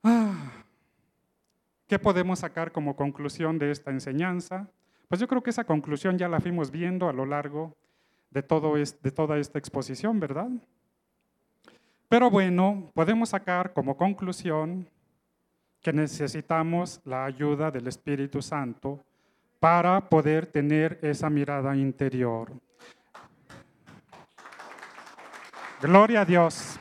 Ah, 0.02 0.52
¿Qué 1.86 1.98
podemos 1.98 2.40
sacar 2.40 2.72
como 2.72 2.96
conclusión 2.96 3.58
de 3.58 3.70
esta 3.70 3.90
enseñanza? 3.90 4.68
Pues 5.08 5.20
yo 5.20 5.28
creo 5.28 5.42
que 5.42 5.50
esa 5.50 5.64
conclusión 5.64 6.18
ya 6.18 6.28
la 6.28 6.40
fuimos 6.40 6.70
viendo 6.70 7.08
a 7.08 7.12
lo 7.12 7.26
largo 7.26 7.76
de, 8.30 8.42
todo 8.42 8.74
de 8.74 9.10
toda 9.12 9.38
esta 9.38 9.58
exposición, 9.58 10.18
¿verdad? 10.18 10.48
Pero 12.08 12.30
bueno, 12.30 12.90
podemos 12.94 13.30
sacar 13.30 13.72
como 13.72 13.96
conclusión 13.96 14.88
que 15.80 15.92
necesitamos 15.92 17.00
la 17.04 17.24
ayuda 17.24 17.70
del 17.70 17.86
Espíritu 17.86 18.42
Santo 18.42 19.04
para 19.60 20.08
poder 20.08 20.46
tener 20.46 20.98
esa 21.02 21.30
mirada 21.30 21.76
interior. 21.76 22.52
Gloria 25.80 26.22
a 26.22 26.24
Dios. 26.24 26.78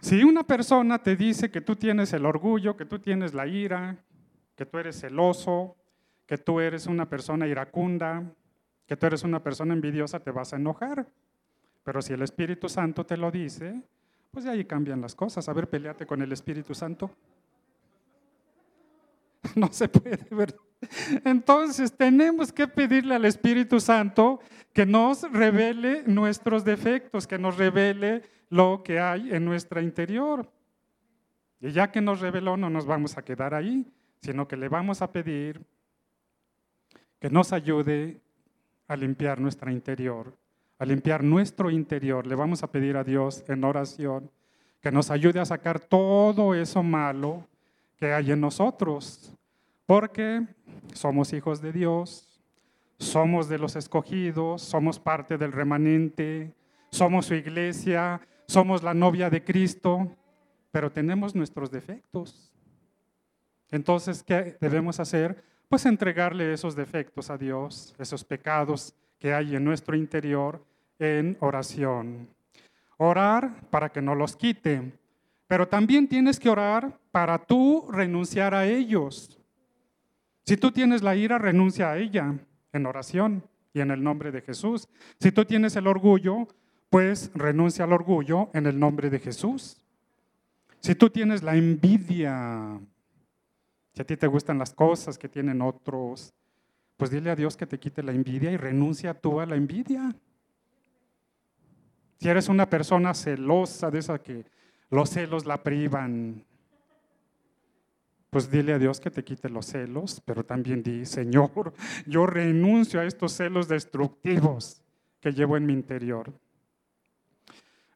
Si 0.00 0.22
una 0.22 0.42
persona 0.42 1.02
te 1.02 1.16
dice 1.16 1.50
que 1.50 1.62
tú 1.62 1.74
tienes 1.74 2.12
el 2.12 2.26
orgullo, 2.26 2.76
que 2.76 2.84
tú 2.84 2.98
tienes 2.98 3.32
la 3.32 3.46
ira, 3.46 3.96
que 4.54 4.66
tú 4.66 4.78
eres 4.78 5.00
celoso, 5.00 5.74
que 6.26 6.36
tú 6.36 6.60
eres 6.60 6.86
una 6.86 7.08
persona 7.08 7.46
iracunda, 7.46 8.22
que 8.86 8.96
tú 8.96 9.06
eres 9.06 9.22
una 9.22 9.42
persona 9.42 9.72
envidiosa, 9.72 10.20
te 10.20 10.30
vas 10.30 10.52
a 10.52 10.56
enojar. 10.56 11.06
Pero 11.82 12.02
si 12.02 12.12
el 12.12 12.22
Espíritu 12.22 12.68
Santo 12.68 13.06
te 13.06 13.16
lo 13.16 13.30
dice, 13.30 13.82
pues 14.30 14.44
de 14.44 14.50
ahí 14.50 14.64
cambian 14.66 15.00
las 15.00 15.14
cosas. 15.14 15.48
A 15.48 15.52
ver, 15.54 15.68
peleate 15.68 16.06
con 16.06 16.20
el 16.20 16.30
Espíritu 16.30 16.74
Santo. 16.74 17.10
No 19.54 19.72
se 19.72 19.88
puede, 19.88 20.26
¿verdad? 20.30 20.58
Entonces 21.24 21.92
tenemos 21.92 22.52
que 22.52 22.68
pedirle 22.68 23.14
al 23.14 23.24
Espíritu 23.24 23.80
Santo 23.80 24.40
que 24.72 24.84
nos 24.84 25.22
revele 25.32 26.02
nuestros 26.06 26.64
defectos, 26.64 27.26
que 27.26 27.38
nos 27.38 27.56
revele 27.56 28.22
lo 28.50 28.82
que 28.84 29.00
hay 29.00 29.34
en 29.34 29.44
nuestra 29.44 29.80
interior. 29.80 30.50
Y 31.60 31.70
ya 31.70 31.90
que 31.90 32.00
nos 32.00 32.20
reveló, 32.20 32.56
no 32.56 32.68
nos 32.68 32.86
vamos 32.86 33.16
a 33.16 33.22
quedar 33.22 33.54
ahí, 33.54 33.90
sino 34.20 34.46
que 34.46 34.56
le 34.56 34.68
vamos 34.68 35.00
a 35.00 35.10
pedir 35.10 35.64
que 37.18 37.30
nos 37.30 37.52
ayude 37.52 38.20
a 38.86 38.96
limpiar 38.96 39.40
nuestra 39.40 39.72
interior, 39.72 40.36
a 40.78 40.84
limpiar 40.84 41.24
nuestro 41.24 41.70
interior. 41.70 42.26
Le 42.26 42.34
vamos 42.34 42.62
a 42.62 42.70
pedir 42.70 42.96
a 42.96 43.04
Dios 43.04 43.42
en 43.48 43.64
oración 43.64 44.30
que 44.80 44.92
nos 44.92 45.10
ayude 45.10 45.40
a 45.40 45.44
sacar 45.46 45.80
todo 45.80 46.54
eso 46.54 46.82
malo 46.82 47.48
que 47.96 48.12
hay 48.12 48.32
en 48.32 48.40
nosotros, 48.40 49.32
porque 49.86 50.46
somos 50.92 51.32
hijos 51.32 51.60
de 51.60 51.72
Dios, 51.72 52.40
somos 52.98 53.48
de 53.48 53.58
los 53.58 53.76
escogidos, 53.76 54.62
somos 54.62 54.98
parte 54.98 55.38
del 55.38 55.52
remanente, 55.52 56.54
somos 56.90 57.26
su 57.26 57.34
iglesia, 57.34 58.20
somos 58.46 58.82
la 58.82 58.94
novia 58.94 59.30
de 59.30 59.44
Cristo, 59.44 60.10
pero 60.70 60.90
tenemos 60.90 61.34
nuestros 61.34 61.70
defectos. 61.70 62.52
Entonces, 63.70 64.22
¿qué 64.22 64.56
debemos 64.60 65.00
hacer? 65.00 65.42
Pues 65.68 65.86
entregarle 65.86 66.52
esos 66.52 66.76
defectos 66.76 67.30
a 67.30 67.36
Dios, 67.36 67.94
esos 67.98 68.24
pecados 68.24 68.94
que 69.18 69.34
hay 69.34 69.56
en 69.56 69.64
nuestro 69.64 69.96
interior 69.96 70.64
en 70.98 71.36
oración. 71.40 72.28
Orar 72.98 73.68
para 73.70 73.90
que 73.90 74.00
no 74.00 74.14
los 74.14 74.36
quite, 74.36 74.92
pero 75.46 75.68
también 75.68 76.08
tienes 76.08 76.40
que 76.40 76.48
orar 76.48 76.98
para 77.12 77.38
tú 77.38 77.86
renunciar 77.90 78.54
a 78.54 78.66
ellos. 78.66 79.40
Si 80.44 80.56
tú 80.56 80.72
tienes 80.72 81.02
la 81.02 81.16
ira, 81.16 81.38
renuncia 81.38 81.90
a 81.90 81.98
ella. 81.98 82.34
en 82.72 82.84
oración 82.84 83.42
y 83.72 83.80
en 83.80 83.90
el 83.90 84.02
nombre 84.02 84.30
de 84.32 84.42
Jesús. 84.42 84.88
Si 85.18 85.32
tú 85.32 85.46
tienes 85.46 85.76
el 85.76 85.86
orgullo, 85.86 86.46
pues 86.90 87.30
renuncia 87.34 87.84
al 87.84 87.92
orgullo 87.92 88.50
en 88.52 88.66
el 88.66 88.78
nombre 88.78 89.08
de 89.08 89.18
Jesús. 89.18 89.78
Si 90.80 90.94
tú 90.94 91.10
tienes 91.10 91.42
la 91.42 91.56
envidia, 91.56 92.78
si 93.92 94.02
a 94.02 94.04
ti 94.04 94.16
te 94.16 94.26
gustan 94.26 94.58
las 94.58 94.74
cosas 94.74 95.18
que 95.18 95.28
tienen 95.28 95.62
otros, 95.62 96.34
pues 96.96 97.10
dile 97.10 97.30
a 97.30 97.36
Dios 97.36 97.56
que 97.56 97.66
te 97.66 97.78
quite 97.78 98.02
la 98.02 98.12
envidia 98.12 98.50
y 98.50 98.56
renuncia 98.56 99.14
tú 99.14 99.40
a 99.40 99.46
la 99.46 99.56
envidia. 99.56 100.14
Si 102.18 102.28
eres 102.28 102.48
una 102.48 102.68
persona 102.68 103.14
celosa, 103.14 103.90
de 103.90 103.98
esa 103.98 104.22
que 104.22 104.46
los 104.90 105.10
celos 105.10 105.46
la 105.46 105.62
privan, 105.62 106.44
pues 108.30 108.50
dile 108.50 108.74
a 108.74 108.78
Dios 108.78 109.00
que 109.00 109.10
te 109.10 109.24
quite 109.24 109.48
los 109.48 109.66
celos, 109.66 110.20
pero 110.24 110.44
también 110.44 110.82
di, 110.82 111.06
Señor, 111.06 111.72
yo 112.06 112.26
renuncio 112.26 113.00
a 113.00 113.04
estos 113.04 113.32
celos 113.32 113.68
destructivos 113.68 114.82
que 115.20 115.32
llevo 115.32 115.56
en 115.56 115.66
mi 115.66 115.72
interior. 115.72 116.32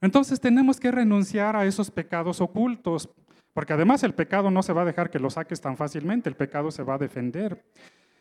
Entonces 0.01 0.41
tenemos 0.41 0.81
que 0.81 0.91
renunciar 0.91 1.57
a 1.57 1.67
esos 1.67 1.91
pecados 1.91 2.41
ocultos, 2.41 3.09
porque 3.53 3.75
además 3.75 4.03
el 4.03 4.15
pecado 4.15 4.51
no 4.51 4.63
se 4.63 4.73
va 4.73 4.83
a 4.83 4.87
dejar 4.87 5.11
que 5.11 5.19
lo 5.19 5.29
saques 5.29 5.61
tan 5.61 5.77
fácilmente, 5.77 6.29
el 6.29 6.37
pecado 6.37 6.71
se 6.71 6.83
va 6.83 6.95
a 6.95 6.99
defender. 6.99 7.63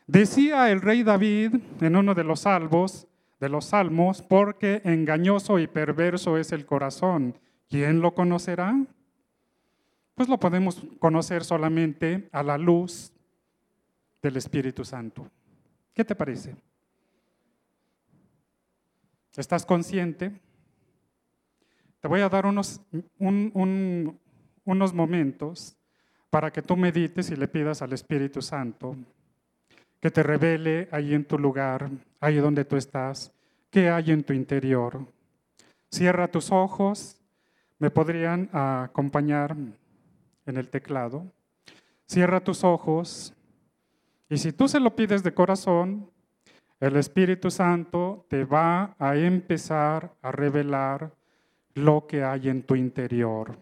Decía 0.06 0.72
el 0.72 0.82
rey 0.82 1.04
David 1.04 1.56
en 1.80 1.96
uno 1.96 2.14
de 2.16 2.24
los 2.24 2.42
salmos, 2.42 3.08
de 3.40 3.48
los 3.48 3.66
salmos, 3.66 4.22
porque 4.22 4.82
engañoso 4.84 5.60
y 5.60 5.68
perverso 5.68 6.38
es 6.38 6.52
el 6.52 6.66
corazón. 6.66 7.38
¿Quién 7.70 8.02
lo 8.02 8.14
conocerá? 8.14 8.76
Pues 10.16 10.28
lo 10.28 10.40
podemos 10.40 10.84
conocer 11.00 11.44
solamente 11.46 12.28
a 12.32 12.44
la 12.44 12.58
luz 12.58 13.14
del 14.22 14.38
Espíritu 14.38 14.84
Santo. 14.84 15.30
¿Qué 15.94 16.04
te 16.04 16.16
parece? 16.16 16.56
¿Estás 19.38 19.66
consciente? 19.66 20.32
Te 22.02 22.08
voy 22.08 22.22
a 22.22 22.30
dar 22.30 22.46
unos, 22.46 22.82
unos 23.20 24.94
momentos 24.94 25.78
para 26.30 26.52
que 26.52 26.62
tú 26.62 26.76
medites 26.76 27.30
y 27.30 27.36
le 27.36 27.48
pidas 27.48 27.82
al 27.82 27.94
Espíritu 27.94 28.42
Santo 28.42 28.96
que 30.00 30.12
te 30.12 30.24
revele 30.24 30.88
ahí 30.92 31.14
en 31.14 31.26
tu 31.26 31.38
lugar, 31.38 31.90
ahí 32.20 32.36
donde 32.36 32.66
tú 32.66 32.78
estás, 32.78 33.32
qué 33.70 33.90
hay 33.90 34.12
en 34.12 34.24
tu 34.24 34.34
interior. 34.34 35.06
Cierra 35.92 36.30
tus 36.30 36.52
ojos, 36.52 37.19
me 37.80 37.90
podrían 37.90 38.50
acompañar 38.52 39.56
en 40.46 40.58
el 40.58 40.70
teclado. 40.70 41.26
Cierra 42.06 42.44
tus 42.44 42.64
ojos 42.64 43.34
y 44.30 44.38
si 44.38 44.52
tú 44.52 44.68
se 44.68 44.80
lo 44.80 44.96
pides 44.96 45.24
de 45.24 45.34
corazón, 45.34 46.10
el 46.80 46.96
Espíritu 46.96 47.50
Santo 47.50 48.26
te 48.30 48.46
va 48.46 48.96
a 49.00 49.16
empezar 49.18 50.14
a 50.22 50.32
revelar 50.32 51.12
lo 51.74 52.06
que 52.08 52.24
hay 52.24 52.50
en 52.50 52.64
tu 52.64 52.76
interior. 52.76 53.58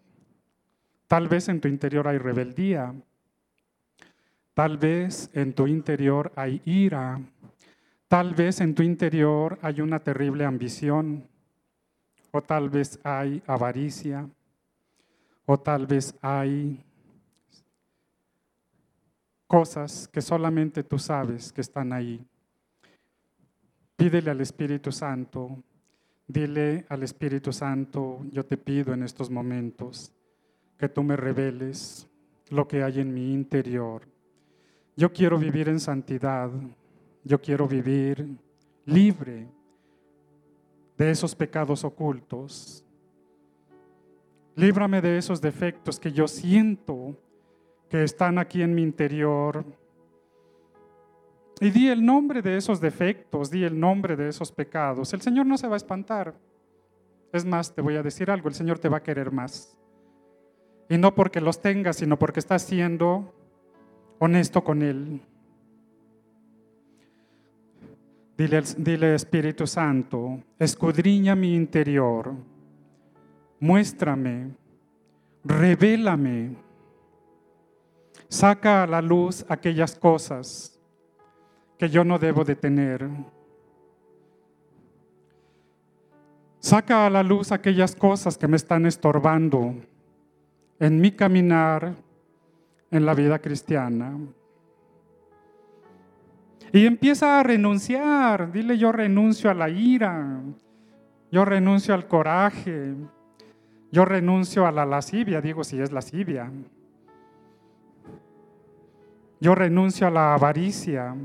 Tal 1.08 1.28
vez 1.28 1.48
en 1.50 1.62
tu 1.62 1.68
interior 1.68 2.08
hay 2.08 2.18
rebeldía. 2.18 2.94
Tal 4.54 4.78
vez 4.78 5.30
en 5.34 5.54
tu 5.54 5.68
interior 5.68 6.32
hay 6.36 6.62
ira. 6.66 7.22
Tal 8.08 8.34
vez 8.34 8.60
en 8.62 8.76
tu 8.76 8.84
interior 8.84 9.58
hay 9.62 9.82
una 9.82 10.00
terrible 10.00 10.46
ambición. 10.46 11.28
O 12.38 12.42
tal 12.42 12.70
vez 12.70 13.00
hay 13.04 13.42
avaricia. 13.48 14.30
O 15.46 15.58
tal 15.58 15.88
vez 15.88 16.16
hay 16.22 16.84
cosas 19.48 20.08
que 20.08 20.22
solamente 20.22 20.84
tú 20.84 21.00
sabes 21.00 21.52
que 21.52 21.62
están 21.62 21.94
ahí. 21.94 22.24
Pídele 23.96 24.30
al 24.30 24.42
Espíritu 24.42 24.92
Santo 24.92 25.64
Dile 26.28 26.86
al 26.90 27.04
Espíritu 27.04 27.54
Santo, 27.54 28.26
yo 28.34 28.46
te 28.46 28.58
pido 28.58 28.94
en 28.94 29.04
estos 29.04 29.30
momentos 29.30 30.12
que 30.78 30.90
tú 30.90 31.02
me 31.02 31.16
reveles 31.16 32.06
lo 32.50 32.68
que 32.68 32.84
hay 32.84 33.00
en 33.00 33.14
mi 33.14 33.34
interior. 33.34 34.02
Yo 34.98 35.14
quiero 35.14 35.38
vivir 35.38 35.70
en 35.70 35.80
santidad, 35.80 36.52
yo 37.24 37.40
quiero 37.40 37.66
vivir 37.66 38.38
libre 38.86 39.48
de 40.98 41.12
esos 41.12 41.36
pecados 41.36 41.84
ocultos. 41.84 42.84
Líbrame 44.56 45.02
de 45.02 45.18
esos 45.18 45.40
defectos 45.40 46.00
que 46.00 46.12
yo 46.12 46.28
siento 46.28 47.16
que 47.90 48.04
están 48.04 48.40
aquí 48.40 48.62
en 48.62 48.74
mi 48.74 48.82
interior 48.82 49.64
y 51.60 51.70
di 51.72 51.90
el 51.90 52.06
nombre 52.06 52.42
de 52.42 52.58
esos 52.58 52.80
defectos, 52.80 53.50
di 53.50 53.64
el 53.64 53.80
nombre 53.80 54.16
de 54.16 54.30
esos 54.30 54.52
pecados. 54.52 55.14
El 55.14 55.22
Señor 55.22 55.46
no 55.46 55.58
se 55.58 55.68
va 55.68 55.76
a 55.76 55.78
espantar. 55.78 56.36
Es 57.32 57.46
más, 57.46 57.74
te 57.74 57.82
voy 57.82 57.96
a 57.96 58.04
decir 58.04 58.30
algo, 58.32 58.48
el 58.48 58.56
Señor 58.56 58.80
te 58.80 58.90
va 58.90 58.98
a 58.98 59.04
querer 59.04 59.32
más. 59.32 59.78
Y 60.90 60.98
no 60.98 61.14
porque 61.14 61.42
los 61.42 61.62
tengas, 61.62 61.98
sino 61.98 62.18
porque 62.18 62.40
estás 62.40 62.62
siendo 62.64 63.34
honesto 64.20 64.64
con 64.64 64.82
Él. 64.82 65.22
Dile, 68.38 69.16
Espíritu 69.16 69.66
Santo, 69.66 70.44
escudriña 70.60 71.36
mi 71.36 71.56
interior, 71.56 72.36
muéstrame, 73.60 74.52
revélame, 75.44 76.56
saca 78.30 78.84
a 78.84 78.88
la 78.88 79.02
luz 79.02 79.44
aquellas 79.50 79.96
cosas 79.96 80.80
que 81.80 81.90
yo 81.90 82.04
no 82.04 82.20
debo 82.20 82.44
de 82.44 82.56
tener. 82.56 83.10
Saca 86.60 87.08
a 87.08 87.10
la 87.10 87.24
luz 87.24 87.52
aquellas 87.52 87.96
cosas 87.96 88.38
que 88.38 88.48
me 88.48 88.58
están 88.58 88.86
estorbando 88.86 89.74
en 90.80 91.02
mi 91.02 91.12
caminar 91.12 91.96
en 92.92 93.04
la 93.04 93.16
vida 93.16 93.40
cristiana. 93.40 94.16
Y 96.74 96.86
empieza 96.86 97.40
a 97.40 97.44
renunciar. 97.44 98.52
Dile, 98.52 98.78
yo 98.78 98.92
renuncio 98.92 99.50
a 99.50 99.54
la 99.54 99.70
ira. 99.70 100.42
Yo 101.32 101.46
renuncio 101.46 101.94
al 101.94 102.08
coraje. 102.08 102.96
Yo 103.92 104.06
renuncio 104.06 104.66
a 104.66 104.72
la 104.72 104.86
lascivia, 104.86 105.42
digo 105.42 105.64
si 105.64 105.80
es 105.80 105.92
lascivia. 105.92 106.52
Yo 109.40 109.56
renuncio 109.56 110.08
a 110.08 110.12
la 110.12 110.34
avaricia. 110.34 111.16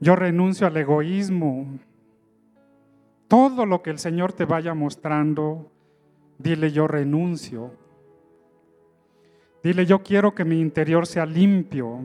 Yo 0.00 0.16
renuncio 0.16 0.66
al 0.66 0.76
egoísmo. 0.76 1.78
Todo 3.28 3.66
lo 3.66 3.82
que 3.82 3.90
el 3.90 3.98
Señor 3.98 4.32
te 4.32 4.44
vaya 4.44 4.74
mostrando, 4.74 5.70
dile 6.38 6.70
yo 6.70 6.86
renuncio. 6.86 7.70
Dile 9.62 9.86
yo 9.86 10.02
quiero 10.02 10.34
que 10.34 10.44
mi 10.44 10.60
interior 10.60 11.06
sea 11.06 11.24
limpio. 11.24 12.00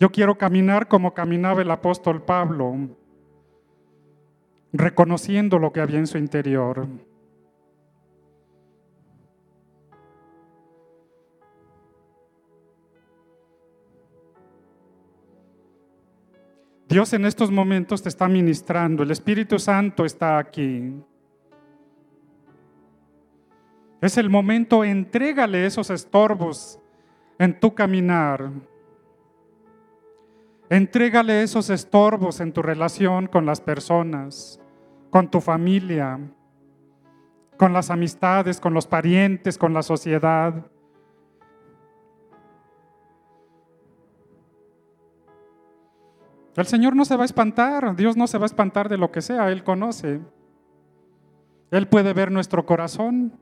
Yo 0.00 0.10
quiero 0.10 0.38
caminar 0.38 0.86
como 0.86 1.12
caminaba 1.12 1.60
el 1.60 1.70
apóstol 1.70 2.22
Pablo, 2.22 2.88
reconociendo 4.72 5.58
lo 5.58 5.72
que 5.72 5.80
había 5.80 5.98
en 5.98 6.06
su 6.06 6.18
interior. 6.18 6.86
Dios 16.88 17.12
en 17.12 17.26
estos 17.26 17.50
momentos 17.50 18.02
te 18.02 18.08
está 18.08 18.28
ministrando, 18.28 19.02
el 19.02 19.10
Espíritu 19.10 19.58
Santo 19.58 20.06
está 20.06 20.38
aquí. 20.38 20.94
Es 24.00 24.16
el 24.16 24.30
momento, 24.30 24.84
entrégale 24.84 25.66
esos 25.66 25.90
estorbos 25.90 26.78
en 27.38 27.58
tu 27.58 27.74
caminar. 27.74 28.50
Entrégale 30.70 31.42
esos 31.42 31.70
estorbos 31.70 32.40
en 32.40 32.52
tu 32.52 32.60
relación 32.60 33.26
con 33.26 33.46
las 33.46 33.60
personas, 33.60 34.60
con 35.10 35.30
tu 35.30 35.40
familia, 35.40 36.20
con 37.56 37.72
las 37.72 37.90
amistades, 37.90 38.60
con 38.60 38.74
los 38.74 38.86
parientes, 38.86 39.56
con 39.56 39.72
la 39.72 39.82
sociedad. 39.82 40.66
El 46.54 46.66
Señor 46.66 46.94
no 46.96 47.04
se 47.04 47.16
va 47.16 47.22
a 47.22 47.26
espantar, 47.26 47.96
Dios 47.96 48.16
no 48.16 48.26
se 48.26 48.36
va 48.36 48.44
a 48.44 48.46
espantar 48.46 48.88
de 48.88 48.98
lo 48.98 49.10
que 49.10 49.22
sea, 49.22 49.50
Él 49.50 49.64
conoce. 49.64 50.20
Él 51.70 51.88
puede 51.88 52.12
ver 52.12 52.30
nuestro 52.30 52.66
corazón. 52.66 53.38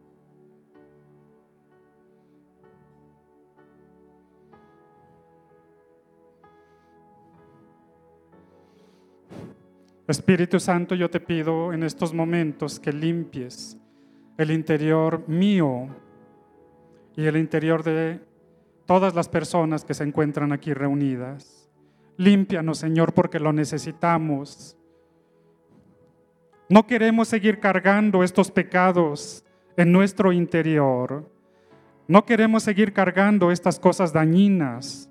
Espíritu 10.09 10.61
Santo, 10.61 10.95
yo 10.95 11.11
te 11.11 11.19
pido 11.19 11.73
en 11.73 11.83
estos 11.83 12.15
momentos 12.15 12.79
que 12.79 12.93
limpies 12.93 13.77
el 14.39 14.53
interior 14.53 15.29
mío 15.29 15.89
y 17.17 17.25
el 17.25 17.37
interior 17.37 17.83
de 17.83 18.21
todas 18.85 19.15
las 19.15 19.29
personas 19.29 19.85
que 19.85 19.95
se 19.95 20.05
encuentran 20.05 20.53
aquí 20.53 20.73
reunidas. 20.73 21.69
Límpianos, 22.19 22.79
Señor, 22.79 23.15
porque 23.15 23.41
lo 23.41 23.53
necesitamos. 23.53 24.77
No 26.69 26.87
queremos 26.87 27.29
seguir 27.29 27.59
cargando 27.59 28.23
estos 28.23 28.51
pecados 28.51 29.45
en 29.77 29.93
nuestro 29.93 30.33
interior. 30.33 31.29
No 32.07 32.25
queremos 32.25 32.63
seguir 32.63 32.93
cargando 32.93 33.51
estas 33.51 33.81
cosas 33.81 34.13
dañinas, 34.13 35.11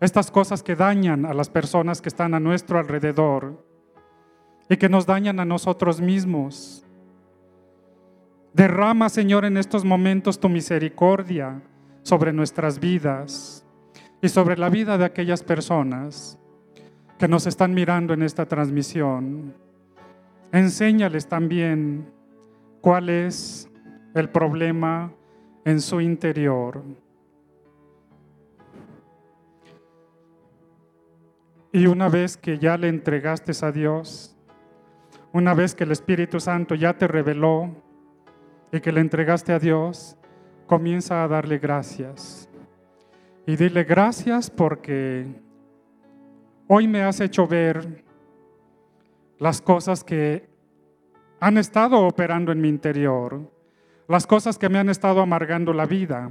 estas 0.00 0.30
cosas 0.30 0.62
que 0.62 0.74
dañan 0.74 1.26
a 1.26 1.34
las 1.34 1.50
personas 1.50 2.00
que 2.00 2.08
están 2.08 2.34
a 2.34 2.40
nuestro 2.40 2.78
alrededor 2.78 3.64
y 4.68 4.76
que 4.76 4.88
nos 4.88 5.04
dañan 5.04 5.40
a 5.40 5.44
nosotros 5.44 6.00
mismos. 6.00 6.86
Derrama, 8.54 9.08
Señor, 9.08 9.44
en 9.44 9.56
estos 9.56 9.84
momentos 9.84 10.40
tu 10.40 10.48
misericordia 10.48 11.62
sobre 12.02 12.32
nuestras 12.32 12.80
vidas 12.80 13.66
y 14.22 14.28
sobre 14.28 14.56
la 14.56 14.70
vida 14.70 14.96
de 14.96 15.04
aquellas 15.04 15.42
personas 15.42 16.38
que 17.18 17.28
nos 17.28 17.46
están 17.46 17.74
mirando 17.74 18.14
en 18.14 18.22
esta 18.22 18.46
transmisión. 18.46 19.54
Enséñales 20.52 21.28
también 21.28 22.10
cuál 22.80 23.10
es 23.10 23.70
el 24.14 24.30
problema 24.30 25.12
en 25.64 25.80
su 25.80 26.00
interior. 26.00 26.82
Y 31.72 31.86
una 31.86 32.08
vez 32.08 32.36
que 32.36 32.58
ya 32.58 32.76
le 32.76 32.88
entregaste 32.88 33.52
a 33.64 33.70
Dios, 33.70 34.36
una 35.32 35.54
vez 35.54 35.76
que 35.76 35.84
el 35.84 35.92
Espíritu 35.92 36.40
Santo 36.40 36.74
ya 36.74 36.98
te 36.98 37.06
reveló 37.06 37.70
y 38.72 38.80
que 38.80 38.90
le 38.90 39.00
entregaste 39.00 39.52
a 39.52 39.60
Dios, 39.60 40.16
comienza 40.66 41.22
a 41.22 41.28
darle 41.28 41.58
gracias. 41.58 42.48
Y 43.46 43.54
dile 43.54 43.84
gracias 43.84 44.50
porque 44.50 45.26
hoy 46.66 46.88
me 46.88 47.04
has 47.04 47.20
hecho 47.20 47.46
ver 47.46 48.04
las 49.38 49.62
cosas 49.62 50.02
que 50.02 50.48
han 51.38 51.56
estado 51.56 52.00
operando 52.00 52.50
en 52.50 52.60
mi 52.60 52.68
interior, 52.68 53.48
las 54.08 54.26
cosas 54.26 54.58
que 54.58 54.68
me 54.68 54.80
han 54.80 54.88
estado 54.88 55.20
amargando 55.20 55.72
la 55.72 55.86
vida, 55.86 56.28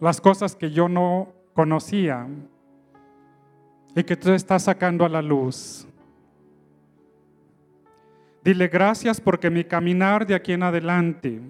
las 0.00 0.20
cosas 0.20 0.56
que 0.56 0.72
yo 0.72 0.88
no 0.88 1.32
conocía 1.54 2.26
y 3.94 4.04
que 4.04 4.16
tú 4.16 4.32
estás 4.32 4.64
sacando 4.64 5.04
a 5.04 5.08
la 5.08 5.22
luz. 5.22 5.86
Dile 8.44 8.68
gracias 8.68 9.20
porque 9.20 9.50
mi 9.50 9.64
caminar 9.64 10.26
de 10.26 10.34
aquí 10.34 10.52
en 10.52 10.62
adelante 10.62 11.40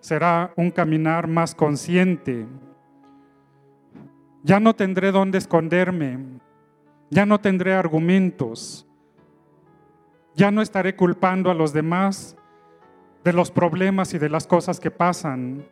será 0.00 0.52
un 0.56 0.70
caminar 0.70 1.26
más 1.26 1.54
consciente. 1.54 2.46
Ya 4.42 4.60
no 4.60 4.74
tendré 4.74 5.10
dónde 5.10 5.38
esconderme, 5.38 6.18
ya 7.10 7.26
no 7.26 7.40
tendré 7.40 7.74
argumentos, 7.74 8.86
ya 10.34 10.50
no 10.50 10.62
estaré 10.62 10.94
culpando 10.94 11.50
a 11.50 11.54
los 11.54 11.72
demás 11.72 12.36
de 13.24 13.32
los 13.32 13.50
problemas 13.50 14.14
y 14.14 14.18
de 14.18 14.28
las 14.28 14.46
cosas 14.46 14.78
que 14.78 14.92
pasan, 14.92 15.66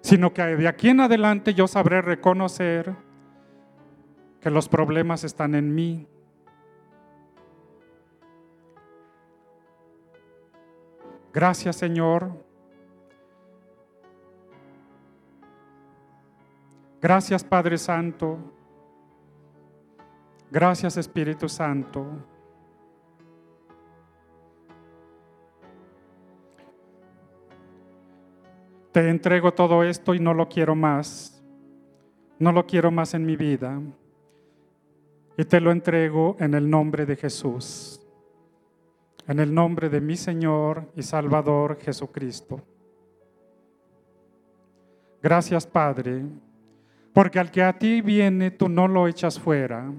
sino 0.00 0.32
que 0.32 0.42
de 0.42 0.66
aquí 0.66 0.88
en 0.88 1.00
adelante 1.00 1.52
yo 1.52 1.68
sabré 1.68 2.00
reconocer 2.00 2.96
que 4.46 4.50
los 4.52 4.68
problemas 4.68 5.24
están 5.24 5.56
en 5.56 5.74
mí 5.74 6.06
Gracias 11.34 11.74
Señor. 11.74 12.30
Gracias 17.02 17.42
Padre 17.42 17.76
Santo. 17.76 18.38
Gracias 20.52 20.96
Espíritu 20.96 21.48
Santo. 21.48 22.06
Te 28.92 29.10
entrego 29.10 29.52
todo 29.52 29.82
esto 29.82 30.14
y 30.14 30.20
no 30.20 30.32
lo 30.32 30.48
quiero 30.48 30.76
más. 30.76 31.42
No 32.38 32.52
lo 32.52 32.64
quiero 32.64 32.92
más 32.92 33.12
en 33.12 33.26
mi 33.26 33.34
vida. 33.34 33.82
Y 35.38 35.44
te 35.44 35.60
lo 35.60 35.70
entrego 35.70 36.36
en 36.38 36.54
el 36.54 36.68
nombre 36.68 37.04
de 37.04 37.16
Jesús. 37.16 38.00
En 39.26 39.38
el 39.38 39.52
nombre 39.52 39.88
de 39.88 40.00
mi 40.00 40.16
Señor 40.16 40.90
y 40.94 41.02
Salvador 41.02 41.78
Jesucristo. 41.80 42.62
Gracias, 45.22 45.66
Padre, 45.66 46.24
porque 47.12 47.38
al 47.38 47.50
que 47.50 47.62
a 47.62 47.76
ti 47.76 48.00
viene, 48.00 48.50
tú 48.50 48.68
no 48.68 48.86
lo 48.86 49.08
echas 49.08 49.38
fuera. 49.40 49.92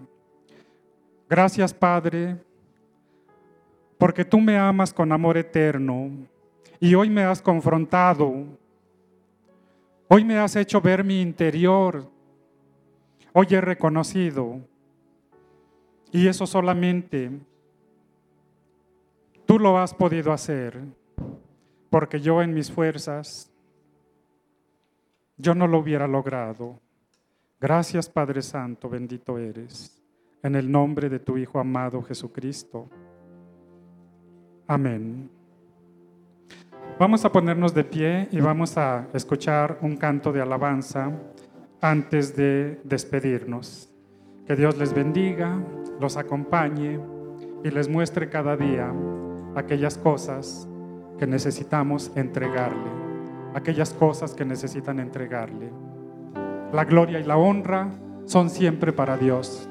Gracias, 1.29 1.73
Padre, 1.73 2.37
porque 3.97 4.23
tú 4.23 4.39
me 4.39 4.57
amas 4.57 4.93
con 4.93 5.11
amor 5.11 5.37
eterno 5.37 6.09
y 6.79 6.95
hoy 6.95 7.09
me 7.09 7.23
has 7.23 7.41
confrontado. 7.41 8.45
Hoy 10.07 10.23
me 10.23 10.37
has 10.37 10.55
hecho 10.55 10.79
ver 10.79 11.03
mi 11.03 11.21
interior. 11.21 12.09
Hoy 13.33 13.47
he 13.49 13.59
reconocido. 13.59 14.61
Y 16.11 16.27
eso 16.27 16.47
solamente 16.47 17.31
Tú 19.47 19.59
lo 19.59 19.77
has 19.77 19.93
podido 19.93 20.33
hacer, 20.33 20.77
porque 21.89 22.19
yo 22.19 22.41
en 22.41 22.53
mis 22.53 22.69
fuerzas, 22.69 23.49
yo 25.37 25.55
no 25.55 25.67
lo 25.67 25.79
hubiera 25.79 26.05
logrado. 26.05 26.81
Gracias 27.57 28.09
Padre 28.09 28.41
Santo, 28.41 28.89
bendito 28.89 29.37
eres, 29.37 30.03
en 30.43 30.55
el 30.55 30.69
nombre 30.69 31.07
de 31.07 31.19
tu 31.19 31.37
Hijo 31.37 31.59
amado 31.59 32.01
Jesucristo. 32.01 32.89
Amén. 34.67 35.29
Vamos 36.99 37.23
a 37.23 37.31
ponernos 37.31 37.73
de 37.73 37.85
pie 37.85 38.27
y 38.33 38.41
vamos 38.41 38.77
a 38.77 39.07
escuchar 39.13 39.79
un 39.81 39.95
canto 39.95 40.33
de 40.33 40.41
alabanza 40.41 41.09
antes 41.79 42.35
de 42.35 42.81
despedirnos. 42.83 43.89
Que 44.45 44.57
Dios 44.57 44.77
les 44.77 44.93
bendiga, 44.93 45.57
los 45.99 46.17
acompañe 46.17 46.99
y 47.63 47.71
les 47.71 47.89
muestre 47.89 48.29
cada 48.29 48.55
día 48.55 48.93
aquellas 49.55 49.97
cosas 49.97 50.67
que 51.17 51.27
necesitamos 51.27 52.11
entregarle, 52.15 52.89
aquellas 53.55 53.93
cosas 53.93 54.33
que 54.33 54.45
necesitan 54.45 54.99
entregarle. 54.99 55.71
La 56.71 56.85
gloria 56.85 57.19
y 57.19 57.23
la 57.23 57.37
honra 57.37 57.89
son 58.25 58.49
siempre 58.49 58.93
para 58.93 59.17
Dios. 59.17 59.67